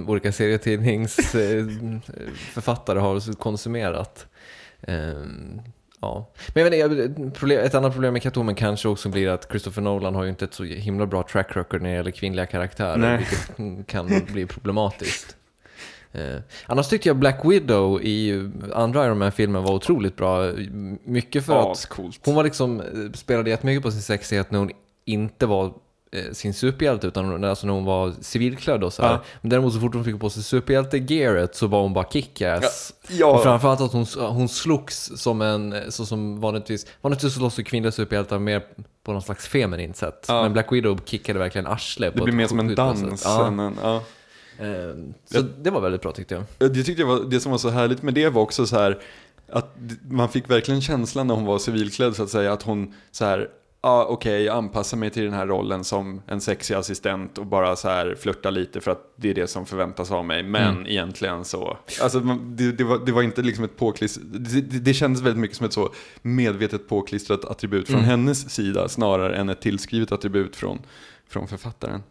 olika 0.08 0.32
serietidningsförfattare 0.32 2.98
har 2.98 3.34
konsumerat. 3.34 4.26
Ehm, 4.82 5.60
ja. 6.00 6.30
Men 6.54 6.78
jag 6.78 6.88
vet 6.88 7.18
inte, 7.18 7.38
problem, 7.38 7.64
ett 7.64 7.74
annat 7.74 7.92
problem 7.92 8.12
med 8.12 8.22
Catwoman 8.22 8.54
kanske 8.54 8.88
också 8.88 9.08
blir 9.08 9.28
att 9.28 9.50
Christopher 9.50 9.82
Nolan 9.82 10.14
har 10.14 10.22
ju 10.22 10.28
inte 10.30 10.44
ett 10.44 10.54
så 10.54 10.64
himla 10.64 11.06
bra 11.06 11.22
track 11.22 11.56
record 11.56 11.82
när 11.82 11.90
det 11.90 11.96
gäller 11.96 12.10
kvinnliga 12.10 12.46
karaktärer, 12.46 12.96
Nej. 12.96 13.18
vilket 13.18 13.50
kan 13.86 14.06
bli 14.32 14.46
problematiskt. 14.46 15.36
Eh, 16.12 16.36
annars 16.66 16.88
tyckte 16.88 17.08
jag 17.08 17.16
Black 17.16 17.40
Widow 17.44 18.02
i 18.02 18.50
andra 18.72 19.06
Iron 19.06 19.18
Man-filmen 19.18 19.62
var 19.62 19.74
otroligt 19.74 20.16
bra. 20.16 20.52
Mycket 21.04 21.46
för 21.46 21.60
att 21.60 21.72
Ascoolt. 21.72 22.20
hon 22.24 22.34
var 22.34 22.44
liksom, 22.44 22.80
eh, 22.80 22.86
spelade 23.14 23.50
jättemycket 23.50 23.82
på 23.82 23.90
sin 23.90 24.02
sexighet 24.02 24.50
när 24.50 24.58
hon 24.58 24.70
inte 25.04 25.46
var 25.46 25.74
sin 26.32 26.54
superhjälte 26.54 27.06
utan 27.06 27.44
alltså 27.44 27.66
när 27.66 27.74
hon 27.74 27.84
var 27.84 28.12
civilklädd 28.20 28.84
och 28.84 28.92
så. 28.92 29.02
Ja. 29.02 29.22
Men 29.40 29.50
däremot 29.50 29.74
så 29.74 29.80
fort 29.80 29.94
hon 29.94 30.04
fick 30.04 30.20
på 30.20 30.30
sig 30.30 30.42
superhjälte-gearet 30.42 31.54
så 31.54 31.66
var 31.66 31.82
hon 31.82 31.92
bara 31.92 32.04
kickass. 32.04 32.94
Och 33.02 33.10
Ja, 33.10 33.38
framförallt 33.42 33.80
att 33.80 33.92
hon, 33.92 34.06
hon 34.18 34.48
slogs 34.48 35.12
som 35.16 35.42
en, 35.42 35.74
så 35.88 36.06
som 36.06 36.40
vanligtvis, 36.40 36.86
vanligtvis 37.00 37.34
slåss 37.34 37.58
ju 37.58 37.64
kvinnliga 37.64 37.92
superhjältar 37.92 38.38
mer 38.38 38.62
på 39.04 39.12
någon 39.12 39.22
slags 39.22 39.48
feminint 39.48 39.96
sätt. 39.96 40.24
Ja. 40.28 40.42
Men 40.42 40.52
Black 40.52 40.72
Widow 40.72 41.00
kickade 41.04 41.38
verkligen 41.38 41.66
arsle 41.66 42.10
på 42.10 42.18
det 42.18 42.24
blir 42.24 42.34
mer 42.34 42.46
som 42.46 42.58
en 42.60 42.74
dans. 42.74 43.22
Ja. 43.24 43.46
än 43.46 43.58
en, 43.58 43.76
ja. 43.82 44.02
Eh, 44.58 44.94
Så 45.24 45.40
det 45.62 45.70
var 45.70 45.80
väldigt 45.80 46.02
bra 46.02 46.12
tyckte 46.12 46.34
jag. 46.58 46.70
Det 46.70 46.82
tyckte 46.84 47.02
jag 47.02 47.06
var, 47.08 47.20
det 47.30 47.40
som 47.40 47.50
var 47.50 47.58
så 47.58 47.68
härligt 47.70 48.02
med 48.02 48.14
det 48.14 48.28
var 48.28 48.42
också 48.42 48.66
så 48.66 48.76
här 48.78 48.98
att 49.52 49.76
man 50.10 50.28
fick 50.28 50.50
verkligen 50.50 50.80
känslan 50.80 51.26
när 51.26 51.34
hon 51.34 51.44
var 51.44 51.58
civilklädd 51.58 52.16
så 52.16 52.22
att 52.22 52.30
säga 52.30 52.52
att 52.52 52.62
hon 52.62 52.94
så 53.10 53.24
här 53.24 53.38
Ja, 53.38 53.46
ah, 53.84 54.04
okej, 54.04 54.42
jag 54.42 54.56
anpassar 54.56 54.96
mig 54.96 55.10
till 55.10 55.24
den 55.24 55.32
här 55.32 55.46
rollen 55.46 55.84
som 55.84 56.22
en 56.26 56.40
sexig 56.40 56.74
assistent 56.74 57.38
och 57.38 57.46
bara 57.46 57.76
så 57.76 57.88
här 57.88 58.14
flörta 58.20 58.50
lite 58.50 58.80
för 58.80 58.90
att 58.90 59.12
det 59.16 59.30
är 59.30 59.34
det 59.34 59.46
som 59.46 59.66
förväntas 59.66 60.10
av 60.10 60.24
mig. 60.24 60.42
Men 60.42 60.72
Mm. 60.76 60.86
egentligen 60.86 61.44
så, 61.44 61.78
alltså 62.02 62.20
det, 62.20 62.72
det, 62.72 62.84
var, 62.84 62.98
det 63.06 63.12
var 63.12 63.22
inte 63.22 63.42
liksom 63.42 63.64
ett 63.64 63.76
påklistrat, 63.76 64.24
det, 64.26 64.60
det, 64.60 64.94
kändes 64.94 65.22
väldigt 65.22 65.40
mycket 65.40 65.56
som 65.56 65.66
ett 65.66 65.72
så 65.72 65.92
medvetet 66.22 66.88
påklistrat 66.88 67.44
attribut 67.44 67.86
från 67.86 67.96
Mm. 67.96 68.10
hennes 68.10 68.50
sida 68.50 68.88
snarare 68.88 69.36
än 69.36 69.48
ett 69.48 69.60
tillskrivet 69.60 70.12
attribut 70.12 70.56
från, 70.56 70.78
från 71.28 71.48
författaren. 71.48 72.02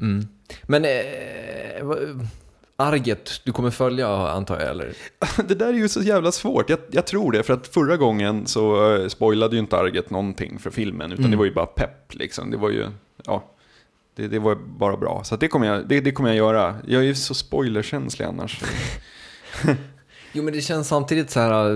Mm. 0.00 0.26
Men 0.62 0.84
eh, 0.84 0.90
arget, 2.80 3.40
du 3.44 3.52
kommer 3.52 3.70
följa 3.70 4.08
antar 4.08 4.60
jag 4.60 4.68
eller? 4.70 4.92
Det 5.48 5.54
där 5.54 5.68
är 5.68 5.72
ju 5.72 5.88
så 5.88 6.02
jävla 6.02 6.32
svårt. 6.32 6.70
Jag, 6.70 6.78
jag 6.90 7.06
tror 7.06 7.32
det, 7.32 7.42
för 7.42 7.54
att 7.54 7.66
förra 7.66 7.96
gången 7.96 8.46
så 8.46 8.94
eh, 8.96 9.08
spoilade 9.08 9.54
ju 9.56 9.60
inte 9.60 9.76
Arget 9.76 10.10
någonting 10.10 10.58
för 10.58 10.70
filmen, 10.70 11.12
utan 11.12 11.24
Mm. 11.24 11.30
det 11.30 11.36
var 11.36 11.44
ju 11.44 11.52
bara 11.54 11.66
pepp 11.66 12.14
liksom. 12.14 12.50
Det 12.50 12.56
var 12.56 12.70
ju, 12.70 12.86
ja, 13.24 13.44
det, 14.16 14.28
det 14.28 14.38
var 14.38 14.54
bara 14.54 14.96
bra. 14.96 15.24
Så 15.24 15.36
det, 15.36 15.48
kommer 15.48 15.66
jag, 15.66 15.88
det, 15.88 16.00
det 16.00 16.12
kommer 16.12 16.28
jag 16.28 16.36
göra. 16.36 16.76
Jag 16.86 17.02
är 17.02 17.06
ju 17.06 17.14
så 17.14 17.34
spoilerkänslig 17.34 18.26
annars. 18.26 18.60
Jo 20.32 20.42
men 20.42 20.54
det 20.54 20.60
känns 20.60 20.88
samtidigt 20.88 21.30
så 21.30 21.40
här. 21.40 21.74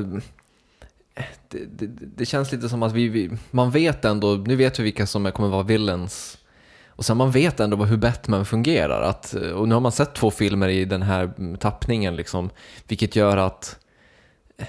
eh, 1.15 1.25
Det, 1.49 1.59
det, 1.67 1.87
det 2.17 2.27
känns 2.27 2.53
lite 2.53 2.69
som 2.69 2.83
att 2.83 2.93
vi, 2.93 3.09
vi, 3.09 3.31
man 3.51 3.71
vet 3.71 4.05
ändå, 4.05 4.35
nu 4.35 4.57
vet 4.57 4.79
vi 4.79 4.83
vilka 4.83 5.07
som 5.07 5.33
kommer 5.33 5.49
vara 5.49 5.63
villains. 5.63 6.39
Och 6.97 7.05
sen 7.05 7.17
man 7.17 7.31
vet 7.31 7.61
ändå 7.61 7.77
hur 7.77 7.97
Batman 7.97 8.45
fungerar. 8.45 9.03
Att, 9.03 9.35
eh, 9.35 9.51
och 9.51 9.69
nu 9.69 9.75
har 9.75 9.81
man 9.81 9.93
sett 9.93 10.15
två 10.15 10.31
filmer 10.31 10.69
i 10.69 10.85
den 10.85 11.03
här 11.03 11.33
mm, 11.39 11.57
tappningen 11.57 12.17
liksom. 12.17 12.51
Vilket 12.89 13.17
gör 13.17 13.37
att 13.37 13.79
eh, 14.59 14.67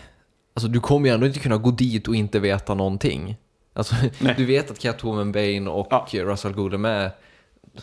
Alltså 0.54 0.68
du 0.68 0.80
kommer 0.80 1.10
ju 1.10 1.14
ändå 1.14 1.28
inte 1.28 1.40
kunna 1.40 1.58
gå 1.58 1.72
dit 1.72 2.08
och 2.08 2.16
inte 2.16 2.40
veta 2.40 2.74
någonting. 2.74 3.38
Alltså, 3.74 3.96
du 4.38 4.46
vet 4.46 4.72
att 4.72 4.80
Catwoman, 4.80 5.32
Bane 5.32 5.70
och 5.70 5.88
Ja. 5.90 6.08
Russell 6.12 6.54
Gould 6.54 6.74
är 6.74 6.78
med. 6.78 7.12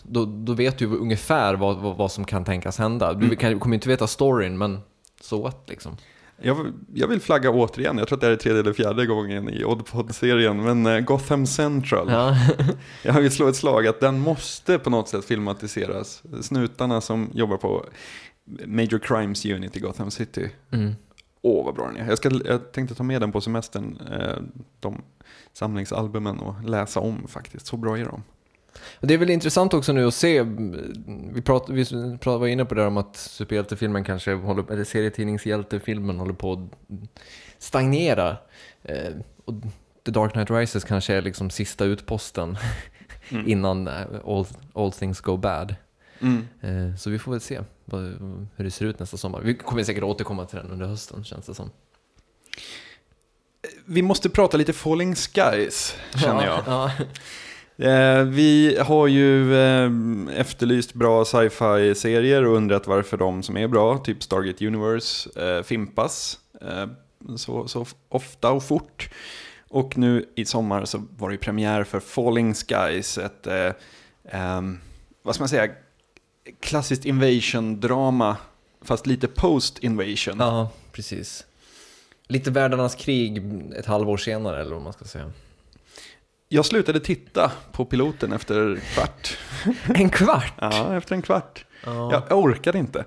Då, 0.03 0.25
då 0.25 0.53
vet 0.53 0.79
du 0.79 0.87
ungefär 0.87 1.55
vad, 1.55 1.77
vad, 1.77 1.97
vad 1.97 2.13
som 2.13 2.25
kan 2.25 2.45
tänkas 2.45 2.79
hända. 2.79 3.13
Du 3.13 3.37
kan, 3.37 3.61
kommer 3.61 3.75
inte 3.75 3.89
veta 3.89 4.07
storyn, 4.07 4.59
men 4.59 4.81
så 5.21 5.43
what 5.43 5.65
liksom. 5.67 5.97
Jag, 6.43 6.73
jag 6.95 7.09
vill 7.09 7.21
flagga 7.21 7.51
återigen, 7.51 7.99
jag 7.99 8.09
tror 8.09 8.17
att 8.17 8.21
det 8.21 8.27
här 8.27 8.33
är 8.33 8.37
tredje 8.37 8.61
eller 8.61 8.73
fjärde 8.73 9.07
gången 9.07 9.49
i 9.49 9.65
Oddpod-serien, 9.65 10.63
men 10.63 10.87
eh, 10.87 11.01
Gotham 11.01 11.47
Central. 11.47 12.07
Ja. 12.11 12.37
Jag 13.03 13.21
vill 13.21 13.31
slå 13.31 13.49
ett 13.49 13.57
slag 13.57 13.87
att 13.87 14.01
den 14.01 14.21
måste 14.21 14.79
på 14.79 14.91
något 14.91 15.09
sätt 15.09 15.25
filmatiseras. 15.25 16.23
Snutarna 16.41 17.01
som 17.01 17.31
jobbar 17.35 17.57
på 17.57 17.85
Major 18.67 18.99
Crimes 18.99 19.45
Unit 19.47 19.77
i 19.77 19.81
Gotham 19.81 20.11
City. 20.11 20.51
Mm. 20.71 20.93
Åh, 21.43 21.65
vad 21.65 21.75
bra 21.75 21.87
den 21.87 21.97
är. 21.97 22.09
Jag, 22.09 22.19
ska, 22.19 22.31
jag 22.45 22.73
tänkte 22.73 22.95
ta 22.95 23.03
med 23.03 23.21
den 23.21 23.33
på 23.33 23.41
semestern, 23.41 23.99
eh, 24.13 24.37
de 24.81 25.03
samlingsalbumen 25.53 26.39
och 26.39 26.65
läsa 26.65 27.01
om 27.01 27.29
faktiskt. 27.29 27.67
Så 27.67 27.77
bra 27.77 27.99
är 27.99 28.05
de. 28.05 28.23
Det 29.01 29.15
är 29.15 29.19
väl 29.19 29.31
intressant 29.31 29.75
också 29.75 29.93
nu 29.93 30.07
att 30.07 30.15
se, 30.15 30.43
vi, 31.33 31.43
prat, 31.43 31.69
vi 31.69 31.85
prat, 32.21 32.41
var 32.41 32.47
inne 32.47 32.65
på 32.65 32.75
det 32.75 32.81
där 32.81 32.89
om 32.89 32.97
att 32.97 33.17
superhjältefilmen 33.17 34.05
kanske 34.05 34.33
håller, 34.35 34.73
eller 34.73 34.85
serietidningshjältefilmen 34.85 36.19
håller 36.19 36.35
på 36.35 36.53
att 36.53 36.91
stagnera. 37.59 38.37
Eh, 38.83 39.13
och 39.45 39.55
The 40.05 40.11
Dark 40.11 40.33
Knight 40.33 40.51
Rises 40.51 40.85
kanske 40.85 41.15
är 41.15 41.23
liksom 41.23 41.51
sista 41.51 41.85
utposten 41.85 42.57
Mm. 43.29 43.49
innan 43.49 43.89
eh, 43.89 44.07
all, 44.27 44.47
all 44.75 44.93
things 44.93 45.21
go 45.21 45.37
bad. 45.37 45.75
Mm. 46.21 46.49
Eh, 46.61 46.97
så 46.97 47.11
vi 47.11 47.19
får 47.19 47.33
väl 47.33 47.41
se 47.41 47.61
vad, 47.85 48.03
hur 48.57 48.65
det 48.65 48.71
ser 48.71 48.87
ut 48.87 48.99
nästa 48.99 49.17
sommar. 49.17 49.41
Vi 49.41 49.55
kommer 49.55 49.85
säkert 49.85 50.03
återkomma 50.03 50.47
till 50.47 50.59
den 50.59 50.71
under 50.71 50.87
hösten 50.87 51.25
känns 51.25 51.47
det 51.47 51.55
som. 51.55 51.71
Vi 53.87 54.03
måste 54.03 54.31
prata 54.31 54.57
lite 54.57 54.73
Falling 54.73 55.15
Skies, 55.15 55.97
känner 56.17 56.47
jag. 56.47 56.63
Ja, 56.67 56.91
Eh, 57.83 58.25
vi 58.25 58.79
har 58.81 59.07
ju 59.07 59.55
eh, 59.57 59.91
efterlyst 60.37 60.95
bra 60.95 61.25
sci-fi-serier 61.25 62.45
och 62.45 62.57
undrat 62.57 62.87
varför 62.87 63.17
de 63.17 63.43
som 63.43 63.57
är 63.57 63.69
bra, 63.69 63.99
typ 63.99 64.23
Stargate 64.23 64.67
Universe, 64.67 65.41
eh, 65.41 65.63
fimpas 65.63 66.39
eh, 66.61 66.87
så, 67.37 67.69
så 67.69 67.87
ofta 68.09 68.51
och 68.51 68.65
fort. 68.65 69.11
Och 69.69 69.99
nu 69.99 70.29
i 70.35 70.45
sommar 70.45 70.85
så 70.85 71.03
var 71.19 71.29
det 71.29 71.35
ju 71.35 71.39
premiär 71.39 71.85
för 71.85 72.01
Falling 72.01 72.55
Skies, 72.55 73.19
ett, 73.19 73.47
eh, 73.47 74.63
vad 75.23 75.35
ska 75.35 75.43
man 75.43 75.49
säga, 75.49 75.69
klassiskt 76.61 77.05
invasion-drama, 77.05 78.37
fast 78.83 79.07
lite 79.07 79.29
post-invasion. 79.29 80.37
ja, 80.39 80.71
precis. 80.93 81.47
Lite 82.27 82.51
världarnas 82.51 82.95
krig 82.95 83.43
ett 83.77 83.87
halvår 83.87 84.17
senare 84.17 84.61
eller 84.61 84.75
vad 84.75 84.83
man 84.83 84.93
ska 84.93 85.05
säga. 85.05 85.33
Jag 86.55 86.65
slutade 86.65 87.01
titta 87.01 87.53
på 87.73 87.85
piloten 87.85 88.33
efter 88.33 88.81
kvart. 88.95 89.39
En 89.95 90.11
kvart? 90.11 90.55
Ja, 90.61 90.97
efter 90.97 91.15
en 91.15 91.23
kvart. 91.23 91.65
Ja. 91.85 92.25
Jag, 92.29 92.39
orkade 92.39 92.79
inte. 92.79 93.05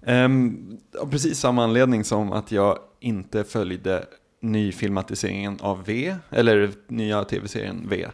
Um, 0.00 0.78
av 0.98 1.10
precis 1.10 1.38
samma 1.38 1.64
anledning 1.64 2.04
som 2.04 2.32
att 2.32 2.52
jag 2.52 2.78
inte 3.00 3.44
följde 3.44 4.06
nyfilmatiseringen 4.40 5.58
av 5.60 5.84
V, 5.84 6.16
eller 6.30 6.70
nya 6.88 7.24
tv-serien 7.24 7.86
V, 7.88 8.06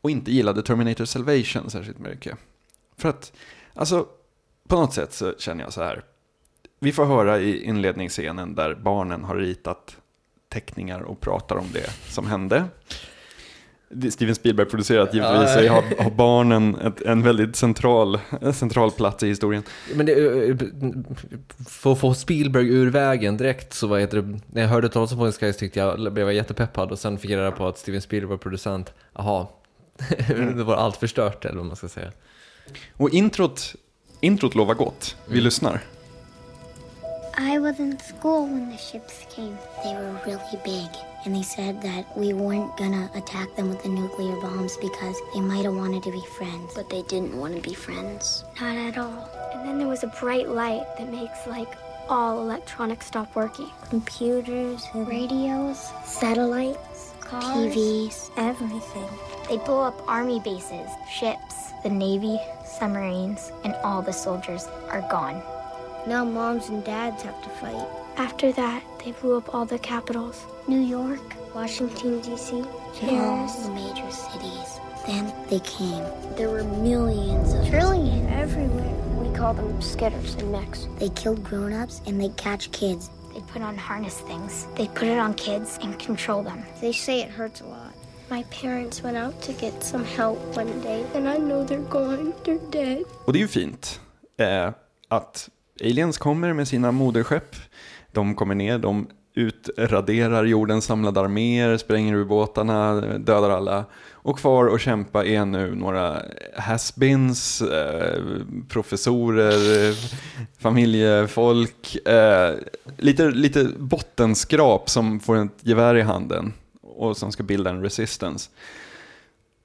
och 0.00 0.10
inte 0.10 0.32
gillade 0.32 0.62
Terminator 0.62 1.04
Salvation 1.04 1.70
särskilt 1.70 1.98
mycket. 1.98 2.38
För 2.96 3.08
att, 3.08 3.32
alltså, 3.74 4.06
på 4.68 4.76
något 4.76 4.94
sätt 4.94 5.12
så 5.12 5.34
känner 5.38 5.64
jag 5.64 5.72
så 5.72 5.82
här. 5.82 6.04
Vi 6.80 6.92
får 6.92 7.04
höra 7.04 7.40
i 7.40 7.64
inledningsscenen 7.64 8.54
där 8.54 8.74
barnen 8.74 9.24
har 9.24 9.36
ritat 9.36 9.96
teckningar 10.48 11.00
och 11.00 11.20
pratar 11.20 11.56
om 11.56 11.66
det 11.72 11.90
som 12.12 12.26
hände. 12.26 12.64
Steven 14.10 14.34
Spielberg 14.34 14.66
producerat 14.68 15.14
givetvis, 15.14 15.64
Ja. 15.64 15.72
har, 15.72 16.02
har 16.04 16.10
barnen 16.10 16.74
ett, 16.80 17.00
en 17.02 17.22
väldigt 17.22 17.56
central, 17.56 18.18
en 18.40 18.54
central 18.54 18.90
plats 18.90 19.22
i 19.22 19.28
historien. 19.28 19.62
Men 19.94 20.06
det, 20.06 20.12
eh, 20.48 20.56
för 21.68 21.92
att 21.92 21.98
få 22.00 22.14
Spielberg 22.14 22.68
ur 22.68 22.90
vägen 22.90 23.36
direkt 23.36 23.74
så 23.74 23.86
vad 23.86 24.00
heter 24.00 24.16
det, 24.22 24.40
när 24.46 24.62
jag 24.62 24.68
hörde 24.68 24.88
talas 24.88 25.12
om 25.12 25.18
Falling 25.18 25.32
Skies 25.32 25.56
tyckte 25.56 25.78
jag, 25.80 26.12
blev 26.12 26.26
jag 26.26 26.34
jättepeppad 26.34 26.90
och 26.92 26.98
sen 26.98 27.18
fick 27.18 27.30
jag 27.30 27.38
reda 27.38 27.50
på 27.52 27.66
att 27.66 27.78
Steven 27.78 28.00
Spielberg 28.00 28.30
var 28.30 28.36
producent. 28.36 28.92
Jaha, 29.14 29.46
det 30.56 30.64
var 30.64 30.76
allt 30.76 30.96
förstört 30.96 31.44
eller 31.44 31.56
vad 31.56 31.66
man 31.66 31.76
ska 31.76 31.88
säga. 31.88 32.12
Och 32.96 33.10
introt, 33.10 33.74
introt 34.20 34.54
lovar 34.54 34.74
gott. 34.74 35.16
Vi 35.26 35.40
lyssnar. 35.40 35.80
I 37.54 37.58
was 37.58 37.80
in 37.80 37.96
school 38.20 38.48
when 38.48 38.76
the 38.76 38.78
ships 38.78 39.34
came. 39.36 39.56
They 39.82 39.94
were 39.94 40.14
really 40.26 40.58
big, 40.64 40.88
and 41.24 41.34
they 41.34 41.42
said 41.42 41.80
that 41.82 42.16
we 42.16 42.32
weren't 42.32 42.76
gonna 42.76 43.10
attack 43.14 43.54
them 43.54 43.68
with 43.68 43.82
the 43.82 43.88
nuclear 43.88 44.34
bombs 44.40 44.76
because 44.78 45.16
they 45.32 45.40
might 45.40 45.64
have 45.64 45.74
wanted 45.74 46.02
to 46.02 46.10
be 46.10 46.22
friends. 46.38 46.72
But 46.74 46.90
they 46.90 47.02
didn't 47.02 47.38
want 47.38 47.54
to 47.54 47.60
be 47.60 47.74
friends. 47.74 48.44
Not 48.60 48.76
at 48.76 48.98
all. 48.98 49.28
And 49.52 49.66
then 49.66 49.78
there 49.78 49.88
was 49.88 50.02
a 50.02 50.08
bright 50.20 50.48
light 50.48 50.84
that 50.98 51.10
makes 51.10 51.46
like 51.46 51.76
all 52.08 52.40
electronics 52.40 53.06
stop 53.06 53.34
working. 53.34 53.70
Computers, 53.88 54.84
mm-hmm. 54.86 55.04
radios, 55.04 55.92
Satellites, 56.04 57.14
cars, 57.20 57.44
TVs, 57.44 58.30
everything. 58.36 59.08
They 59.48 59.58
blow 59.58 59.82
up 59.82 60.02
army 60.08 60.40
bases, 60.40 60.90
ships, 61.10 61.72
the 61.82 61.90
navy, 61.90 62.38
submarines, 62.64 63.52
and 63.64 63.74
all 63.84 64.02
the 64.02 64.12
soldiers 64.12 64.66
are 64.88 65.06
gone. 65.10 65.42
Now 66.06 66.24
moms 66.24 66.68
and 66.68 66.84
dads 66.84 67.22
have 67.22 67.40
to 67.42 67.48
fight. 67.48 68.01
After 68.16 68.52
that, 68.52 68.82
they 69.04 69.12
blew 69.12 69.36
up 69.36 69.54
all 69.54 69.64
the 69.64 69.78
capitals. 69.78 70.44
New 70.68 70.80
York, 70.80 71.20
Washington, 71.54 72.20
D.C., 72.20 72.62
all 73.02 73.46
the 73.62 73.70
major 73.70 74.10
cities. 74.10 74.80
Then 75.06 75.32
they 75.48 75.60
came. 75.60 76.04
There 76.36 76.50
were 76.50 76.62
millions 76.64 77.54
of 77.54 77.66
Trillion. 77.68 78.28
Everywhere. 78.28 78.94
We 79.16 79.34
call 79.36 79.54
them 79.54 79.80
skitters 79.80 80.38
and 80.38 80.52
mechs. 80.52 80.86
They 80.98 81.08
killed 81.08 81.42
grown-ups 81.42 82.02
and 82.06 82.20
they 82.20 82.28
catch 82.30 82.70
kids. 82.70 83.10
They 83.34 83.40
put 83.40 83.62
on 83.62 83.76
harness 83.76 84.20
things. 84.20 84.66
They 84.76 84.86
put 84.88 85.08
it 85.08 85.18
on 85.18 85.34
kids 85.34 85.78
and 85.82 85.98
control 85.98 86.42
them. 86.42 86.62
They 86.80 86.92
say 86.92 87.20
it 87.22 87.30
hurts 87.30 87.60
a 87.60 87.64
lot. 87.66 87.92
My 88.28 88.44
parents 88.44 89.02
went 89.02 89.16
out 89.16 89.42
to 89.42 89.52
get 89.52 89.82
some 89.82 90.04
help 90.04 90.38
one 90.56 90.80
day, 90.80 91.04
and 91.14 91.28
I 91.28 91.36
know 91.36 91.64
they're 91.64 91.88
gone. 91.90 92.32
They're 92.44 92.70
dead. 92.70 93.04
Och 93.24 93.32
det 93.32 93.38
är 93.38 93.40
ju 93.40 93.48
fint 93.48 94.00
eh, 94.36 94.70
att 95.08 95.48
aliens 95.80 96.18
kommer 96.18 96.52
med 96.52 96.68
sina 96.68 96.92
moderskepp. 96.92 97.56
De 98.12 98.34
kommer 98.34 98.54
ner, 98.54 98.78
de 98.78 99.06
utraderar 99.34 100.44
jordens 100.44 100.84
samlade 100.84 101.20
arméer, 101.20 101.76
spränger 101.76 102.14
ubåtarna, 102.14 102.94
dödar 103.00 103.50
alla. 103.50 103.84
Och 104.10 104.38
kvar 104.38 104.66
och 104.66 104.80
kämpa 104.80 105.24
är 105.24 105.44
nu 105.44 105.74
några 105.74 106.22
hasbins, 106.56 107.62
eh, 107.62 108.22
professorer, 108.68 109.88
eh, 109.88 109.94
familjefolk, 110.58 112.06
eh, 112.06 112.54
lite, 112.96 113.30
lite 113.30 113.64
bottenskrap 113.78 114.90
som 114.90 115.20
får 115.20 115.44
ett 115.44 115.50
gevär 115.60 115.94
i 115.94 116.02
handen 116.02 116.52
och 116.82 117.16
som 117.16 117.32
ska 117.32 117.42
bilda 117.42 117.70
en 117.70 117.82
resistance. 117.82 118.50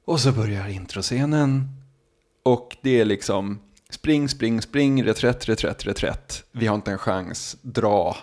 Och 0.06 0.20
så 0.20 0.32
börjar 0.32 0.68
introscenen 0.68 1.68
och 2.44 2.78
det 2.82 3.02
är 3.02 3.06
liksom 3.06 3.60
spring, 3.90 4.30
spring, 4.30 4.62
spring, 4.62 5.04
reträtt, 5.04 5.50
reträtt, 5.50 5.86
reträtt. 5.86 6.44
Vi 6.52 6.68
har 6.68 6.76
inte 6.76 6.92
en 6.92 6.98
chans, 6.98 7.58
dra. 7.62 8.18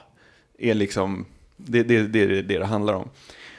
Är 0.58 0.74
liksom, 0.74 1.26
det 1.56 1.78
är 1.78 1.84
det, 1.84 2.02
det, 2.02 2.26
det, 2.26 2.42
det 2.42 2.58
det 2.58 2.66
handlar 2.66 2.94
om. 2.94 3.08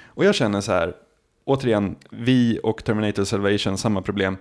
Och 0.06 0.26
jag 0.26 0.36
känner 0.36 0.62
så 0.62 0.72
här, 0.72 0.96
återigen, 1.44 1.96
vi 2.10 2.60
och 2.64 2.84
Terminator 2.84 3.24
Salvation, 3.24 3.78
samma 3.78 4.02
problem. 4.02 4.38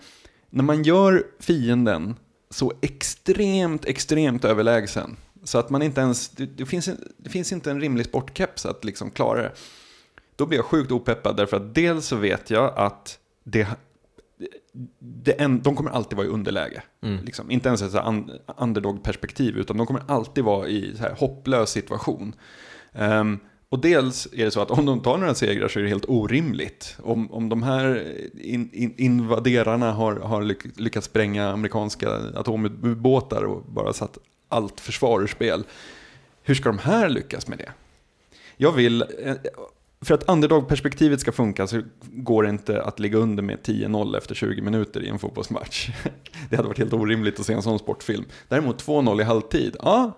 När 0.50 0.64
man 0.64 0.82
gör 0.82 1.24
fienden 1.40 2.14
så 2.50 2.72
extremt, 2.80 3.84
extremt 3.84 4.44
överlägsen. 4.44 5.16
Så 5.44 5.58
att 5.58 5.70
man 5.70 5.82
inte 5.82 6.00
ens, 6.00 6.28
det, 6.28 6.46
det, 6.46 6.66
finns, 6.66 6.90
det 7.16 7.30
finns 7.30 7.52
inte 7.52 7.70
en 7.70 7.80
rimlig 7.80 8.06
sportkeps 8.06 8.66
att 8.66 8.84
liksom 8.84 9.10
klara 9.10 9.42
det. 9.42 9.52
Då 10.36 10.46
blir 10.46 10.58
jag 10.58 10.64
sjukt 10.64 10.92
opeppad 10.92 11.36
därför 11.36 11.56
att 11.56 11.74
dels 11.74 12.06
så 12.06 12.16
vet 12.16 12.50
jag 12.50 12.72
att 12.76 13.18
det 13.44 13.68
en, 15.38 15.62
de 15.62 15.76
kommer 15.76 15.90
alltid 15.90 16.16
vara 16.16 16.26
i 16.26 16.30
underläge. 16.30 16.82
Liksom. 17.24 17.50
Inte 17.50 17.68
ens 17.68 17.82
ett 17.82 18.06
un, 18.06 18.30
underdog-perspektiv, 18.56 19.56
utan 19.56 19.76
de 19.76 19.86
kommer 19.86 20.02
alltid 20.08 20.44
vara 20.44 20.68
i 20.68 20.96
så 20.96 21.02
här 21.02 21.14
hopplös 21.18 21.70
situation. 21.70 22.34
Ehm, 22.92 23.38
och 23.68 23.80
dels 23.80 24.28
är 24.32 24.44
det 24.44 24.50
så 24.50 24.60
att 24.60 24.70
om 24.70 24.86
de 24.86 25.00
tar 25.00 25.18
några 25.18 25.34
segrar 25.34 25.68
så 25.68 25.78
är 25.78 25.82
det 25.82 25.88
helt 25.88 26.08
orimligt. 26.08 26.96
Om, 27.02 27.32
om 27.32 27.48
de 27.48 27.62
här 27.62 28.16
in, 28.40 28.70
in, 28.72 28.94
invaderarna 28.96 29.92
har, 29.92 30.16
har 30.16 30.42
lyck, 30.42 30.78
lyckats 30.80 31.06
spränga 31.06 31.48
amerikanska 31.48 32.10
atomubåtar 32.34 33.42
och 33.44 33.62
bara 33.62 33.92
satt 33.92 34.18
allt 34.48 34.80
försvar 34.80 35.22
ur 35.22 35.26
spel. 35.26 35.64
Hur 36.42 36.54
ska 36.54 36.68
de 36.68 36.78
här 36.78 37.08
lyckas 37.08 37.48
med 37.48 37.58
det? 37.58 37.72
Jag 38.56 38.72
vill, 38.72 39.02
eh, 39.02 39.34
för 40.04 40.14
att 40.14 40.28
underdog-perspektivet 40.28 41.20
ska 41.20 41.32
funka 41.32 41.66
så 41.66 41.82
går 42.02 42.42
det 42.42 42.48
inte 42.48 42.82
att 42.82 43.00
ligga 43.00 43.18
under 43.18 43.42
med 43.42 43.58
10-0 43.58 44.16
efter 44.18 44.34
20 44.34 44.62
minuter 44.62 45.02
i 45.02 45.08
en 45.08 45.18
fotbollsmatch. 45.18 45.90
Det 46.50 46.56
hade 46.56 46.68
varit 46.68 46.78
helt 46.78 46.92
orimligt 46.92 47.40
att 47.40 47.46
se 47.46 47.52
en 47.52 47.62
sån 47.62 47.78
sportfilm. 47.78 48.24
Däremot 48.48 48.86
2-0 48.86 49.20
i 49.20 49.24
halvtid, 49.24 49.76
ja 49.78 50.12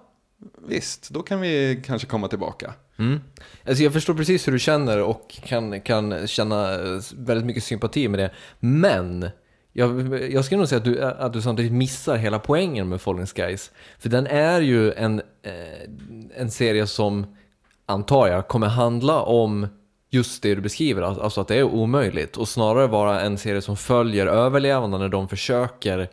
visst, 0.69 1.11
då 1.11 1.23
kan 1.23 1.41
vi 1.41 1.83
kanske 1.87 2.09
komma 2.09 2.29
tillbaka. 2.29 2.75
Mm. 2.99 3.21
Alltså 3.67 3.83
jag 3.83 3.93
förstår 3.93 4.15
precis 4.15 4.49
hur 4.49 4.53
du 4.53 4.59
känner 4.59 5.03
och 5.03 5.31
kan, 5.43 5.81
kan 5.81 6.27
känna 6.27 6.73
eh, 6.75 7.01
väldigt 7.17 7.47
mycket 7.47 7.65
sympati 7.65 8.09
med 8.09 8.19
det. 8.19 8.31
Men 8.61 9.29
jag, 9.73 10.25
jag 10.33 10.45
skulle 10.45 10.59
nog 10.59 10.69
säga 10.69 10.79
att 10.79 10.85
du, 10.85 10.99
eh, 10.99 11.13
att 11.19 11.33
du 11.33 11.43
samtidigt 11.43 11.73
missar 11.73 12.17
hela 12.17 12.39
poängen 12.39 12.89
med 12.89 13.01
Falling 13.01 13.27
Skies. 13.27 13.71
För 13.99 14.09
den 14.09 14.27
är 14.27 14.61
ju 14.61 14.93
en, 14.93 15.23
eh, 15.43 15.91
en 16.37 16.51
serie 16.51 16.87
som, 16.87 17.27
antar 17.87 18.29
jag, 18.29 18.49
kommer 18.49 18.67
handla 18.67 19.23
om 19.23 19.67
just 20.11 20.43
det 20.43 20.55
du 20.55 20.61
beskriver, 20.61 21.03
alltså 21.03 21.41
att 21.41 21.49
det 21.49 21.55
är 21.57 21.63
omöjligt. 21.63 22.37
Och 22.37 22.49
snarare 22.49 22.87
vara 22.87 23.21
en 23.21 23.39
serie 23.39 23.61
som 23.63 23.77
följer 23.77 24.27
överlevande 24.27 24.99
när 24.99 25.09
de 25.09 25.29
försöker 25.29 26.09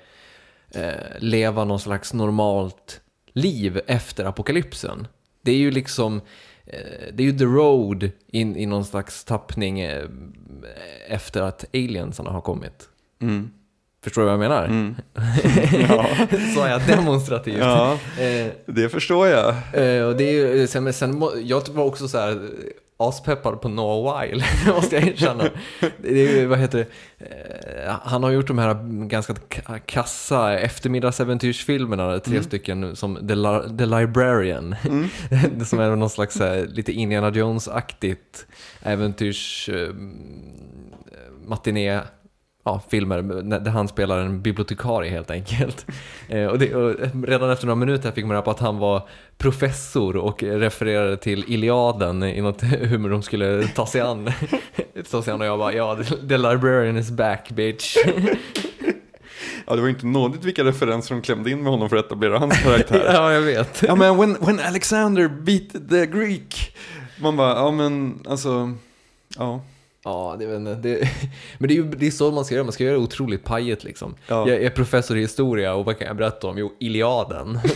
eh, 0.76 0.92
leva 1.20 1.64
någon 1.66 1.80
slags 1.80 2.14
normalt 2.14 3.02
liv 3.34 3.82
efter 3.88 4.26
apokalypsen. 4.26 5.08
Det 5.42 5.52
är 5.52 5.58
ju 5.58 5.72
liksom, 5.72 6.22
eh, 6.66 6.80
det 7.14 7.24
är 7.24 7.28
ju 7.28 7.38
the 7.38 7.46
road 7.46 8.10
in 8.28 8.56
i 8.58 8.66
någon 8.66 8.86
slags 8.86 9.24
tappning 9.24 9.80
eh, 9.80 10.06
efter 11.08 11.42
att 11.42 11.66
aliensarna 11.74 12.30
har 12.30 12.42
kommit. 12.42 12.90
Mm. 13.22 13.50
Förstår 14.04 14.22
du 14.22 14.26
vad 14.26 14.34
jag 14.34 14.40
menar? 14.40 14.66
Mm. 14.66 14.96
Ja. 15.90 16.06
Sa 16.56 16.70
jag 16.70 16.82
demonstrativt? 16.88 17.58
Ja, 17.60 18.00
Eh, 18.20 18.48
det 18.66 18.90
förstår 18.90 19.28
jag. 19.28 19.50
eh, 19.74 20.04
och 20.04 20.16
det 20.18 20.24
är 20.24 20.32
ju, 20.56 20.68
sen, 20.68 20.94
sen, 20.94 21.24
jag 21.44 21.70
var 21.70 21.84
också 21.84 22.08
så 22.08 22.18
här 22.18 22.50
aspeppad 23.10 23.62
på 23.62 23.70
Noah 23.70 24.14
Weil, 24.22 24.44
måste 24.76 24.96
jag 24.96 25.08
erkänna. 25.08 25.44
Det 25.98 26.40
är 26.40 26.48
vad 26.48 26.60
heter 26.60 26.78
det, 26.78 27.26
eh, 27.88 27.96
han 28.04 28.24
har 28.24 28.32
gjort 28.32 28.48
de 28.48 28.58
här 28.58 28.74
ganska 29.08 29.34
kassa 29.86 30.60
eftermiddagsäventyrsfilmerna, 30.60 32.20
tre 32.20 32.32
Mm. 32.34 32.44
stycken, 32.44 32.96
som 32.96 33.16
The, 33.28 33.36
Li- 33.36 33.78
The 33.78 33.86
Librarian. 33.86 34.76
Det 35.58 35.66
som 35.66 35.80
är 35.80 35.96
någon 35.96 36.10
slags 36.10 36.40
här, 36.40 36.68
lite 36.68 36.92
Indiana 36.92 37.30
Jones-aktigt 37.30 38.46
äventyrs 38.82 39.70
eh, 39.70 39.90
matiné 41.46 42.02
ja, 42.64 42.82
filmer 42.90 43.22
där 43.60 43.72
han 43.72 43.88
spelar 43.88 44.20
en 44.20 44.42
bibliotekarie 44.42 45.12
helt 45.12 45.32
enkelt. 45.32 45.86
Eh, 46.30 46.46
och, 46.46 46.60
det, 46.60 46.76
och 46.76 46.96
redan 47.28 47.50
efter 47.50 47.66
några 47.66 47.76
minuter 47.76 48.12
fick 48.12 48.26
man 48.26 48.32
reda 48.32 48.42
på 48.42 48.52
att 48.52 48.60
han 48.60 48.78
var 48.78 49.08
professor 49.38 50.18
och 50.18 50.44
refererade 50.44 51.18
till 51.18 51.44
Iliaden 51.48 52.24
i 52.24 52.42
något 52.42 52.64
hur 52.64 53.10
de 53.10 53.24
skulle 53.24 53.68
ta 53.68 53.86
sig 53.86 54.02
an. 54.02 54.32
ta 55.12 55.22
sig 55.22 55.34
an 55.34 55.42
och 55.42 55.48
jag 55.48 55.60
bara, 55.60 55.74
ja, 55.74 55.98
the 56.30 56.38
librarian 56.38 56.98
is 56.98 57.12
back 57.12 57.52
bitch. 57.52 57.98
Ja, 59.68 59.76
det 59.76 59.82
var 59.82 59.90
inte 59.90 60.06
nådigt 60.06 60.44
vilka 60.44 60.64
referenser 60.64 61.16
de 61.16 61.22
klämde 61.22 61.52
in 61.52 61.64
med 61.64 61.72
honom 61.72 61.90
för 61.90 61.98
att 61.98 62.06
etablera 62.06 62.40
hans 62.40 62.64
karaktär. 62.64 63.12
ja, 63.14 63.34
jag 63.34 63.42
vet. 63.42 63.84
Ja 63.88 63.96
men 63.96 64.18
when, 64.18 64.38
when 64.40 64.60
Alexander 64.60 65.28
beat 65.28 65.90
the 65.90 66.06
Greek. 66.06 66.76
Man 67.18 67.38
bara, 67.38 67.56
ja 67.56 67.72
men 67.72 68.24
alltså, 68.28 68.74
ja. 69.38 69.62
Ja, 70.04 70.36
det, 70.40 70.56
inte, 70.56 70.76
det, 70.76 71.10
men 71.58 71.68
det 71.68 71.74
är 71.74 71.76
ju 71.76 71.84
det 71.84 72.08
är 72.08 72.12
så 72.12 72.32
man 72.32 72.46
ska 72.46 72.56
göra, 72.56 72.64
man 72.64 72.74
ska 72.74 72.84
göra 72.84 72.96
det 72.96 73.02
otroligt 73.04 73.44
pajigt 73.44 73.84
liksom. 73.84 74.16
Ja. 74.28 74.50
Jag 74.50 74.64
är 74.64 74.70
professor 74.70 75.18
i 75.18 75.22
historia 75.22 75.74
och 75.74 75.86
vad 75.86 75.98
kan 75.98 76.08
jag 76.08 76.16
berätta 76.18 76.48
om? 76.48 76.58
Jo, 76.58 76.74
Iliaden. 76.80 77.60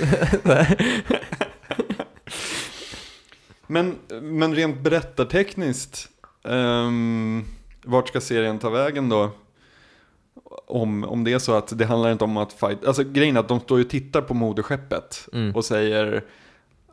Men, 3.67 3.95
men 4.21 4.55
rent 4.55 4.80
berättartekniskt, 4.80 6.09
um, 6.43 7.45
vart 7.84 8.07
ska 8.07 8.21
serien 8.21 8.59
ta 8.59 8.69
vägen 8.69 9.09
då? 9.09 9.30
Om, 10.67 11.03
om 11.03 11.23
det 11.23 11.34
är 11.34 11.39
så 11.39 11.53
att 11.53 11.78
det 11.78 11.86
handlar 11.86 12.11
inte 12.11 12.23
om 12.23 12.38
att 12.38 12.53
fight, 12.53 12.86
alltså 12.86 13.03
grejen 13.03 13.36
är 13.36 13.39
att 13.39 13.47
de 13.47 13.59
står 13.59 13.78
ju 13.78 13.84
och 13.84 13.89
tittar 13.89 14.21
på 14.21 14.34
moderskeppet 14.34 15.28
Mm. 15.34 15.55
och 15.55 15.65
säger, 15.65 16.23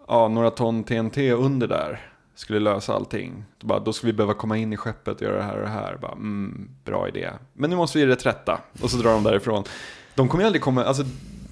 ja 0.09 0.28
några 0.28 0.51
ton 0.51 0.85
TNT 0.85 1.32
under 1.32 1.68
där 1.68 2.14
skulle 2.35 2.61
lösa 2.61 2.95
allting. 2.95 3.45
Då, 3.59 3.66
bara, 3.66 3.78
då 3.78 3.93
skulle 3.93 4.12
vi 4.12 4.16
behöva 4.16 4.35
komma 4.35 4.57
in 4.59 4.72
i 4.72 4.76
skeppet 4.76 5.16
och 5.16 5.22
göra 5.22 5.37
det 5.37 5.43
här 5.43 5.57
och 5.57 5.62
det 5.62 5.68
här. 5.68 5.97
Bara, 5.97 6.12
mm, 6.12 6.70
bra 6.85 7.09
idé. 7.09 7.30
Men 7.53 7.70
nu 7.70 7.76
måste 7.76 7.99
vi 7.99 8.07
reträtta. 8.07 8.61
Och 8.82 8.91
så 8.91 8.97
drar 8.97 9.12
de 9.12 9.22
därifrån. 9.22 9.64
De 10.14 10.28
kommer 10.28 10.45
ju 10.45 10.47
aldrig 10.47 10.62
komma, 10.62 10.85
alltså 10.85 11.05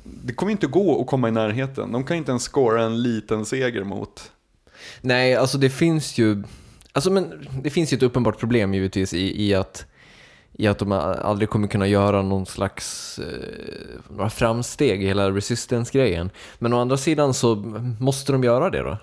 det 0.05 0.33
kommer 0.33 0.53
inte 0.53 0.67
gå 0.67 1.01
att 1.01 1.07
komma 1.07 1.29
i 1.29 1.31
närheten. 1.31 1.93
De 1.93 2.05
kan 2.05 2.17
inte 2.17 2.31
ens 2.31 2.49
scora 2.49 2.83
en 2.83 3.03
liten 3.03 3.45
seger 3.45 3.85
mot 3.85 4.33
Nej, 5.01 5.37
alltså 5.37 5.59
det 5.59 5.71
finns 5.71 6.19
ju... 6.19 6.43
Alltså 6.93 7.11
men 7.11 7.49
det 7.63 7.71
finns 7.71 7.93
ju 7.93 7.97
ett 7.97 8.03
uppenbart 8.03 8.39
problem 8.39 8.75
givetvis 8.75 9.15
i, 9.15 9.49
i 9.49 9.55
att 9.55 9.87
i 10.53 10.67
att 10.67 10.79
de 10.79 10.93
aldrig 10.93 11.49
kommer 11.49 11.69
kunna 11.69 11.87
göra 11.87 12.23
någon 12.23 12.47
slags 12.47 13.19
eh, 13.19 14.15
några 14.17 14.31
framsteg 14.31 15.03
i 15.03 15.07
hela 15.07 15.31
resistance-grejen. 15.31 16.31
Men 16.59 16.73
å 16.73 16.81
andra 16.81 16.97
sidan 16.97 17.35
så 17.35 17.57
måste 18.01 18.33
de 18.33 18.45
göra 18.45 18.71
det 18.71 18.83
då. 18.83 18.99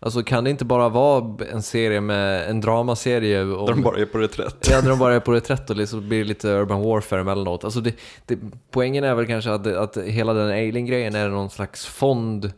Alltså 0.00 0.22
kan 0.22 0.44
det 0.44 0.50
inte 0.50 0.64
bara 0.64 0.88
vara 0.88 1.44
en 1.52 1.62
serie 1.62 2.00
med 2.00 2.50
en 2.50 2.60
dramaserie 2.60 3.42
om... 3.42 3.66
Där 3.66 3.72
de 3.74 3.82
bara 3.82 3.98
är 3.98 4.06
på 4.06 4.18
reträtt. 4.18 4.68
Ja, 4.70 4.80
när 4.82 4.90
de 4.90 4.98
bara 4.98 5.14
är 5.14 5.20
på 5.20 5.32
reträtt 5.32 5.70
och 5.70 5.76
liksom 5.76 6.08
blir 6.08 6.24
lite 6.24 6.48
urban 6.48 6.82
warfare 6.82 7.20
emellanåt. 7.20 7.64
Alltså 7.64 7.80
det, 7.80 7.94
det, 8.26 8.38
poängen 8.70 9.04
är 9.04 9.14
väl 9.14 9.26
kanske 9.26 9.52
att, 9.52 9.66
att 9.66 9.96
hela 9.96 10.32
den 10.32 10.48
alien-grejen 10.48 11.14
är 11.14 11.28
någon 11.28 11.50
slags 11.50 11.86
fond 11.86 12.52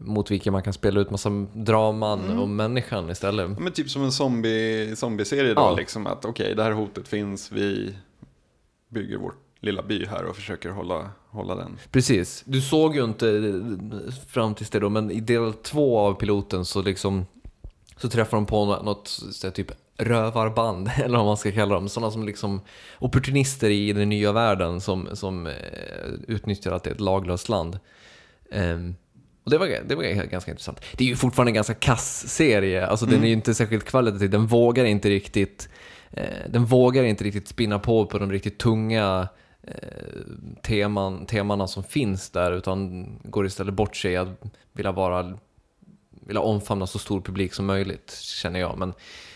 mot 0.00 0.30
vilken 0.30 0.52
man 0.52 0.62
kan 0.62 0.72
spela 0.72 1.00
ut 1.00 1.10
massa 1.10 1.30
draman 1.52 2.38
om 2.38 2.56
människan 2.56 3.10
istället. 3.10 3.50
Ja, 3.50 3.56
Men 3.62 3.72
typ 3.72 3.90
som 3.90 4.02
en 4.02 4.12
zombie, 4.12 4.96
zombie-serie 4.96 5.54
då, 5.54 5.60
Ja. 5.60 5.74
liksom 5.76 6.06
att 6.06 6.24
okej, 6.24 6.54
det 6.54 6.62
här 6.62 6.72
hotet 6.72 7.08
finns, 7.08 7.52
vi 7.52 7.94
bygger 8.88 9.16
vår 9.16 9.32
lilla 9.66 9.82
by 9.82 10.06
här 10.06 10.24
och 10.24 10.36
försöker 10.36 10.70
hålla, 10.70 11.10
hålla 11.30 11.54
den. 11.54 11.78
Precis. 11.90 12.42
Du 12.46 12.60
såg 12.60 12.96
ju 12.96 13.04
inte 13.04 13.28
eh, 13.28 14.14
fram 14.28 14.54
tills 14.54 14.70
det 14.70 14.78
då, 14.80 14.88
men 14.88 15.10
i 15.10 15.20
del 15.20 15.52
två 15.52 15.98
av 15.98 16.14
piloten 16.14 16.64
så 16.64 16.82
liksom 16.82 17.26
så 17.96 18.08
träffar 18.08 18.36
de 18.36 18.46
på 18.46 18.64
nå- 18.64 18.82
något 18.82 19.08
så 19.08 19.46
här, 19.46 19.52
typ 19.54 19.72
rövarband, 19.98 20.90
eller 20.96 21.16
vad 21.18 21.26
man 21.26 21.36
ska 21.36 21.52
kalla 21.52 21.74
dem. 21.74 21.88
Sådana 21.88 22.10
som 22.12 22.26
liksom 22.26 22.60
opportunister 22.98 23.70
i 23.70 23.92
den 23.92 24.08
nya 24.08 24.32
världen 24.32 24.80
som, 24.80 25.08
som 25.12 25.46
eh, 25.46 25.52
utnyttjar 26.28 26.72
att 26.72 26.82
det 26.84 26.90
är 26.90 26.94
ett 26.94 27.00
laglöst 27.00 27.48
land. 27.48 27.78
Ehm, 28.52 28.94
och 29.44 29.50
det 29.50 29.58
var, 29.58 29.68
det 29.86 29.94
var 29.94 30.02
ganska 30.04 30.50
intressant. 30.50 30.80
Det 30.92 31.04
är 31.04 31.08
ju 31.08 31.16
fortfarande 31.16 31.50
en 31.50 31.54
ganska 31.54 31.74
kass 31.74 32.28
serie, 32.28 32.86
alltså 32.86 33.06
den 33.06 33.22
är 33.22 33.26
ju 33.26 33.32
inte 33.32 33.54
särskilt 33.54 33.84
kvalitativ, 33.84 34.30
den 34.30 34.46
vågar 34.46 34.84
inte 34.84 35.08
riktigt 35.08 35.68
eh, 36.10 36.50
den 36.50 36.64
vågar 36.64 37.04
inte 37.04 37.24
riktigt 37.24 37.48
spinna 37.48 37.78
på 37.78 38.06
på 38.06 38.18
de 38.18 38.32
riktigt 38.32 38.58
tunga 38.58 39.28
teman, 40.62 41.26
temana 41.26 41.66
som 41.66 41.84
finns 41.84 42.30
där 42.30 42.52
utan 42.52 43.06
går 43.24 43.46
istället 43.46 43.74
bort 43.74 43.96
sig 43.96 44.16
att 44.16 44.28
vilja 44.72 44.92
vara 44.92 45.38
vilja 46.26 46.40
omfamna 46.40 46.86
så 46.86 46.98
stor 46.98 47.20
publik 47.20 47.54
som 47.54 47.66
möjligt 47.66 48.10
känner 48.20 48.60
jag. 48.60 48.78
Men 48.78 48.92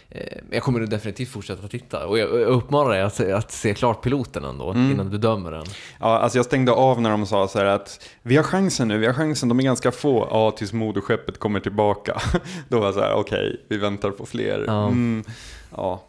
eh, 0.09 0.39
jag 0.51 0.63
kommer 0.63 0.81
definitivt 0.81 1.29
fortsätta 1.29 1.69
titta 1.69 2.07
och 2.07 2.19
jag, 2.19 2.41
jag 2.41 2.49
uppmanar 2.49 2.91
dig 2.91 3.03
att, 3.03 3.21
att 3.21 3.53
se 3.53 3.75
klart 3.75 4.03
piloten 4.03 4.45
ändå 4.45 4.75
innan 4.75 5.11
du 5.11 5.19
dömer 5.19 5.51
den. 5.51 5.65
Ja, 6.01 6.19
alltså 6.19 6.39
jag 6.39 6.45
stängde 6.45 6.73
av 6.73 7.01
när 7.01 7.11
de 7.11 7.27
sa 7.27 7.49
så 7.49 7.59
här 7.59 7.65
att 7.65 8.09
vi 8.23 8.37
har 8.37 8.45
chansen 8.45 8.89
nu, 8.89 8.99
vi 8.99 9.07
har 9.07 9.15
chansen, 9.15 9.49
de 9.49 9.59
är 9.59 9.65
ganska 9.65 9.93
få, 9.93 10.29
ja 10.31 10.51
tills 10.51 10.73
moderskeppet 10.73 11.39
kommer 11.39 11.61
tillbaka. 11.61 12.21
Då 12.69 12.79
var 12.79 12.87
jag 12.87 12.95
så 12.95 13.01
här, 13.01 13.15
okej, 13.15 13.67
vi 13.69 13.77
väntar 13.77 14.11
på 14.11 14.27
fler. 14.27 14.65
Ja. 14.67 14.87
Mm, 14.87 15.25
ja. 15.77 16.03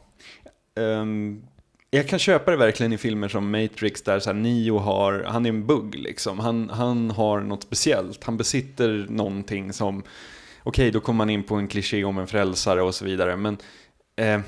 Ehm, 0.80 1.44
jag 1.94 2.08
kan 2.08 2.20
köpa 2.20 2.52
det 2.52 2.58
verkligen 2.58 2.94
i 2.94 2.98
filmer 2.98 3.28
som 3.28 3.52
Matrix 3.52 4.02
där 4.02 4.20
så 4.20 4.30
här, 4.30 4.38
Neo 4.38 4.78
har, 4.78 5.24
han 5.28 5.46
är 5.46 5.50
en 5.50 5.68
bugg 5.68 5.96
liksom. 5.96 6.40
Han, 6.40 6.70
han 6.70 7.12
har 7.12 7.42
något 7.42 7.64
speciellt, 7.64 8.24
han 8.24 8.38
besitter 8.38 9.06
någonting 9.10 9.74
som, 9.74 10.04
okej 10.64 10.92
då 10.92 11.00
kommer 11.00 11.18
man 11.18 11.30
in 11.30 11.44
på 11.44 11.56
en 11.56 11.68
kliché 11.68 12.04
om 12.04 12.18
en 12.18 12.28
frälsare 12.28 12.82
och 12.82 12.96
så 12.96 13.06
vidare. 13.06 13.38
Men 13.38 13.58
eh, 14.16 14.42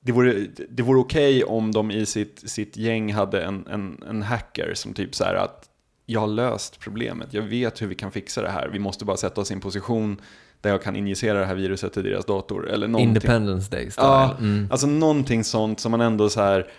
det 0.00 0.12
vore, 0.12 0.46
det 0.70 0.82
vore 0.82 1.00
okej 1.00 1.44
om 1.44 1.72
de 1.72 1.90
i 1.90 2.06
sitt, 2.06 2.50
sitt 2.50 2.76
gäng 2.76 3.12
hade 3.12 3.42
en, 3.42 3.66
en, 3.66 4.02
en 4.08 4.22
hacker 4.22 4.74
som 4.74 4.94
typ 4.94 5.14
så 5.14 5.24
här 5.24 5.34
att 5.34 5.68
jag 6.06 6.20
har 6.20 6.26
löst 6.26 6.80
problemet, 6.80 7.34
jag 7.34 7.42
vet 7.42 7.82
hur 7.82 7.86
vi 7.86 7.94
kan 7.94 8.12
fixa 8.12 8.42
det 8.42 8.50
här, 8.50 8.68
vi 8.68 8.78
måste 8.78 9.04
bara 9.04 9.16
sätta 9.16 9.40
oss 9.40 9.50
i 9.50 9.54
en 9.54 9.60
position 9.60 10.20
där 10.60 10.70
jag 10.70 10.82
kan 10.82 10.96
injicera 10.96 11.38
det 11.38 11.46
här 11.46 11.54
viruset 11.54 11.92
till 11.92 12.04
deras 12.04 12.24
dator. 12.24 12.68
Eller 12.70 12.88
någonting. 12.88 13.08
Independence 13.08 13.70
Day 13.70 13.90
style. 13.90 14.06
Ja, 14.06 14.36
Mm. 14.38 14.68
alltså 14.70 14.86
någonting 14.86 15.44
sånt 15.44 15.80
som 15.80 15.90
man 15.90 16.00
ändå 16.00 16.30
så 16.30 16.40
här 16.40 16.70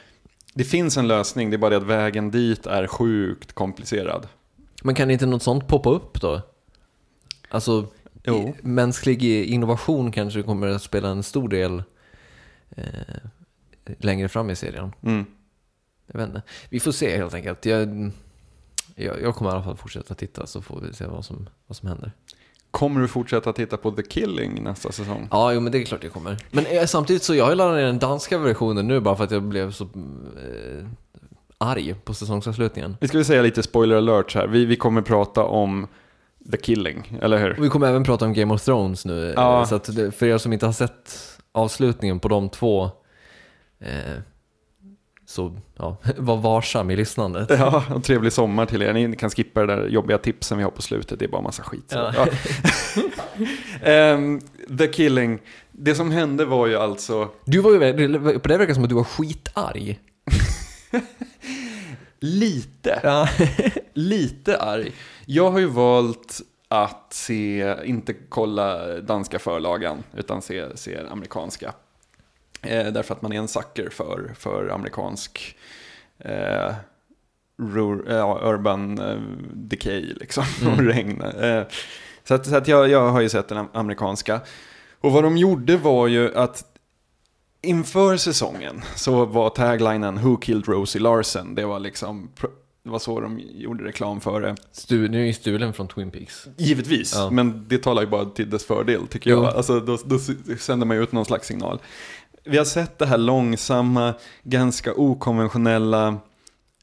det 0.53 0.63
finns 0.63 0.97
en 0.97 1.07
lösning, 1.07 1.49
det 1.49 1.55
är 1.55 1.57
bara 1.57 1.69
det 1.69 1.77
att 1.77 1.83
vägen 1.83 2.31
dit 2.31 2.65
är 2.65 2.87
sjukt 2.87 3.53
komplicerad. 3.53 4.27
Men 4.83 4.95
kan 4.95 5.11
inte 5.11 5.25
något 5.25 5.43
sånt 5.43 5.67
poppa 5.67 5.89
upp 5.89 6.21
då? 6.21 6.41
Alltså, 7.49 7.87
Jo. 8.23 8.35
i- 8.35 8.67
mänsklig 8.67 9.23
innovation 9.45 10.11
kanske 10.11 10.43
kommer 10.43 10.67
att 10.67 10.81
spela 10.81 11.09
en 11.09 11.23
stor 11.23 11.49
del 11.49 11.83
eh, 12.69 12.83
längre 13.99 14.27
fram 14.29 14.49
i 14.49 14.55
serien. 14.55 14.91
Mm. 15.03 15.25
Jag 16.07 16.19
vet 16.19 16.27
inte. 16.29 16.41
Vi 16.69 16.79
får 16.79 16.91
se 16.91 17.17
helt 17.17 17.33
enkelt. 17.33 17.65
Jag, 17.65 18.11
jag, 18.95 19.21
jag 19.21 19.35
kommer 19.35 19.51
i 19.51 19.53
alla 19.53 19.63
fall 19.63 19.77
fortsätta 19.77 20.15
titta 20.15 20.47
så 20.47 20.61
får 20.61 20.81
vi 20.81 20.93
se 20.93 21.05
vad 21.05 21.25
som, 21.25 21.49
vad 21.67 21.75
som 21.77 21.89
händer. 21.89 22.11
Kommer 22.71 23.01
du 23.01 23.07
fortsätta 23.07 23.53
titta 23.53 23.77
på 23.77 23.91
The 23.91 24.03
Killing 24.03 24.63
nästa 24.63 24.91
säsong? 24.91 25.27
Ja, 25.31 25.53
jo, 25.53 25.59
men 25.59 25.71
det 25.71 25.77
är 25.77 25.83
klart 25.85 26.03
jag 26.03 26.13
kommer. 26.13 26.37
Men 26.51 26.65
eh, 26.65 26.85
samtidigt 26.85 27.23
så 27.23 27.35
jag 27.35 27.43
har 27.45 27.51
ju 27.51 27.55
laddat 27.55 27.75
ner 27.77 27.85
den 27.85 27.99
danska 27.99 28.37
versionen 28.37 28.87
nu 28.87 28.99
bara 28.99 29.15
för 29.15 29.23
att 29.23 29.31
jag 29.31 29.43
blev 29.43 29.71
så 29.71 29.83
eh, 29.83 30.85
arg 31.57 31.95
på 32.03 32.13
säsongsavslutningen. 32.13 32.97
Vi 33.01 33.07
ska 33.07 33.17
väl 33.17 33.25
säga 33.25 33.41
lite 33.41 33.63
spoiler 33.63 33.95
alert 33.95 34.35
här. 34.35 34.47
Vi, 34.47 34.65
vi 34.65 34.75
kommer 34.75 35.01
prata 35.01 35.43
om 35.43 35.87
The 36.51 36.57
Killing, 36.57 37.17
eller 37.21 37.37
hur? 37.37 37.57
Och 37.57 37.63
vi 37.63 37.69
kommer 37.69 37.87
även 37.87 38.03
prata 38.03 38.25
om 38.25 38.33
Game 38.33 38.53
of 38.53 38.61
Thrones 38.61 39.05
nu. 39.05 39.33
Ja. 39.35 39.59
eh, 39.59 39.65
Så 39.67 39.75
att 39.75 39.95
det, 39.95 40.11
för 40.11 40.25
er 40.25 40.37
som 40.37 40.53
inte 40.53 40.65
har 40.65 40.73
sett 40.73 41.19
avslutningen 41.51 42.19
på 42.19 42.27
de 42.27 42.49
två 42.49 42.83
eh, 43.79 43.89
så 45.29 45.57
ja, 45.77 45.97
var 46.17 46.37
varsam 46.37 46.91
i 46.91 46.95
lyssnandet. 46.95 47.49
Ja, 47.49 47.83
och 47.95 48.03
trevlig 48.03 48.33
sommar 48.33 48.65
till 48.65 48.81
er. 48.81 48.93
Ni 48.93 49.15
kan 49.15 49.29
skippa 49.29 49.65
det 49.65 49.75
där 49.75 49.87
jobbiga 49.87 50.17
tipsen 50.17 50.57
vi 50.57 50.63
har 50.63 50.71
på 50.71 50.81
slutet. 50.81 51.19
Det 51.19 51.25
är 51.25 51.29
bara 51.29 51.41
massa 51.41 51.63
skit. 51.63 51.91
Ja. 51.95 52.13
Ja. 52.15 52.27
Ehm, 53.89 54.41
The 54.77 54.87
Killing. 54.87 55.39
Det 55.71 55.95
som 55.95 56.11
hände 56.11 56.45
var 56.45 56.67
ju 56.67 56.75
alltså 56.75 57.29
Du 57.45 57.59
var 57.59 57.71
ju, 57.71 58.39
på 58.39 58.47
det 58.47 58.57
verkar 58.57 58.73
som 58.73 58.83
att 58.83 58.89
du 58.89 58.95
var 58.95 59.03
skitarg. 59.03 59.99
lite, 62.19 62.99
Ja. 63.03 63.29
lite 63.93 64.57
arg. 64.61 64.91
Jag 65.25 65.51
har 65.51 65.59
ju 65.59 65.65
valt 65.65 66.41
att 66.67 67.13
se, 67.13 67.75
inte 67.85 68.13
kolla 68.29 68.87
danska 69.01 69.39
förlagan, 69.39 70.03
utan 70.17 70.41
se, 70.41 70.77
se 70.77 70.99
amerikanska. 71.11 71.73
Eh, 72.61 72.87
därför 72.87 73.15
att 73.15 73.21
man 73.21 73.33
är 73.33 73.37
en 73.37 73.47
sucker 73.47 73.89
för, 73.89 74.31
för 74.37 74.69
amerikansk 74.69 75.55
eh, 76.19 76.73
rur, 77.73 78.05
ja, 78.09 78.39
urban 78.43 78.99
eh, 78.99 79.17
decay 79.53 80.01
liksom, 80.13 80.43
och 80.67 80.77
regn. 80.83 81.21
Eh, 81.21 81.63
så 82.23 82.33
att, 82.33 82.45
så 82.45 82.55
att 82.55 82.67
jag, 82.67 82.89
jag 82.89 83.09
har 83.09 83.21
ju 83.21 83.29
sett 83.29 83.47
den 83.47 83.57
am- 83.57 83.69
amerikanska. 83.73 84.41
Och 85.01 85.11
vad 85.11 85.23
de 85.23 85.37
gjorde 85.37 85.77
var 85.77 86.07
ju 86.07 86.35
att 86.35 86.65
inför 87.61 88.17
säsongen 88.17 88.81
så 88.95 89.25
var 89.25 89.49
taglinen 89.49 90.19
Who 90.21 90.37
killed 90.37 90.67
Rosie 90.67 91.01
Larsen? 91.01 91.55
Det 91.55 91.65
var 91.65 91.79
liksom, 91.79 92.29
det 92.83 92.89
var 92.89 92.99
så 92.99 93.19
de 93.21 93.39
gjorde 93.39 93.83
reklam 93.83 94.21
för 94.21 94.41
det. 94.41 94.55
Stu, 94.71 95.07
nu 95.07 95.21
är 95.21 95.25
ju 95.25 95.33
stulen 95.33 95.73
från 95.73 95.87
Twin 95.87 96.11
Peaks. 96.11 96.47
Givetvis, 96.57 97.13
Ja. 97.15 97.29
men 97.29 97.65
det 97.67 97.77
talar 97.77 98.01
ju 98.01 98.07
bara 98.07 98.25
till 98.25 98.49
dess 98.49 98.65
fördel 98.65 99.07
tycker 99.07 99.29
jag. 99.29 99.45
Alltså, 99.45 99.79
då, 99.79 99.97
då 100.05 100.19
sänder 100.57 100.85
man 100.85 100.97
ju 100.97 101.03
ut 101.03 101.11
någon 101.11 101.25
slags 101.25 101.47
signal. 101.47 101.79
Vi 102.49 102.57
har 102.57 102.65
sett 102.65 102.99
det 102.99 103.05
här 103.05 103.17
långsamma, 103.17 104.13
ganska 104.43 104.93
okonventionella, 104.93 106.07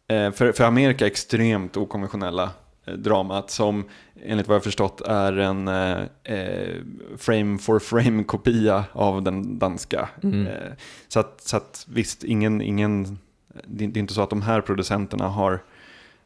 eh, 0.08 0.32
för, 0.32 0.52
för 0.52 0.64
Amerika 0.64 1.06
extremt 1.06 1.76
okonventionella 1.76 2.50
eh, 2.84 2.94
dramat 2.94 3.50
som 3.50 3.84
enligt 4.22 4.48
vad 4.48 4.54
jag 4.54 4.64
förstått 4.64 5.00
är 5.00 5.32
en 5.32 5.68
eh, 5.68 5.98
eh, 6.24 6.74
frame 7.16 7.58
for 7.58 7.78
frame 7.78 8.24
kopia 8.24 8.84
av 8.92 9.22
den 9.22 9.58
danska. 9.58 10.08
Mm. 10.22 10.46
Eh, 10.46 10.72
så, 11.08 11.20
att, 11.20 11.40
så 11.40 11.56
att 11.56 11.86
visst, 11.88 12.24
ingen, 12.24 12.60
ingen, 12.60 13.18
det 13.64 13.84
är 13.84 13.98
inte 13.98 14.14
så 14.14 14.22
att 14.22 14.30
de 14.30 14.42
här 14.42 14.60
producenterna 14.60 15.28
har 15.28 15.62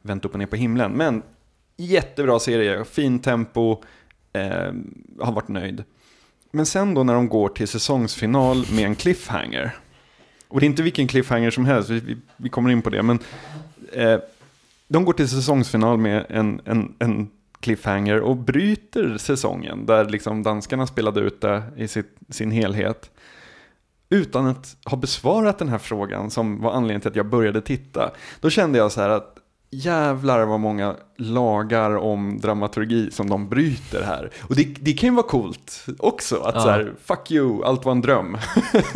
vänt 0.02 0.24
upp 0.24 0.32
och 0.32 0.38
ner 0.38 0.46
på 0.46 0.56
himlen. 0.56 0.92
Men 0.92 1.22
jättebra 1.76 2.38
serie, 2.38 2.84
fin 2.84 3.18
tempo, 3.18 3.82
eh, 4.32 4.72
har 5.20 5.32
varit 5.32 5.48
nöjd. 5.48 5.84
Men 6.50 6.66
sen 6.66 6.94
då 6.94 7.02
när 7.02 7.14
de 7.14 7.28
går 7.28 7.48
till 7.48 7.68
säsongsfinal 7.68 8.66
med 8.72 8.84
en 8.84 8.94
cliffhanger. 8.94 9.76
Och 10.48 10.60
det 10.60 10.66
är 10.66 10.68
inte 10.68 10.82
vilken 10.82 11.08
cliffhanger 11.08 11.50
som 11.50 11.64
helst, 11.64 11.90
vi, 11.90 12.00
vi, 12.00 12.16
vi 12.36 12.48
kommer 12.48 12.70
in 12.70 12.82
på 12.82 12.90
det. 12.90 13.02
Men 13.02 13.18
eh, 13.92 14.18
de 14.88 15.04
går 15.04 15.12
till 15.12 15.28
säsongsfinal 15.28 15.98
med 15.98 16.26
en, 16.28 16.60
en, 16.64 16.94
en 16.98 17.30
cliffhanger 17.60 18.20
och 18.20 18.36
bryter 18.36 19.18
säsongen. 19.18 19.86
Där 19.86 20.04
liksom 20.04 20.42
danskarna 20.42 20.86
spelade 20.86 21.20
ut 21.20 21.40
det 21.40 21.62
i 21.76 21.88
sitt, 21.88 22.16
sin 22.28 22.50
helhet. 22.50 23.10
Utan 24.08 24.46
att 24.46 24.76
ha 24.84 24.96
besvarat 24.96 25.58
den 25.58 25.68
här 25.68 25.78
frågan 25.78 26.30
som 26.30 26.60
var 26.60 26.72
anledningen 26.72 27.00
till 27.00 27.10
att 27.10 27.16
jag 27.16 27.26
började 27.26 27.60
titta. 27.60 28.10
Då 28.40 28.50
kände 28.50 28.78
jag 28.78 28.92
så 28.92 29.00
här 29.00 29.08
att 29.08 29.39
jävlar 29.70 30.44
vad 30.44 30.60
många 30.60 30.96
lagar 31.16 31.96
om 31.96 32.38
dramaturgi 32.40 33.10
som 33.10 33.30
de 33.30 33.48
bryter 33.48 34.02
här. 34.02 34.30
Och 34.42 34.56
det, 34.56 34.64
det 34.80 34.92
kan 34.92 35.08
ju 35.08 35.14
vara 35.14 35.26
coolt 35.26 35.86
också, 35.98 36.36
att 36.40 36.54
Ja. 36.54 36.60
så 36.60 36.68
här, 36.68 36.92
fuck 37.04 37.30
you, 37.30 37.64
allt 37.64 37.84
var 37.84 37.92
en 37.92 38.00
dröm. 38.00 38.36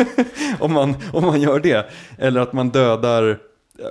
om, 0.60 0.72
man, 0.72 0.94
om 1.12 1.22
man 1.24 1.40
gör 1.40 1.60
det. 1.60 1.86
Eller 2.18 2.40
att 2.40 2.52
man 2.52 2.70
dödar, 2.70 3.38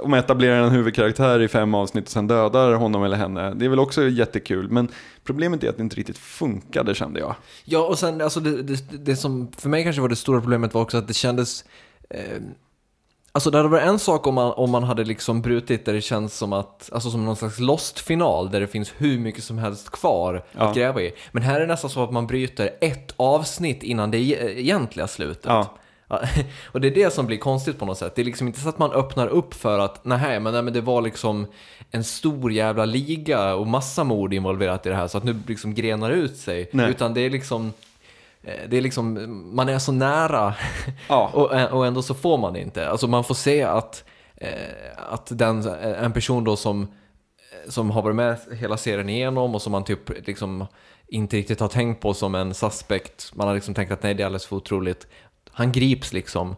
om 0.04 0.10
man 0.10 0.20
etablerar 0.20 0.62
en 0.64 0.70
huvudkaraktär 0.72 1.42
i 1.42 1.48
fem 1.48 1.74
avsnitt 1.74 2.04
och 2.06 2.12
sen 2.12 2.28
dödar 2.28 2.74
honom 2.74 3.04
eller 3.04 3.18
henne. 3.18 3.54
Det 3.54 3.66
är 3.66 3.70
väl 3.70 3.80
också 3.80 4.04
jättekul, 4.04 4.70
men 4.70 4.88
problemet 5.24 5.64
är 5.64 5.70
att 5.70 5.78
det 5.78 5.84
inte 5.84 5.96
riktigt 5.96 6.18
funkade 6.18 6.96
kände 6.96 7.20
jag. 7.20 7.36
Ja, 7.66 7.80
och 7.88 8.00
sen 8.00 8.22
alltså 8.22 8.40
det, 8.40 8.62
det, 8.64 8.84
det 9.06 9.16
som 9.16 9.52
för 9.58 9.70
mig 9.70 9.84
kanske 9.84 10.02
var 10.02 10.10
det 10.10 10.16
stora 10.16 10.40
problemet 10.42 10.74
var 10.74 10.82
också 10.82 10.98
att 10.98 11.08
det 11.08 11.14
kändes... 11.14 11.66
Eh, 12.10 12.42
alltså 13.36 13.52
det 13.52 13.58
hade 13.58 13.70
varit 13.70 13.84
en 13.84 14.00
sak 14.00 14.28
om 14.28 14.36
man, 14.36 14.52
om 14.54 14.72
man 14.72 14.84
hade 14.84 15.04
liksom 15.04 15.42
brutit 15.42 15.86
där 15.86 15.94
det 15.94 16.02
känns 16.02 16.38
som 16.38 16.54
att, 16.54 16.90
alltså 16.94 17.12
som 17.12 17.26
någon 17.26 17.36
slags 17.36 17.60
lost-final 17.60 18.52
där 18.52 18.60
det 18.60 18.68
finns 18.68 18.94
hur 18.98 19.20
mycket 19.20 19.44
som 19.44 19.58
helst 19.58 19.90
kvar 19.92 20.44
Ja. 20.52 20.62
att 20.62 20.76
gräva 20.76 21.02
i. 21.02 21.12
Men 21.32 21.44
här 21.44 21.56
är 21.56 21.60
det 21.60 21.66
nästan 21.68 21.90
så 21.90 22.04
att 22.04 22.12
man 22.12 22.28
bryter 22.28 22.70
ett 22.82 23.14
avsnitt 23.18 23.84
innan 23.84 24.12
det 24.12 24.18
e- 24.18 24.60
egentliga 24.60 25.08
slutet. 25.08 25.46
Ja. 25.46 25.68
Och 26.66 26.82
det 26.82 26.88
är 26.88 26.92
det 26.96 27.14
som 27.14 27.26
blir 27.28 27.38
konstigt 27.38 27.80
på 27.80 27.86
något 27.86 27.98
sätt. 27.98 28.16
Det 28.16 28.22
är 28.22 28.26
liksom 28.26 28.48
inte 28.48 28.60
så 28.60 28.70
att 28.70 28.80
man 28.80 28.92
öppnar 28.92 29.28
upp 29.28 29.54
för 29.54 29.80
att 29.80 30.06
nej 30.06 30.40
men, 30.40 30.54
nej, 30.54 30.62
men 30.64 30.74
det 30.74 30.82
var 30.82 31.02
liksom 31.02 31.48
en 31.92 32.04
stor 32.04 32.52
jävla 32.52 32.86
liga 32.86 33.56
och 33.56 33.68
massa 33.68 34.04
mord 34.04 34.34
involverat 34.34 34.86
i 34.86 34.90
det 34.90 34.96
här 34.96 35.08
så 35.08 35.18
att 35.18 35.24
nu 35.24 35.36
liksom 35.48 35.74
grenar 35.74 36.12
ut 36.12 36.38
sig. 36.38 36.70
Nej. 36.72 36.90
Utan 36.90 37.14
det 37.14 37.22
är 37.22 37.30
liksom 37.30 37.74
det 38.70 38.78
är 38.78 38.82
liksom, 38.82 39.14
man 39.56 39.70
är 39.70 39.80
så 39.80 39.92
nära 39.92 40.54
Ja. 41.08 41.32
och, 41.34 41.72
och 41.78 41.86
ändå 41.88 42.02
så 42.02 42.14
får 42.14 42.38
man 42.38 42.56
inte. 42.56 42.90
Alltså 42.90 43.08
man 43.08 43.24
får 43.24 43.36
se 43.36 43.64
att, 43.64 44.04
eh, 44.36 44.50
att 44.98 45.28
den, 45.32 45.68
en 45.82 46.12
person 46.14 46.44
då 46.44 46.56
som, 46.56 46.88
som 47.68 47.92
har 47.92 48.02
varit 48.02 48.16
med 48.16 48.38
hela 48.60 48.78
serien 48.78 49.10
igenom 49.10 49.56
och 49.56 49.62
som 49.62 49.72
man 49.72 49.84
typ 49.84 50.28
liksom 50.28 50.66
inte 51.08 51.38
riktigt 51.38 51.60
har 51.60 51.68
tänkt 51.68 52.02
på 52.02 52.14
som 52.14 52.36
en 52.36 52.54
suspect. 52.54 53.32
Man 53.36 53.48
har 53.48 53.56
liksom 53.56 53.74
tänkt 53.74 53.92
att 53.92 54.04
nej 54.04 54.14
det 54.14 54.24
är 54.24 54.26
alldeles 54.26 54.46
för 54.46 54.56
otroligt. 54.56 55.08
Han 55.52 55.72
grips 55.72 56.14
liksom. 56.14 56.56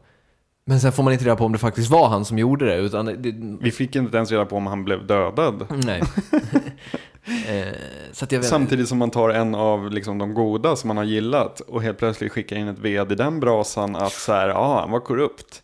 Men 0.67 0.79
sen 0.79 0.91
får 0.91 1.03
man 1.03 1.13
inte 1.13 1.25
reda 1.25 1.35
på 1.35 1.45
om 1.45 1.51
det 1.51 1.57
faktiskt 1.57 1.91
var 1.91 2.07
han 2.09 2.25
som 2.25 2.39
gjorde 2.39 2.65
det. 2.65 2.75
Utan 2.75 3.05
det, 3.05 3.33
Vi 3.61 3.71
fick 3.71 3.95
inte 3.95 4.17
ens 4.17 4.31
reda 4.31 4.45
på 4.45 4.55
om 4.55 4.67
han 4.67 4.83
blev 4.83 5.07
dödad. 5.07 5.67
nej. 5.85 6.01
eh, 7.47 8.41
Samtidigt 8.41 8.87
som 8.87 8.97
man 8.97 9.11
tar 9.11 9.29
en 9.29 9.55
av 9.55 9.91
liksom, 9.91 10.17
de 10.17 10.33
goda 10.33 10.75
som 10.75 10.87
man 10.87 10.97
har 10.97 11.03
gillat 11.03 11.59
och 11.59 11.83
helt 11.83 11.97
plötsligt 11.97 12.31
skickar 12.31 12.55
in 12.55 12.67
ett 12.67 12.79
ved 12.79 13.11
i 13.11 13.15
den 13.15 13.39
brasan 13.39 13.95
att 13.95 14.13
så 14.13 14.33
här, 14.33 14.47
ja, 14.49 14.79
han 14.79 14.91
var 14.91 14.99
korrupt. 14.99 15.63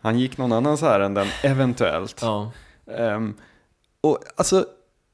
Han 0.00 0.18
gick 0.18 0.38
någon 0.38 0.52
annans 0.52 0.82
ärenden, 0.82 1.26
eventuellt. 1.42 2.18
Ja. 2.22 2.52
Ehm, 2.98 3.34
och 4.00 4.18
alltså, 4.36 4.66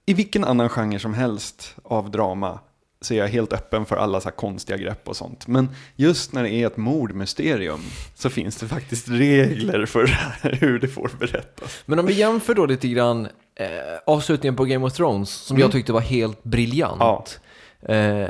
i 0.06 0.14
vilken 0.14 0.44
annan 0.44 0.68
genre 0.68 0.98
som 0.98 1.14
helst 1.14 1.76
av 1.82 2.10
drama 2.10 2.60
så 3.00 3.14
är 3.14 3.18
jag 3.18 3.28
helt 3.28 3.52
öppen 3.52 3.86
för 3.86 3.96
alla 3.96 4.20
så 4.20 4.30
konstiga 4.30 4.76
grepp 4.78 5.08
och 5.08 5.16
sånt. 5.16 5.46
Men 5.46 5.68
just 5.96 6.32
när 6.32 6.42
det 6.42 6.50
är 6.50 6.66
ett 6.66 6.76
mordmysterium 6.76 7.80
så 8.14 8.30
finns 8.30 8.56
det 8.56 8.68
faktiskt 8.68 9.08
regler 9.08 9.86
för 9.86 10.06
hur 10.42 10.78
det 10.78 10.88
får 10.88 11.10
berättas. 11.18 11.82
Men 11.86 11.98
om 11.98 12.06
vi 12.06 12.12
jämför 12.12 12.54
då 12.54 12.66
lite 12.66 12.88
grann 12.88 13.28
eh, 13.54 13.66
avslutningen 14.06 14.56
på 14.56 14.64
Game 14.64 14.86
of 14.86 14.92
Thrones, 14.92 15.30
som 15.30 15.58
jag 15.58 15.72
tyckte 15.72 15.92
var 15.92 16.00
helt 16.00 16.44
briljant. 16.44 17.40
Eh, 17.82 18.26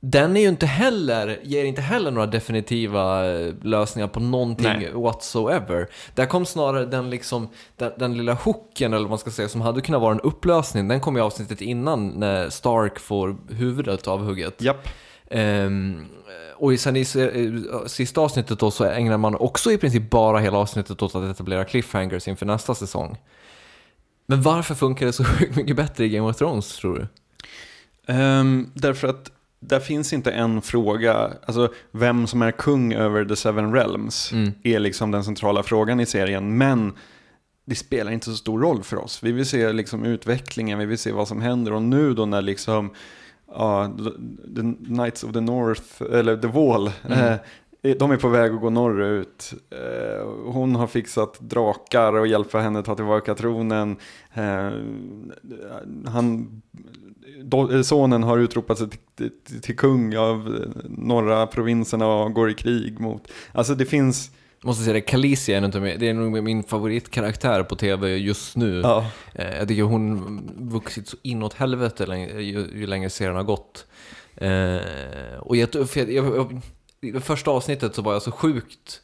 den 0.00 0.36
är 0.36 0.40
ju 0.40 0.48
inte 0.48 0.66
heller, 0.66 1.40
ger 1.42 1.64
inte 1.64 1.82
heller 1.82 2.10
några 2.10 2.26
definitiva 2.26 3.30
eh, 3.30 3.54
lösningar 3.62 4.08
på 4.08 4.20
någonting 4.20 4.66
Nej. 4.66 4.92
whatsoever. 4.94 5.88
Där 6.14 6.26
kom 6.26 6.46
snarare 6.46 6.86
den 6.86 7.10
liksom, 7.10 7.48
den, 7.76 7.92
den 7.96 8.16
lilla 8.16 8.34
hooken 8.34 8.92
eller 8.92 9.02
vad 9.02 9.10
man 9.10 9.18
ska 9.18 9.30
säga, 9.30 9.48
som 9.48 9.60
hade 9.60 9.80
kunnat 9.80 10.00
vara 10.00 10.12
en 10.12 10.20
upplösning, 10.20 10.88
den 10.88 11.00
kom 11.00 11.16
i 11.16 11.20
avsnittet 11.20 11.60
innan 11.60 12.08
när 12.08 12.50
Stark 12.50 12.98
får 12.98 13.36
huvudet 13.48 14.08
avhugget. 14.08 14.62
Japp. 14.62 14.88
Ehm, 15.30 16.06
och 16.56 16.80
sen 16.80 16.96
i 16.96 17.00
eh, 17.00 17.86
sista 17.86 18.20
avsnittet 18.20 18.58
då 18.58 18.70
så 18.70 18.84
ägnar 18.84 19.18
man 19.18 19.34
också 19.34 19.72
i 19.72 19.78
princip 19.78 20.10
bara 20.10 20.38
hela 20.38 20.58
avsnittet 20.58 21.02
åt 21.02 21.14
att 21.14 21.30
etablera 21.30 21.64
cliffhangers 21.64 22.28
inför 22.28 22.46
nästa 22.46 22.74
säsong. 22.74 23.18
Men 24.26 24.42
varför 24.42 24.74
funkar 24.74 25.06
det 25.06 25.12
så 25.12 25.24
sjukt 25.24 25.56
mycket 25.56 25.76
bättre 25.76 26.04
i 26.04 26.08
Game 26.08 26.28
of 26.30 26.36
Thrones 26.36 26.76
tror 26.76 26.94
du? 26.98 27.06
Ehm, 28.12 28.70
därför 28.74 29.08
att 29.08 29.30
där 29.60 29.80
finns 29.80 30.12
inte 30.12 30.30
en 30.32 30.62
fråga, 30.62 31.30
alltså 31.46 31.72
vem 31.90 32.26
som 32.26 32.42
är 32.42 32.50
kung 32.50 32.92
över 32.92 33.24
the 33.24 33.36
seven 33.36 33.72
realms 33.74 34.32
Mm. 34.32 34.52
är 34.62 34.78
liksom 34.78 35.10
den 35.10 35.24
centrala 35.24 35.62
frågan 35.62 36.00
i 36.00 36.06
serien. 36.06 36.58
Men 36.58 36.92
det 37.64 37.74
spelar 37.74 38.12
inte 38.12 38.26
så 38.26 38.36
stor 38.36 38.60
roll 38.60 38.82
för 38.82 38.96
oss. 38.96 39.22
Vi 39.22 39.32
vill 39.32 39.46
se 39.46 39.72
liksom 39.72 40.04
utvecklingen, 40.04 40.78
vi 40.78 40.86
vill 40.86 40.98
se 40.98 41.12
vad 41.12 41.28
som 41.28 41.40
händer. 41.40 41.72
Och 41.72 41.82
nu 41.82 42.14
då 42.14 42.26
när 42.26 42.42
liksom, 42.42 42.90
ja, 43.54 43.96
the 44.56 44.60
Knights 44.86 45.24
of 45.24 45.32
the 45.32 45.40
North, 45.40 46.02
eller 46.12 46.36
The 46.36 46.48
Wall, 46.48 46.90
Mm. 47.04 47.18
eh, 47.18 47.36
de 47.94 48.10
är 48.10 48.16
på 48.16 48.28
väg 48.28 48.52
att 48.52 48.60
gå 48.60 48.70
norrut. 48.70 49.54
Eh, 49.70 50.26
hon 50.52 50.76
har 50.76 50.86
fixat 50.86 51.40
drakar 51.40 52.12
och 52.12 52.26
hjälper 52.26 52.58
henne 52.58 52.82
ta 52.82 52.94
tillbaka 52.94 53.34
tronen. 53.34 53.96
Eh, 54.34 54.70
han, 56.06 56.48
eh, 57.72 57.82
sonen 57.82 58.22
har 58.22 58.38
utropat 58.38 58.78
sig 58.78 58.88
till, 59.16 59.30
till, 59.62 59.76
kung 59.76 60.16
av 60.16 60.64
norra 60.84 61.46
provinserna 61.46 62.06
och 62.06 62.32
går 62.32 62.50
i 62.50 62.54
krig 62.54 63.00
mot. 63.00 63.28
Alltså 63.52 63.74
det 63.74 63.86
finns, 63.86 64.30
Måste 64.62 64.84
säga 64.84 64.94
det, 64.94 65.00
Khaleesi 65.00 65.52
är 65.52 65.64
inte 65.64 65.80
med. 65.80 66.00
Det 66.00 66.08
är 66.08 66.14
nog 66.14 66.42
min 66.42 66.62
favoritkaraktär 66.62 67.62
på 67.62 67.76
tv 67.76 68.16
just 68.16 68.56
nu. 68.56 68.80
ja, 68.80 69.10
Jag 69.34 69.68
tycker 69.68 69.82
hon 69.82 70.40
vuxit 70.58 71.08
så 71.08 71.16
inåt 71.22 71.54
helvete 71.54 72.04
ju, 72.38 72.70
ju 72.74 72.86
längre 72.86 73.10
serien 73.10 73.36
har 73.36 73.42
gått. 73.42 73.86
Och 75.40 75.56
jag, 75.56 75.68
jag, 75.72 75.88
jag, 75.94 76.36
jag, 76.36 76.60
I 77.00 77.10
det 77.10 77.20
första 77.20 77.50
avsnittet 77.50 77.94
så 77.94 78.02
var 78.02 78.12
jag 78.12 78.22
så 78.22 78.30
sjukt... 78.30 79.00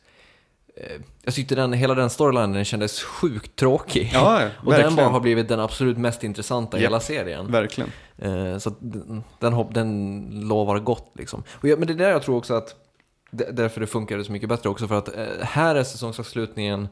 Eh, 0.76 1.01
jag 1.22 1.34
tyckte 1.34 1.55
den, 1.55 1.72
hela 1.72 1.95
den 1.95 2.11
storylinen 2.11 2.64
kändes 2.64 3.03
sjukt 3.03 3.57
tråkig. 3.57 4.11
ja 4.14 4.49
och 4.64 4.72
den 4.72 4.97
bara 4.97 5.09
har 5.09 5.20
blivit 5.20 5.49
den 5.49 5.61
absolut 5.61 5.99
mest 5.99 6.24
intressanta 6.24 6.78
i 6.78 6.82
Japp, 6.82 6.90
hela 6.90 7.01
serien. 7.01 7.53
verkligen. 7.53 7.90
Eh, 8.18 8.59
så 8.59 8.74
den, 8.80 9.64
den, 9.70 10.30
lovar 10.49 10.78
gott 10.78 11.12
liksom. 11.18 11.43
Jag, 11.62 11.78
men 11.78 11.88
det 11.88 11.95
är 11.95 11.99
där 11.99 12.11
jag 12.11 12.22
tror 12.22 12.36
också 12.36 12.55
att 12.55 12.74
därför 13.30 13.80
det 13.80 13.86
funkade 13.86 14.24
så 14.24 14.32
mycket 14.32 14.49
bättre 14.49 14.68
också 14.68 14.88
för 14.88 14.99
att 14.99 15.16
eh, 15.16 15.26
här 15.40 15.74
är 15.74 15.84
säsongsavslutningen 15.84 16.88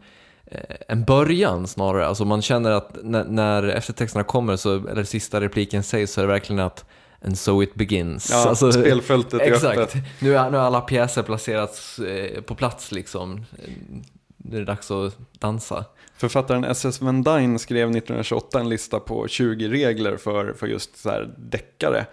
en 0.88 1.04
början 1.04 1.66
snarare. 1.66 2.06
Alltså 2.06 2.24
man 2.24 2.42
känner 2.42 2.70
att 2.70 2.96
när, 3.02 3.24
när 3.24 3.62
eftertexterna 3.62 4.24
kommer, 4.24 4.56
så, 4.56 4.88
eller 4.88 5.04
sista 5.04 5.40
repliken 5.40 5.82
sägs, 5.82 6.12
så 6.12 6.20
är 6.20 6.26
det 6.26 6.32
verkligen 6.32 6.60
att 6.60 6.84
And 7.24 7.38
so 7.38 7.62
it 7.62 7.74
begins. 7.74 8.30
Ja, 8.30 8.48
Alltså, 8.48 8.72
spelfältet 8.72 9.40
är 9.40 9.44
Exakt. 9.52 9.78
öppet. 9.78 10.02
Nu 10.18 10.36
är, 10.36 10.50
nu 10.50 10.56
är 10.56 10.60
alla 10.60 10.80
pjäser 10.80 11.22
placerats 11.22 11.98
eh, 11.98 12.40
på 12.40 12.54
plats 12.54 12.92
liksom. 12.92 13.44
Nu 14.42 14.56
är 14.56 14.60
det 14.60 14.66
dags 14.66 14.90
att 14.90 15.18
dansa. 15.38 15.84
Författaren 16.16 16.64
S.S. 16.64 17.00
Van 17.00 17.22
Dyne 17.22 17.58
skrev 17.58 17.88
1928 17.90 18.60
en 18.60 18.68
lista 18.68 19.00
på 19.00 19.28
20 19.28 19.68
regler 19.68 20.16
för, 20.16 20.52
för 20.52 20.66
just 20.66 20.96
så 20.96 21.10
här 21.10 21.34
deckare. 21.38 22.06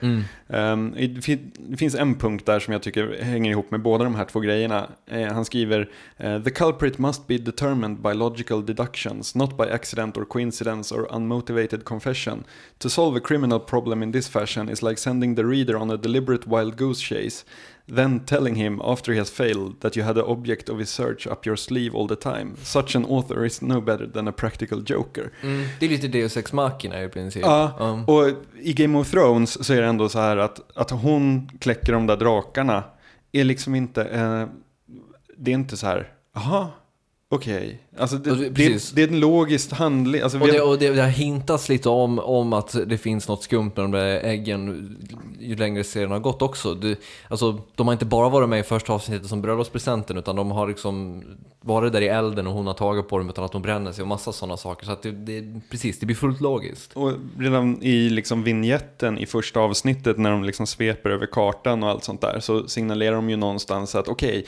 Ehm, 0.49 0.93
det 0.97 1.21
fin- 1.21 1.51
det 1.57 1.77
finns 1.77 1.95
en 1.95 2.15
punkt 2.15 2.45
där 2.45 2.59
som 2.59 2.73
jag 2.73 2.81
tycker 2.83 3.17
hänger 3.21 3.51
ihop 3.51 3.71
med 3.71 3.81
båda 3.81 4.03
de 4.03 4.15
här 4.15 4.25
två 4.25 4.39
grejerna. 4.39 4.87
Eh, 5.07 5.33
han 5.33 5.45
skriver 5.45 5.89
eh, 6.17 6.41
“The 6.43 6.49
culprit 6.49 6.97
must 6.97 7.27
be 7.27 7.37
determined 7.37 8.01
by 8.01 8.13
logical 8.13 8.65
deductions, 8.65 9.35
not 9.35 9.57
by 9.57 9.63
accident 9.63 10.17
or 10.17 10.25
coincidence 10.25 10.95
or 10.95 11.07
unmotivated 11.11 11.83
confession. 11.83 12.43
To 12.77 12.89
solve 12.89 13.17
a 13.17 13.21
criminal 13.27 13.59
problem 13.59 14.03
in 14.03 14.11
this 14.11 14.27
fashion 14.29 14.69
is 14.69 14.81
like 14.81 14.97
sending 14.97 15.35
the 15.35 15.43
reader 15.43 15.77
on 15.77 15.91
a 15.91 15.97
deliberate 15.97 16.49
wild 16.49 16.77
goose 16.77 17.01
chase, 17.01 17.45
then 17.95 18.19
telling 18.19 18.55
him 18.55 18.81
after 18.81 19.11
he 19.13 19.19
has 19.19 19.29
failed 19.29 19.81
that 19.81 19.97
you 19.97 20.05
had 20.05 20.15
the 20.15 20.23
object 20.23 20.69
of 20.69 20.79
his 20.79 20.89
search 20.89 21.27
up 21.27 21.45
your 21.45 21.57
sleeve 21.57 21.95
all 21.95 22.07
the 22.07 22.15
time. 22.15 22.55
Such 22.63 22.95
an 22.95 23.05
author 23.05 23.45
is 23.45 23.61
no 23.61 23.81
better 23.81 24.07
than 24.13 24.27
a 24.27 24.31
practical 24.31 24.83
joker.” 24.85 25.31
Det 25.79 25.85
är 25.85 25.89
lite 25.89 26.07
Deus 26.07 26.37
Ex 26.37 26.53
Machina 26.53 27.03
i 27.03 27.09
princip. 27.09 27.41
Ja, 27.41 27.73
Um, 27.79 28.05
och 28.05 28.29
i 28.61 28.73
Game 28.73 28.97
of 28.97 29.11
Thrones 29.11 29.65
så 29.65 29.73
är 29.73 29.81
det 29.81 29.87
ändå 29.87 30.09
så 30.09 30.19
här 30.19 30.37
att, 30.37 30.77
att 30.77 30.91
hon 30.91 31.49
kläcker 31.59 31.93
de 31.93 32.07
där 32.07 32.17
drakarna 32.17 32.83
är 33.31 33.43
liksom 33.43 33.75
inte, 33.75 34.03
eh, 34.03 34.45
det 35.37 35.51
är 35.51 35.55
inte 35.55 35.77
så 35.77 35.87
här, 35.87 36.11
jaha, 36.35 36.67
okej. 37.29 37.79
Alltså 37.97 38.15
det, 38.17 38.31
Och 38.31 38.37
det- 38.37 38.49
det, 38.49 38.95
det 38.95 39.03
är 39.03 39.07
en 39.07 39.19
logisk 39.19 39.71
handling. 39.71 40.21
Alltså, 40.21 40.39
Och 40.39 40.47
det, 40.47 40.57
har- 40.57 40.67
och 40.67 40.79
det, 40.79 40.89
det 40.89 41.01
har 41.01 41.09
hintats 41.09 41.69
lite 41.69 41.89
om, 41.89 42.19
om 42.19 42.53
att 42.53 42.75
det 42.87 42.97
finns 42.97 43.27
något 43.27 43.43
skumt 43.43 43.71
med 43.75 43.83
de 43.85 43.91
där 43.91 44.19
äggen 44.23 44.97
ju 45.39 45.55
längre 45.55 45.83
serien 45.83 46.11
har 46.11 46.19
gått 46.19 46.41
också. 46.41 46.73
Det, 46.73 46.99
alltså, 47.29 47.61
de 47.75 47.87
har 47.87 47.93
inte 47.93 48.05
bara 48.05 48.29
varit 48.29 48.49
med 48.49 48.59
i 48.59 48.63
första 48.63 48.93
avsnittet 48.93 49.27
som 49.27 49.41
bröllopspresenten 49.41 50.17
utan 50.17 50.35
de 50.35 50.51
har 50.51 50.67
liksom 50.67 51.23
varit 51.61 51.93
där 51.93 52.01
i 52.01 52.07
elden 52.07 52.47
och 52.47 52.53
hon 52.53 52.67
har 52.67 52.73
tagit 52.73 53.07
på 53.09 53.17
dem 53.17 53.29
utan 53.29 53.43
att 53.43 53.51
de 53.51 53.61
bränner 53.61 53.91
sig 53.91 54.01
och 54.01 54.07
massa 54.07 54.31
sådana 54.31 54.57
saker. 54.57 54.85
Så 54.85 54.91
att 54.91 55.01
det, 55.03 55.61
precis, 55.71 55.99
det 55.99 56.05
blir 56.05 56.15
fullt 56.15 56.41
logiskt. 56.41 56.93
Och 56.93 57.13
redan 57.39 57.83
i 57.83 58.09
liksom 58.09 58.43
vignetten 58.43 59.17
i 59.19 59.25
första 59.25 59.59
avsnittet 59.59 60.17
när 60.17 60.31
de 60.31 60.43
liksom 60.43 60.67
sveper 60.67 61.09
över 61.09 61.25
kartan 61.25 61.83
och 61.83 61.89
allt 61.89 62.03
sånt 62.03 62.21
där 62.21 62.39
så 62.39 62.67
signalerar 62.67 63.15
de 63.15 63.29
ju 63.29 63.35
någonstans 63.35 63.95
att 63.95 64.07
okej, 64.07 64.45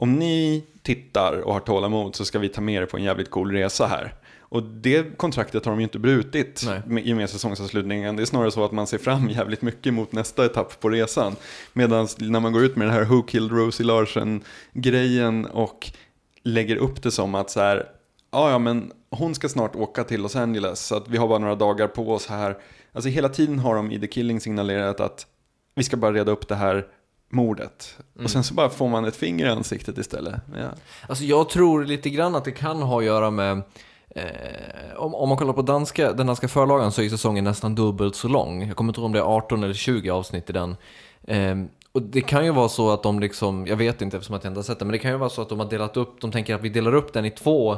om 0.00 0.12
ni 0.12 0.64
tittar 0.82 1.40
och 1.40 1.52
har 1.52 1.60
tålamod 1.60 2.16
så 2.16 2.24
ska 2.24 2.38
vi 2.38 2.48
ta 2.48 2.60
med 2.60 2.82
er 2.82 2.86
på 2.86 2.96
en 2.96 3.02
jävligt 3.02 3.30
cool 3.30 3.52
resa 3.52 3.86
här. 3.86 4.14
Och 4.40 4.62
det 4.62 5.18
kontraktet 5.18 5.64
har 5.64 5.72
de 5.72 5.78
ju 5.78 5.84
inte 5.84 5.98
brutit 5.98 6.64
med, 6.86 7.06
i 7.06 7.12
och 7.12 7.16
med 7.16 7.30
säsongsavslutningen. 7.30 8.16
Det 8.16 8.22
är 8.22 8.26
snarare 8.26 8.50
så 8.50 8.64
att 8.64 8.72
man 8.72 8.86
ser 8.86 8.98
fram 8.98 9.28
jävligt 9.28 9.62
mycket 9.62 9.94
mot 9.94 10.12
nästa 10.12 10.44
etapp 10.44 10.80
på 10.80 10.88
resan. 10.88 11.36
Medan 11.72 12.08
när 12.18 12.40
man 12.40 12.52
går 12.52 12.64
ut 12.64 12.76
med 12.76 12.86
den 12.86 12.94
här 12.94 13.04
Who 13.04 13.22
Killed 13.22 13.52
Rosie 13.52 13.86
Larsen-grejen 13.86 15.46
och 15.46 15.90
lägger 16.42 16.76
upp 16.76 17.02
det 17.02 17.10
som 17.10 17.34
att 17.34 17.50
så 17.50 17.60
här, 17.60 17.86
ja 18.32 18.50
ja 18.50 18.58
men 18.58 18.92
hon 19.10 19.34
ska 19.34 19.48
snart 19.48 19.76
åka 19.76 20.04
till 20.04 20.22
Los 20.22 20.36
Angeles 20.36 20.86
så 20.86 20.96
att 20.96 21.08
vi 21.08 21.16
har 21.16 21.28
bara 21.28 21.38
några 21.38 21.54
dagar 21.54 21.88
på 21.88 22.12
oss 22.12 22.26
här. 22.26 22.56
Alltså 22.92 23.08
hela 23.08 23.28
tiden 23.28 23.58
har 23.58 23.74
de 23.74 23.92
i 23.92 24.00
The 24.00 24.06
Killing 24.06 24.40
signalerat 24.40 25.00
att 25.00 25.26
vi 25.74 25.84
ska 25.84 25.96
bara 25.96 26.12
reda 26.12 26.32
upp 26.32 26.48
det 26.48 26.54
här 26.54 26.86
mordet. 27.28 27.98
Och 28.22 28.30
sen 28.30 28.44
så 28.44 28.54
bara 28.54 28.68
får 28.68 28.88
man 28.88 29.04
ett 29.04 29.16
finger 29.16 29.46
i 29.46 29.48
ansiktet 29.48 29.98
istället. 29.98 30.34
Ja. 30.54 30.68
Alltså 31.08 31.24
jag 31.24 31.48
tror 31.48 31.84
lite 31.84 32.10
grann 32.10 32.34
att 32.34 32.44
det 32.44 32.52
kan 32.52 32.82
ha 32.82 32.98
att 32.98 33.04
göra 33.04 33.30
med 33.30 33.62
Eh, 34.10 34.96
om, 34.96 35.14
om 35.14 35.28
man 35.28 35.38
kollar 35.38 35.52
på 35.52 35.62
danska, 35.62 36.12
den 36.12 36.26
danska 36.26 36.48
förlagan 36.48 36.92
så 36.92 37.02
är 37.02 37.08
säsongen 37.08 37.44
nästan 37.44 37.74
dubbelt 37.74 38.16
så 38.16 38.28
lång. 38.28 38.66
Jag 38.66 38.76
kommer 38.76 38.90
inte 38.90 39.00
ihåg 39.00 39.06
om 39.06 39.12
det 39.12 39.18
är 39.18 39.36
18 39.36 39.64
eller 39.64 39.74
20 39.74 40.10
avsnitt 40.10 40.50
i 40.50 40.52
den. 40.52 40.76
Eh, 41.26 41.56
och 41.92 42.02
det 42.02 42.20
kan 42.20 42.44
ju 42.44 42.50
vara 42.52 42.68
så 42.68 42.90
att 42.90 43.02
de 43.02 43.20
liksom, 43.20 43.66
jag 43.66 43.76
vet 43.76 44.02
inte 44.02 44.16
eftersom 44.16 44.36
att 44.36 44.44
jag 44.44 44.50
inte 44.50 44.58
har 44.58 44.64
sett 44.64 44.78
det, 44.78 44.84
men 44.84 44.92
det 44.92 44.98
kan 44.98 45.10
ju 45.10 45.16
vara 45.16 45.30
så 45.30 45.42
att 45.42 45.48
de 45.48 45.60
har 45.60 45.70
delat 45.70 45.96
upp, 45.96 46.20
de 46.20 46.32
tänker 46.32 46.54
att 46.54 46.60
vi 46.60 46.68
delar 46.68 46.94
upp 46.94 47.12
den 47.12 47.24
i 47.24 47.30
två 47.30 47.76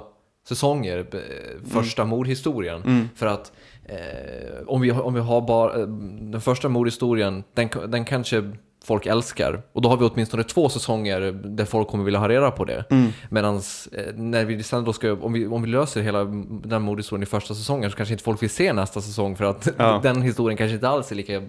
säsonger, 0.49 1.07
eh, 1.13 1.71
första 1.71 2.05
mordhistorien. 2.05 3.09
För 3.15 3.27
att 3.27 3.53
eh, 3.85 4.67
om, 4.67 4.81
vi, 4.81 4.93
om 4.93 5.15
vi 5.15 5.21
har 5.21 5.41
bara 5.41 5.81
eh, 5.81 5.87
den 6.21 6.41
första 6.41 6.69
mordhistorien, 6.69 7.45
den, 7.55 7.69
den 7.89 8.05
kanske 8.05 8.53
folk 8.91 9.07
älskar. 9.07 9.63
Och 9.73 9.83
då 9.83 9.89
har 9.89 9.97
vi 9.97 10.05
åtminstone 10.05 10.43
två 10.45 10.69
säsonger 10.69 11.21
där 11.33 11.65
folk 11.65 11.89
kommer 11.89 12.05
vilja 12.05 12.21
ha 12.21 12.29
reda 12.29 12.51
på 12.51 12.65
det. 12.65 12.85
Medan 13.29 13.57
eh, 13.57 14.15
när 14.15 14.45
vi 14.45 14.63
sen 14.63 14.85
då 14.85 14.93
ska, 14.93 15.13
om 15.13 15.33
vi, 15.33 15.47
om 15.47 15.63
vi 15.63 15.69
löser 15.69 16.03
hela 16.03 16.25
den 16.65 16.83
mordhistorien 16.83 17.23
i 17.23 17.27
första 17.27 17.55
säsongen 17.55 17.91
så 17.91 17.97
kanske 17.97 18.13
inte 18.15 18.25
folk 18.25 18.43
vill 18.43 18.51
se 18.51 18.73
nästa 18.73 19.01
säsong 19.01 19.37
för 19.37 19.45
att 19.45 19.69
Ja. 19.79 20.01
den 20.03 20.23
historien 20.23 20.57
kanske 20.57 20.75
inte 20.75 20.89
alls 20.89 21.11
är 21.13 21.17
lika 21.17 21.43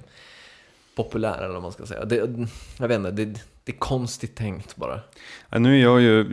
populär 0.96 1.38
eller 1.38 1.54
vad 1.54 1.62
man 1.62 1.72
ska 1.72 1.86
säga. 1.86 2.06
Det, 2.06 2.16
jag 2.80 2.88
vet 2.88 2.98
inte, 2.98 3.12
det, 3.12 3.26
det 3.64 3.72
är 3.72 3.78
konstigt 3.78 4.36
tänkt 4.36 4.76
bara. 4.76 5.00
Ja, 5.50 5.60
nu 5.60 5.78
är 5.80 5.84
jag 5.84 6.02
ju, 6.02 6.26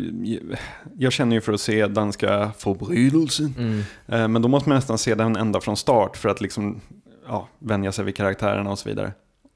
jag 0.99 1.13
känner 1.13 1.37
ju 1.37 1.41
för 1.41 1.53
att 1.53 1.61
se 1.61 1.87
danska 1.87 2.51
förbrytelsen. 2.59 3.85
Eh, 4.07 4.29
Men 4.29 4.43
då 4.43 4.49
måste 4.49 4.69
man 4.69 4.77
nästan 4.77 4.99
se 4.99 5.15
den 5.15 5.37
ända 5.37 5.61
från 5.61 5.77
start 5.77 6.17
för 6.17 6.29
att 6.29 6.41
liksom, 6.41 6.81
ja, 7.29 7.49
vänja 7.59 7.93
sig 7.93 8.05
vid 8.05 8.17
karaktärerna 8.17 8.71
och 8.71 8.79
så 8.79 8.89
vidare. 8.89 9.13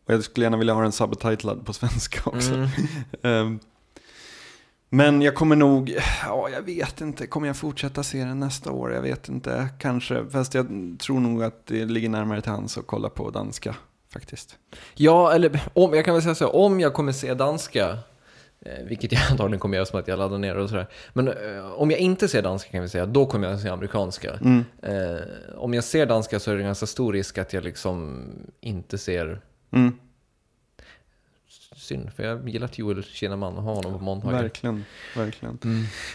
Och 0.07 0.15
jag 0.15 0.25
skulle 0.25 0.47
gärna 0.47 0.57
vilja 0.57 0.75
ha 0.75 0.83
den 0.83 0.93
subtitlad 0.93 1.67
på 1.67 1.73
svenska 1.73 2.31
också. 2.31 2.55
Eh, 3.23 3.51
Men 4.89 5.23
jag 5.23 5.35
kommer 5.35 5.57
nog, 5.57 5.97
ja 6.27 6.49
jag 6.53 6.63
vet 6.63 7.01
inte, 7.01 7.27
kommer 7.27 7.47
jag 7.47 7.57
fortsätta 7.57 8.03
se 8.03 8.25
den 8.25 8.41
nästa 8.41 8.71
år? 8.73 8.93
Jag 8.93 9.03
vet 9.03 9.29
inte, 9.29 9.69
kanske. 9.79 10.27
Fast 10.31 10.55
jag 10.55 10.67
tror 11.01 11.21
nog 11.21 11.43
att 11.45 11.67
det 11.67 11.85
ligger 11.85 12.09
närmare 12.09 12.41
till 12.41 12.51
hands 12.53 12.79
att 12.79 12.87
kolla 12.87 13.09
på 13.09 13.31
danska 13.31 13.77
faktiskt. 14.13 14.59
Ja, 14.95 15.33
eller 15.33 15.61
om, 15.75 15.95
jag 15.95 16.05
kan 16.05 16.15
väl 16.15 16.23
säga 16.23 16.35
så 16.35 16.49
om 16.49 16.81
jag 16.81 16.95
kommer 16.95 17.13
se 17.13 17.35
danska, 17.35 17.99
eh, 18.61 18.85
vilket 18.89 19.13
jag 19.13 19.23
antagligen 19.31 19.61
kommer 19.61 19.77
göra 19.77 19.87
som 19.87 20.01
att 20.01 20.09
jag 20.09 20.19
laddar 20.19 20.39
ner 20.39 20.57
och 20.57 20.69
sådär. 20.69 20.87
Men 21.13 21.29
eh, 21.29 21.73
om 21.75 21.91
jag 21.91 22.01
inte 22.01 22.29
ser 22.29 22.43
danska 22.43 22.71
kan 22.71 22.83
vi 22.83 22.89
säga, 22.89 23.07
då 23.07 23.27
kommer 23.27 23.51
jag 23.51 23.61
se 23.61 23.69
amerikanska. 23.69 24.33
Eh, 24.83 25.21
om 25.57 25.75
jag 25.75 25.85
ser 25.85 26.07
danska 26.07 26.41
så 26.41 26.51
är 26.51 26.57
det 26.57 26.63
ganska 26.63 26.87
stor 26.87 27.13
risk 27.13 27.39
att 27.39 27.53
jag 27.53 27.65
liksom 27.65 28.25
inte 28.61 28.99
ser 28.99 29.41
Mm, 29.73 29.99
synd, 31.77 32.13
för 32.13 32.23
jag 32.23 32.49
gillar 32.49 32.71
Joel 32.75 33.05
Kinnaman 33.05 33.57
och 33.57 33.63
har 33.63 33.75
honom 33.75 33.93
på 33.93 33.99
montagen. 34.05 34.43
verkligen, 34.43 34.85
verkligen. 35.17 35.59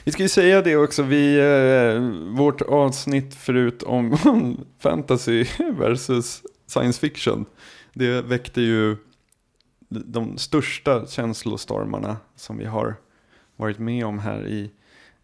Vi 0.03 0.11
ska 0.11 0.23
ju 0.23 0.29
säga 0.29 0.61
det 0.61 0.75
också, 0.75 1.03
vi, 1.03 1.39
eh, 1.39 2.01
vårt 2.37 2.61
avsnitt 2.61 3.35
förut 3.35 3.83
om 3.83 4.17
fantasy 4.79 5.45
versus 5.71 6.41
science 6.67 6.99
fiction, 6.99 7.45
det 7.93 8.21
väckte 8.21 8.61
ju 8.61 8.97
de 9.89 10.37
största 10.37 11.07
känslostormarna 11.07 12.17
som 12.35 12.57
vi 12.57 12.65
har 12.65 12.95
varit 13.55 13.79
med 13.79 14.05
om 14.05 14.19
här 14.19 14.47
i 14.47 14.71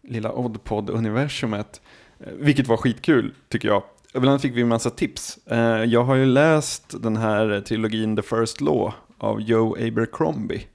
lilla 0.02 0.32
Oddpod-universumet. 0.32 1.80
Eh, 2.20 2.32
Vilket 2.32 2.66
var 2.68 2.76
skitkul, 2.76 3.34
tycker 3.48 3.68
jag. 3.68 3.82
Bland 4.14 4.28
annat 4.28 4.42
fick 4.42 4.56
vi 4.56 4.60
en 4.62 4.68
massa 4.68 4.90
tips. 4.90 5.38
Eh, 5.46 5.84
Jag 5.84 6.04
har 6.04 6.14
ju 6.14 6.26
läst 6.26 7.02
den 7.02 7.16
här 7.16 7.60
trilogin 7.60 8.16
The 8.16 8.22
First 8.22 8.60
Law 8.60 8.92
av 9.18 9.40
Joe 9.40 9.76
Abercrombie. 9.88 10.66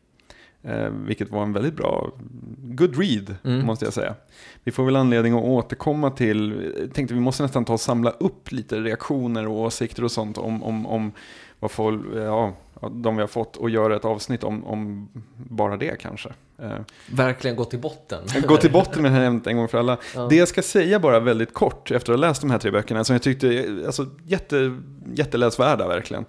Eh, 0.64 0.90
vilket 0.90 1.30
var 1.32 1.44
en 1.44 1.54
väldigt 1.54 1.76
bra, 1.76 2.12
good 2.58 2.98
read 2.98 3.36
Mm. 3.44 3.66
måste 3.66 3.86
jag 3.86 3.94
säga. 3.94 4.16
Vi 4.64 4.72
får 4.72 4.86
väl 4.86 4.96
anledning 4.96 5.34
att 5.34 5.44
återkomma 5.44 6.12
till, 6.12 6.74
tänkte 6.94 7.14
vi 7.14 7.20
måste 7.20 7.44
nästan 7.44 7.66
ta 7.66 7.74
och 7.74 7.80
samla 7.82 8.10
upp 8.10 8.52
lite 8.52 8.80
reaktioner 8.80 9.48
och 9.48 9.60
åsikter 9.60 10.04
och 10.04 10.12
sånt 10.12 10.38
om, 10.38 10.64
om, 10.64 10.86
om 10.86 11.12
vad 11.60 11.72
folk, 11.72 12.02
ja, 12.16 12.54
de 12.92 13.16
vi 13.16 13.22
har 13.22 13.28
fått 13.28 13.58
och 13.58 13.70
göra 13.70 13.96
ett 13.96 14.06
avsnitt 14.06 14.44
om, 14.44 14.66
om 14.66 15.10
bara 15.50 15.78
det 15.78 16.02
kanske. 16.02 16.30
Eh, 16.62 16.80
Verkligen 17.08 17.56
gå 17.56 17.66
till 17.66 17.80
botten. 17.80 18.24
Gå 18.48 18.58
till 18.58 18.72
botten 18.72 19.02
med 19.02 19.12
det 19.12 19.16
här 19.16 19.26
ämnet 19.26 19.48
en 19.48 19.58
gång 19.58 19.68
för 19.68 19.78
alla. 19.78 19.98
Ja. 20.16 20.28
Det 20.30 20.36
jag 20.36 20.48
ska 20.48 20.62
säga 20.62 21.00
bara 21.00 21.20
väldigt 21.20 21.54
kort 21.54 21.92
efter 21.92 22.14
att 22.14 22.20
ha 22.20 22.28
läst 22.28 22.42
de 22.42 22.52
här 22.52 22.60
tre 22.60 22.72
böckerna 22.72 23.04
som 23.04 23.14
jag 23.14 23.22
tyckte, 23.22 23.78
alltså 23.86 24.06
jätte, 24.26 24.78
jätteläsvärda 25.14 25.88
verkligen. 25.88 26.26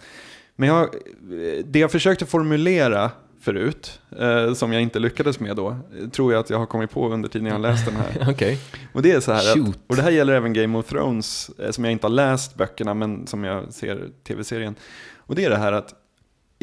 Men 0.57 0.69
jag, 0.69 0.89
det 1.65 1.79
jag 1.79 1.91
försökte 1.91 2.27
formulera 2.27 3.11
förut, 3.41 4.01
eh, 4.19 4.53
som 4.55 4.73
jag 4.73 4.83
inte 4.83 4.99
lyckades 4.99 5.41
med 5.41 5.57
då, 5.57 5.77
tror 6.13 6.33
jag 6.33 6.41
att 6.41 6.51
jag 6.51 6.59
har 6.59 6.67
kommit 6.67 6.91
på 6.91 7.09
under 7.09 7.29
tiden 7.29 7.47
jag 7.47 7.55
har 7.55 7.61
läst 7.61 7.87
den 7.87 7.97
här. 7.97 8.31
Okej. 8.31 8.59
Och 8.93 9.03
det 9.03 9.13
är 9.13 9.21
så 9.21 9.33
här, 9.33 9.53
att, 9.53 9.77
och 9.87 9.97
det 9.97 10.03
här 10.03 10.11
gäller 10.11 10.33
även 10.33 10.53
Game 10.53 10.79
of 10.79 10.87
Thrones, 10.87 11.51
eh, 11.59 11.71
som 11.71 11.85
jag 11.85 11.93
inte 11.93 12.07
har 12.07 12.13
läst 12.13 12.55
böckerna, 12.55 12.95
men 12.95 13.27
som 13.27 13.45
jag 13.45 13.73
ser 13.73 14.09
tv-serien. 14.27 14.75
Och 15.17 15.35
det 15.35 15.45
är 15.45 15.51
det 15.51 15.57
här 15.57 15.73
att 15.73 15.95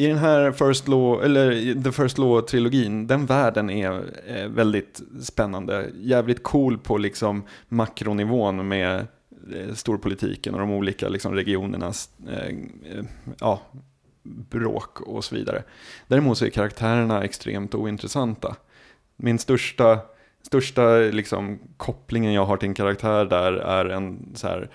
i 0.00 0.06
den 0.06 0.18
här 0.18 0.52
First 0.52 0.88
Law, 0.88 1.24
eller 1.24 1.74
The 1.82 1.92
First 1.92 2.18
Law-trilogin, 2.18 3.06
den 3.06 3.26
världen 3.26 3.70
är 3.70 4.48
väldigt 4.48 5.00
spännande. 5.20 5.90
Jävligt 5.94 6.42
cool 6.42 6.78
på 6.78 6.98
liksom 6.98 7.42
makronivån 7.68 8.68
med 8.68 9.06
eh, 9.54 9.74
storpolitiken 9.74 10.54
och 10.54 10.60
de 10.60 10.70
olika 10.70 11.08
liksom, 11.08 11.34
regionernas 11.34 12.10
eh, 12.28 12.46
eh, 12.92 13.04
ja, 13.40 13.60
bråk 14.22 15.00
och 15.00 15.24
så 15.24 15.34
vidare. 15.34 15.62
Däremot 16.06 16.38
så 16.38 16.44
är 16.44 16.50
karaktärerna 16.50 17.24
extremt 17.24 17.74
ointressanta. 17.74 18.56
Min 19.16 19.38
största, 19.38 19.98
största 20.42 20.96
liksom, 20.98 21.58
kopplingen 21.76 22.32
jag 22.32 22.44
har 22.44 22.56
till 22.56 22.68
en 22.68 22.74
karaktär 22.74 23.24
där 23.24 23.52
är 23.52 23.84
en 23.84 24.32
så 24.34 24.46
här, 24.46 24.70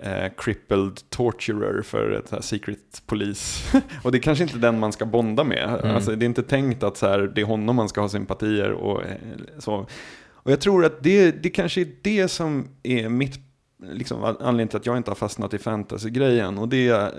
eh, 0.00 0.32
crippled 0.36 1.10
torturer 1.10 1.82
för 1.82 2.10
ett 2.10 2.30
här 2.30 2.40
secret 2.40 3.02
polis. 3.06 3.72
och 4.02 4.12
det 4.12 4.18
är 4.18 4.22
kanske 4.22 4.44
inte 4.44 4.58
den 4.58 4.78
man 4.78 4.92
ska 4.92 5.06
bonda 5.06 5.44
med. 5.44 5.80
Mm. 5.82 5.94
Alltså, 5.96 6.16
det 6.16 6.24
är 6.24 6.26
inte 6.26 6.42
tänkt 6.42 6.82
att 6.82 6.96
så 6.96 7.06
här, 7.06 7.18
det 7.34 7.40
är 7.40 7.44
honom 7.44 7.76
man 7.76 7.88
ska 7.88 8.00
ha 8.00 8.08
sympatier 8.08 8.70
och 8.72 9.02
eh, 9.02 9.16
så. 9.58 9.86
Och 10.44 10.52
jag 10.52 10.60
tror 10.60 10.84
att 10.84 11.02
det, 11.02 11.30
det 11.42 11.50
kanske 11.50 11.80
är 11.80 11.88
det 12.02 12.28
som 12.28 12.68
är 12.82 13.08
mitt 13.08 13.40
liksom, 13.90 14.24
anledningen 14.24 14.68
till 14.68 14.76
att 14.76 14.86
jag 14.86 14.96
inte 14.96 15.10
har 15.10 15.16
fastnat 15.16 15.54
i 15.54 15.58
fantasy-grejen. 15.58 16.58
Och 16.58 16.68
det 16.68 17.12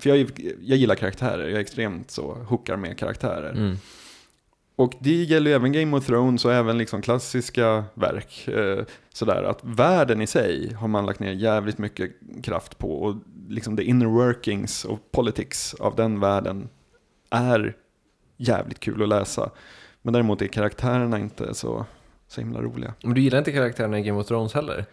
för 0.00 0.10
jag, 0.10 0.30
jag 0.60 0.78
gillar 0.78 0.94
karaktärer, 0.94 1.48
jag 1.48 1.56
är 1.56 1.60
extremt 1.60 2.10
så 2.10 2.32
hookar 2.32 2.76
med 2.76 2.98
karaktärer. 2.98 3.50
Mm. 3.50 3.76
Och 4.76 4.94
det 5.00 5.24
gäller 5.24 5.50
ju 5.50 5.56
även 5.56 5.72
Game 5.72 5.96
of 5.96 6.06
Thrones 6.06 6.44
och 6.44 6.52
även 6.52 6.78
liksom 6.78 7.02
klassiska 7.02 7.84
verk. 7.94 8.48
Eh, 8.48 8.84
sådär 9.12 9.42
att 9.42 9.58
världen 9.62 10.20
i 10.20 10.26
sig 10.26 10.74
har 10.74 10.88
man 10.88 11.06
lagt 11.06 11.20
ner 11.20 11.32
jävligt 11.32 11.78
mycket 11.78 12.12
kraft 12.42 12.78
på. 12.78 13.02
Och 13.02 13.16
liksom 13.48 13.76
the 13.76 13.82
inner 13.82 14.06
workings 14.06 14.84
of 14.84 14.98
politics 15.10 15.74
av 15.74 15.96
den 15.96 16.20
världen 16.20 16.68
är 17.30 17.76
jävligt 18.36 18.80
kul 18.80 19.02
att 19.02 19.08
läsa. 19.08 19.50
Men 20.02 20.12
däremot 20.12 20.42
är 20.42 20.46
karaktärerna 20.46 21.18
inte 21.18 21.54
så, 21.54 21.86
så 22.28 22.40
himla 22.40 22.62
roliga. 22.62 22.94
Men 23.02 23.14
du 23.14 23.20
gillar 23.20 23.38
inte 23.38 23.52
karaktärerna 23.52 23.98
i 23.98 24.02
Game 24.02 24.20
of 24.20 24.26
Thrones 24.26 24.54
heller? 24.54 24.86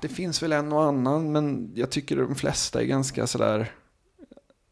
Det 0.00 0.08
finns 0.08 0.42
väl 0.42 0.52
en 0.52 0.72
och 0.72 0.84
annan, 0.84 1.32
men 1.32 1.72
jag 1.74 1.90
tycker 1.90 2.16
de 2.16 2.34
flesta 2.34 2.80
är 2.80 2.86
ganska 2.86 3.26
sådär... 3.26 3.72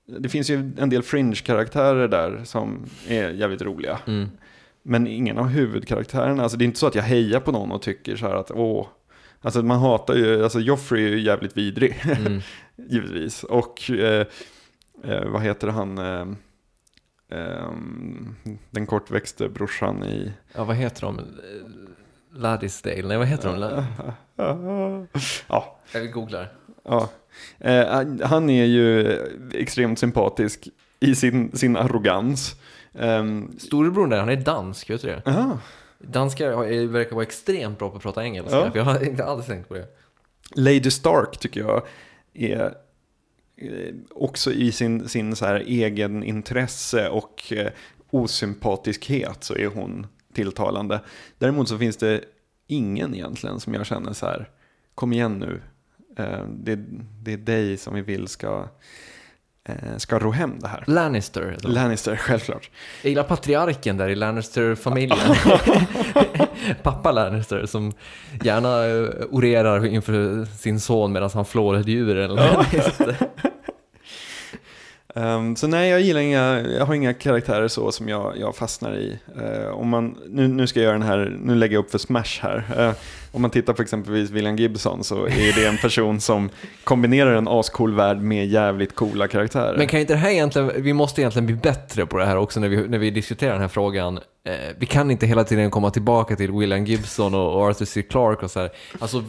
Det 0.07 0.29
finns 0.29 0.51
ju 0.51 0.73
en 0.79 0.91
del 0.91 1.03
fringe-karaktärer 1.03 2.09
där 2.09 2.41
som 2.45 2.87
är 3.09 3.29
jävligt 3.31 3.63
roliga. 3.63 3.99
Mm. 4.07 4.29
Men 4.83 5.07
ingen 5.07 5.39
av 5.39 5.47
huvudkaraktärerna, 5.47 6.43
alltså 6.43 6.59
det 6.59 6.65
är 6.65 6.67
inte 6.67 6.79
så 6.79 6.87
att 6.87 6.95
jag 6.95 7.03
hejar 7.03 7.41
på 7.41 7.53
någon 7.53 7.73
och 7.73 7.83
tycker 7.83 8.17
så 8.17 8.27
här 8.27 8.35
att 8.35 8.51
åh, 8.51 8.87
alltså 9.41 9.63
man 9.63 9.79
hatar 9.81 10.15
ju, 10.15 10.43
alltså 10.45 10.61
Joffrey 10.61 11.05
är 11.05 11.09
ju 11.09 11.21
jävligt 11.21 11.57
vidrig, 11.57 12.03
Mm. 12.27 12.41
givetvis. 12.91 13.45
Och 13.45 13.91
eh, 13.91 14.27
eh, 15.05 15.25
vad 15.29 15.43
heter 15.43 15.69
han, 15.69 15.99
eh, 15.99 16.27
ehm, 17.31 18.35
den 18.71 18.87
kortväxte 18.87 19.49
brorsan 19.49 20.05
i... 20.05 20.33
Ja, 20.55 20.65
vad 20.65 20.77
heter 20.77 21.01
de? 21.03 21.21
Laddisdale? 22.33 23.03
Nej, 23.09 23.17
vad 23.19 23.27
heter 23.27 23.49
de? 23.49 23.87
Ja, 25.49 25.79
Jag 25.93 26.13
googlar. 26.13 26.49
ja. 26.85 27.11
Eh, 27.59 28.05
han 28.23 28.51
är 28.51 28.65
ju 28.65 29.19
extremt 29.55 29.99
sympatisk 29.99 30.69
i 31.01 31.15
sin, 31.15 31.57
sin 31.57 31.77
arrogans. 31.77 32.55
Um, 32.93 33.59
Storebror 33.59 34.07
där, 34.07 34.19
han 34.21 34.29
är 34.29 34.37
dansk, 34.37 34.91
vet 34.91 35.03
du 35.03 35.09
det? 35.09 35.23
aha. 35.27 35.59
Danskar 35.99 36.87
verkar 36.87 37.15
vara 37.17 37.25
extremt 37.25 37.79
bra 37.79 37.91
på 37.91 37.97
att 37.97 38.03
prata 38.03 38.25
engelska, 38.25 38.57
Ja. 38.57 38.71
för 38.71 38.79
jag 38.79 38.85
har 38.85 39.05
inte 39.05 39.25
alls 39.25 39.47
tänkt 39.47 39.69
på 39.69 39.75
det. 39.75 39.87
Lady 40.55 40.91
Stark 40.91 41.39
tycker 41.39 41.61
jag 41.61 41.83
är 42.35 42.75
eh, 43.57 43.95
också 44.11 44.53
i 44.53 44.73
sin, 44.73 45.09
sin 45.09 45.37
så 45.37 45.47
här 45.47 45.63
egen 45.67 46.23
intresse 46.25 47.09
och 47.09 47.53
eh, 47.53 47.71
osympatiskhet 48.11 49.45
så 49.45 49.55
är 49.55 49.67
hon 49.67 50.07
tilltalande. 50.35 51.01
Däremot 51.39 51.69
så 51.69 51.79
finns 51.79 51.97
det 51.97 52.21
ingen 52.67 53.15
egentligen 53.15 53.61
som 53.61 53.75
jag 53.75 53.87
känner 53.87 54.13
så 54.13 54.27
här, 54.27 54.51
kom 54.95 55.13
igen 55.13 55.39
nu, 55.39 55.55
eh, 55.55 55.61
det, 56.49 56.79
det 57.23 57.33
är 57.33 57.37
dig 57.37 57.77
som 57.77 57.95
vi 57.95 58.01
vill 58.01 58.29
ska, 58.29 58.69
eh, 59.65 59.97
ska 59.97 60.19
ro 60.19 60.31
hem 60.31 60.59
det 60.59 60.69
här. 60.69 60.85
Lannister. 60.87 61.57
de. 61.63 61.73
Lannister, 61.73 62.17
självklart. 62.17 62.71
Jag 63.03 63.09
gillar 63.11 63.23
patriarken 63.23 63.97
där 63.97 64.09
i 64.09 64.15
Lannister-familjen. 64.15 65.19
Pappa 66.83 67.13
Lannister 67.13 67.67
som 67.67 67.93
gärna 68.43 68.87
eh, 68.87 69.27
orerar 69.31 69.87
inför 69.87 70.45
sin 70.45 70.81
son 70.81 71.13
medan 71.13 71.31
han 71.35 71.45
flår 71.45 71.77
ett 71.77 71.89
djur 71.89 72.17
eller. 72.17 72.67
Ehm, 75.17 75.57
så 75.57 75.67
nej, 75.67 75.91
jag 75.91 76.01
gillar 76.01 76.21
inga, 76.21 76.61
jag 76.61 76.87
har 76.87 76.95
inga 76.95 77.15
karaktärer 77.15 77.69
så 77.69 77.93
som 77.93 78.09
jag, 78.09 78.39
jag 78.39 78.57
fastnar 78.57 78.95
i. 78.95 79.19
Eh, 79.41 79.69
om 79.69 79.89
man, 79.89 80.19
nu, 80.29 80.49
nu 80.49 80.67
ska 80.67 80.81
jag 80.81 80.85
göra 80.85 80.99
den 80.99 81.09
här, 81.09 81.37
nu 81.43 81.55
lägger 81.55 81.75
jag 81.75 81.85
upp 81.85 81.91
för 81.91 81.99
Smash 81.99 82.41
här. 82.41 82.65
Eh, 82.79 82.93
om 83.37 83.43
man 83.43 83.51
tittar 83.51 83.73
på 83.73 83.83
exempelvis 83.83 84.31
William 84.31 84.57
Gibson 84.57 85.05
så 85.05 85.27
är 85.27 85.61
det 85.61 85.67
en 85.67 85.79
person 85.79 86.21
som 86.21 86.51
kombinerar 86.85 87.35
en 87.35 87.49
ascool 87.49 87.95
värld 87.95 88.19
med 88.19 88.47
jävligt 88.47 88.95
coola 88.95 89.29
karaktärer. 89.29 89.79
Men 89.79 89.87
kan 89.87 90.01
inte 90.01 90.13
det 90.13 90.19
här 90.19 90.31
egentligen, 90.31 90.73
vi 90.77 90.93
måste 90.93 91.21
egentligen 91.21 91.47
bli 91.47 91.55
bättre 91.55 92.07
på 92.07 92.19
det 92.19 92.27
här 92.27 92.37
också 92.37 92.61
när 92.61 92.69
vi, 92.69 92.89
när 92.89 92.99
vi 92.99 93.11
diskuterar 93.11 93.53
den 93.53 93.61
här 93.61 93.69
frågan. 93.69 94.19
Eh, 94.45 94.55
vi 94.79 94.87
kan 94.87 95.11
inte 95.11 95.27
hela 95.27 95.45
tiden 95.45 95.71
komma 95.71 95.91
tillbaka 95.91 96.37
till 96.37 96.53
William 96.53 96.85
Gibson 96.85 97.35
och, 97.35 97.55
och 97.55 97.63
Arthur 97.71 97.85
C. 97.85 98.03
Clarke 98.03 98.45
och 98.45 98.51
så 98.51 98.61
här. 98.61 98.71
Alltså, 98.99 99.25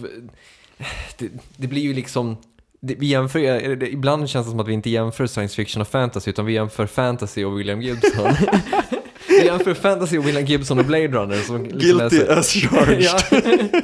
det, 1.18 1.30
det 1.58 1.68
blir 1.68 1.82
ju 1.82 1.94
liksom, 1.94 2.38
det, 2.80 2.96
vi 2.96 3.06
jämför, 3.06 3.40
eller 3.40 3.76
det, 3.76 3.94
ibland 3.94 4.30
känns 4.30 4.46
det 4.48 4.52
som 4.52 4.60
att 4.60 4.68
vi 4.68 4.74
inte 4.74 4.90
jämför 4.90 5.28
science 5.28 5.56
fiction 5.56 5.82
och 5.82 5.88
fantasy, 5.88 6.30
utan 6.30 6.46
vi 6.46 6.54
jämför 6.54 6.86
fantasy 6.86 7.46
och 7.46 7.60
William 7.60 7.82
Gibson. 7.82 8.32
vi 9.40 9.46
jämför 9.46 9.74
fantasy 9.74 10.18
och 10.18 10.28
William 10.28 10.46
Gibson 10.46 10.80
och 10.80 10.86
Blade 10.86 11.08
Runner. 11.08 11.38
Som 11.38 11.64
liksom 11.64 11.80
Guilty 11.80 12.28
as 12.30 12.52
charged. 12.54 13.84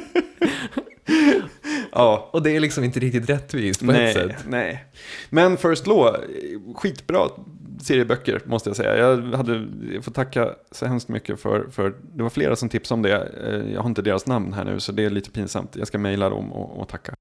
ja, 1.92 2.28
och 2.32 2.42
det 2.42 2.56
är 2.56 2.60
liksom 2.60 2.84
inte 2.84 3.00
riktigt 3.00 3.30
rättvist 3.30 3.80
på 3.80 3.90
ett 3.92 3.96
Nej, 3.96 4.14
sätt. 4.14 4.36
nej. 4.48 4.84
Men 5.30 5.56
First 5.56 5.86
Law, 5.86 6.16
skitbra 6.76 7.28
serieböcker 7.82 8.40
måste 8.44 8.68
jag 8.68 8.76
säga. 8.76 8.96
Jag, 8.96 9.16
hade, 9.36 9.66
jag 9.94 10.04
får 10.04 10.12
tacka 10.12 10.50
så 10.72 10.86
hemskt 10.86 11.08
mycket 11.08 11.40
för, 11.40 11.66
för 11.72 11.94
det 12.14 12.22
var 12.22 12.30
flera 12.30 12.56
som 12.56 12.68
tipsade 12.68 12.96
om 12.96 13.02
det. 13.02 13.28
Eh, 13.46 13.72
Jag 13.74 13.80
har 13.80 13.88
inte 13.88 14.02
deras 14.02 14.26
namn 14.26 14.52
här 14.52 14.64
nu 14.64 14.80
så 14.80 14.92
det 14.92 15.04
är 15.04 15.10
lite 15.10 15.30
pinsamt. 15.30 15.76
Jag 15.76 15.86
ska 15.86 15.98
mejla 15.98 16.28
dem 16.30 16.52
och, 16.52 16.80
och 16.80 16.88
tacka. 16.88 17.14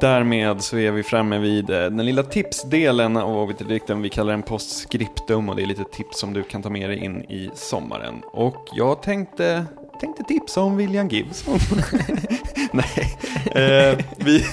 Därmed 0.00 0.62
så 0.62 0.78
är 0.78 0.90
vi 0.90 1.02
framme 1.02 1.38
vid 1.38 1.70
eh, 1.70 1.76
den 1.76 2.06
lilla 2.06 2.22
tipsdelen 2.22 3.16
av 3.16 3.38
Obiterdikten. 3.38 4.02
Vi 4.02 4.08
kallar 4.08 4.32
den 4.32 4.42
postscriptum 4.42 5.48
och 5.48 5.56
det 5.56 5.62
är 5.62 5.66
lite 5.66 5.84
tips 5.84 6.18
som 6.18 6.32
du 6.32 6.42
kan 6.42 6.62
ta 6.62 6.70
med 6.70 6.90
dig 6.90 6.98
in 7.04 7.22
i 7.22 7.50
sommaren. 7.54 8.22
Och 8.32 8.68
jag 8.72 9.02
tänkte, 9.02 9.66
tänkte 10.00 10.22
tipsa 10.24 10.60
om 10.60 10.76
William 10.76 11.08
Gibson. 11.08 11.58
Nej, 12.72 13.18
eh, 13.46 13.98
vi, 14.16 14.44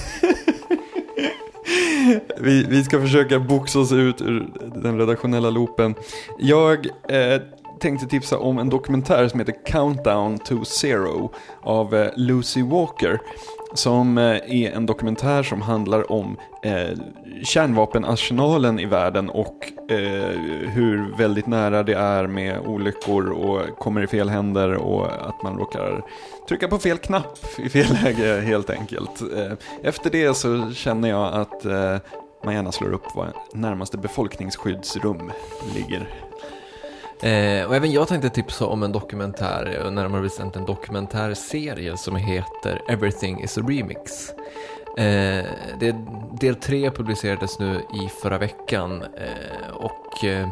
vi, 2.40 2.64
vi 2.64 2.84
ska 2.84 3.00
försöka 3.00 3.38
boxa 3.38 3.78
oss 3.78 3.92
ut 3.92 4.20
ur 4.20 4.48
den 4.74 4.98
redaktionella 4.98 5.50
loopen. 5.50 5.94
Jag 6.38 6.86
eh, 7.08 7.42
tänkte 7.80 8.06
tipsa 8.06 8.38
om 8.38 8.58
en 8.58 8.68
dokumentär 8.68 9.28
som 9.28 9.40
heter 9.40 9.54
Countdown 9.66 10.38
to 10.38 10.64
Zero 10.64 11.32
av 11.62 11.94
eh, 11.94 12.10
Lucy 12.16 12.62
Walker. 12.62 13.20
Som 13.74 14.18
eh, 14.18 14.24
är 14.24 14.72
en 14.72 14.86
dokumentär 14.86 15.42
som 15.42 15.62
handlar 15.62 16.12
om 16.12 16.36
eh, 16.62 16.98
kärnvapenarsenalen 17.44 18.78
i 18.78 18.84
världen 18.84 19.30
och 19.30 19.72
eh, 19.88 20.38
hur 20.68 21.16
väldigt 21.18 21.46
nära 21.46 21.82
det 21.82 21.94
är 21.94 22.26
med 22.26 22.58
olyckor 22.58 23.30
och 23.30 23.78
kommer 23.78 24.02
i 24.02 24.06
fel 24.06 24.28
händer 24.28 24.74
och 24.74 25.06
att 25.28 25.42
man 25.42 25.58
råkar 25.58 26.02
trycka 26.48 26.68
på 26.68 26.78
fel 26.78 26.98
knapp 26.98 27.38
i 27.58 27.68
fel 27.68 27.86
läge 28.02 28.40
helt 28.40 28.70
enkelt. 28.70 29.22
Eh, 29.36 29.52
efter 29.82 30.10
det 30.10 30.34
så 30.34 30.72
känner 30.72 31.08
jag 31.08 31.34
att 31.34 31.64
eh, 31.64 31.96
man 32.44 32.54
gärna 32.54 32.72
slår 32.72 32.92
upp 32.92 33.14
var 33.14 33.32
närmaste 33.54 33.98
befolkningsskyddsrum 33.98 35.32
ligger. 35.74 36.08
Eh, 37.22 37.66
och 37.66 37.76
även 37.76 37.92
jag 37.92 38.08
tänkte 38.08 38.30
tipsa 38.30 38.66
om 38.66 38.82
en 38.82 38.92
dokumentär, 38.92 39.78
eh, 39.80 39.90
närmare 39.90 40.22
bestämt 40.22 40.56
en 40.56 40.64
dokumentärserie 40.64 41.96
som 41.96 42.16
heter 42.16 42.82
Everything 42.88 43.42
is 43.42 43.58
a 43.58 43.60
remix. 43.68 44.30
Eh, 44.98 45.44
det, 45.80 45.96
del 46.32 46.54
tre 46.54 46.90
publicerades 46.90 47.58
nu 47.58 47.74
i 47.74 48.08
förra 48.22 48.38
veckan 48.38 49.02
eh, 49.02 49.76
och 49.76 50.24
eh, 50.24 50.48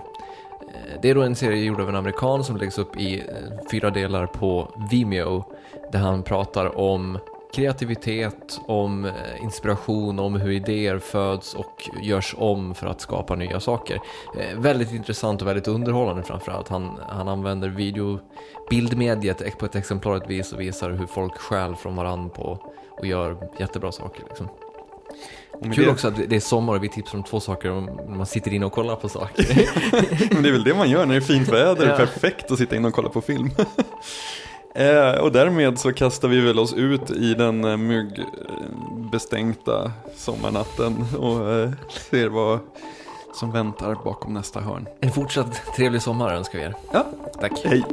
det 1.03 1.11
är 1.11 1.15
då 1.15 1.23
en 1.23 1.37
serie 1.37 1.65
gjord 1.65 1.81
av 1.81 1.89
en 1.89 1.97
amerikan 1.97 2.45
som 2.45 2.57
läggs 2.57 2.79
upp 2.79 2.97
i 2.97 3.21
eh, 3.21 3.25
fyra 3.71 3.91
delar 3.91 4.27
på 4.27 4.75
Vimeo 4.91 5.45
där 5.93 5.99
han 5.99 6.23
pratar 6.23 6.79
om 6.79 7.19
kreativitet, 7.55 8.61
om 8.67 9.05
eh, 9.05 9.13
inspiration, 9.43 10.19
om 10.19 10.35
hur 10.35 10.51
idéer 10.51 10.99
föds 10.99 11.55
och 11.55 11.89
görs 12.03 12.35
om 12.39 12.75
för 12.75 12.87
att 12.87 13.01
skapa 13.01 13.35
nya 13.35 13.61
saker. 13.61 14.01
Eh, 14.39 14.59
väldigt 14.59 14.93
intressant 14.93 15.43
och 15.43 15.49
väldigt 15.49 15.69
underhållande 15.69 16.23
framförallt. 16.23 16.69
Han, 16.69 17.01
han 17.09 17.29
använder 17.29 17.69
video, 17.69 18.19
bildmediet 18.71 19.59
på 19.59 19.67
ett 19.67 19.75
exemplariskt 19.77 20.31
vis 20.31 20.53
och 20.53 20.61
visar 20.61 20.91
hur 20.91 21.07
folk 21.07 21.39
stjäl 21.39 21.77
från 21.77 21.97
varandra 21.97 22.29
på 22.29 22.59
och 22.91 23.07
gör 23.07 23.37
jättebra 23.59 23.93
saker. 23.93 24.25
Liksom. 24.29 24.49
Kul 25.63 25.85
det, 25.85 25.91
också 25.91 26.09
att 26.09 26.17
det 26.29 26.37
är 26.37 26.41
sommar 26.41 26.75
och 26.75 26.85
vi 26.85 26.89
tipsar 26.89 27.19
om 27.19 27.25
två 27.25 27.41
saker 27.41 27.71
och 27.71 28.11
man 28.11 28.27
sitter 28.27 28.53
inne 28.53 28.67
och 28.67 28.73
kollar 28.73 28.97
på 28.97 29.09
saker. 29.09 29.47
Men 30.35 30.43
det 30.43 30.49
är 30.49 30.53
väl 30.53 30.65
det 30.65 30.75
man 30.75 30.91
gör 30.91 31.07
när 31.07 31.15
det 31.15 31.19
är 31.19 31.21
fint 31.21 31.49
väder, 31.49 31.87
Ja. 31.91 31.97
perfekt 31.97 32.51
att 32.51 32.59
sitta 32.59 32.77
inne 32.77 32.89
och 32.89 32.95
kolla 32.95 33.09
på 33.09 33.21
film. 33.21 33.51
Eh, 34.75 35.11
och 35.21 35.33
därmed 35.33 35.79
så 35.79 35.93
kastar 35.93 36.29
vi 36.29 36.41
väl 36.41 36.59
oss 36.59 36.75
ut 36.75 37.11
i 37.11 37.35
den 37.35 37.65
eh, 37.65 37.77
myggbestänkta 37.77 39.93
sommarnatten 40.17 41.05
och 41.19 41.51
eh, 41.51 41.71
ser 42.11 42.29
vad 42.29 42.59
som 43.35 43.53
väntar 43.53 43.95
bakom 44.05 44.35
nästa 44.35 44.61
hörn. 44.61 44.87
en 45.01 45.11
fortsatt 45.11 45.63
trevlig 45.77 46.03
sommar 46.03 46.35
önskar 46.35 46.59
vi 46.59 46.65
er. 46.65 46.75
Ja, 46.93 47.07
Tack. 47.41 47.53
hej! 47.65 47.85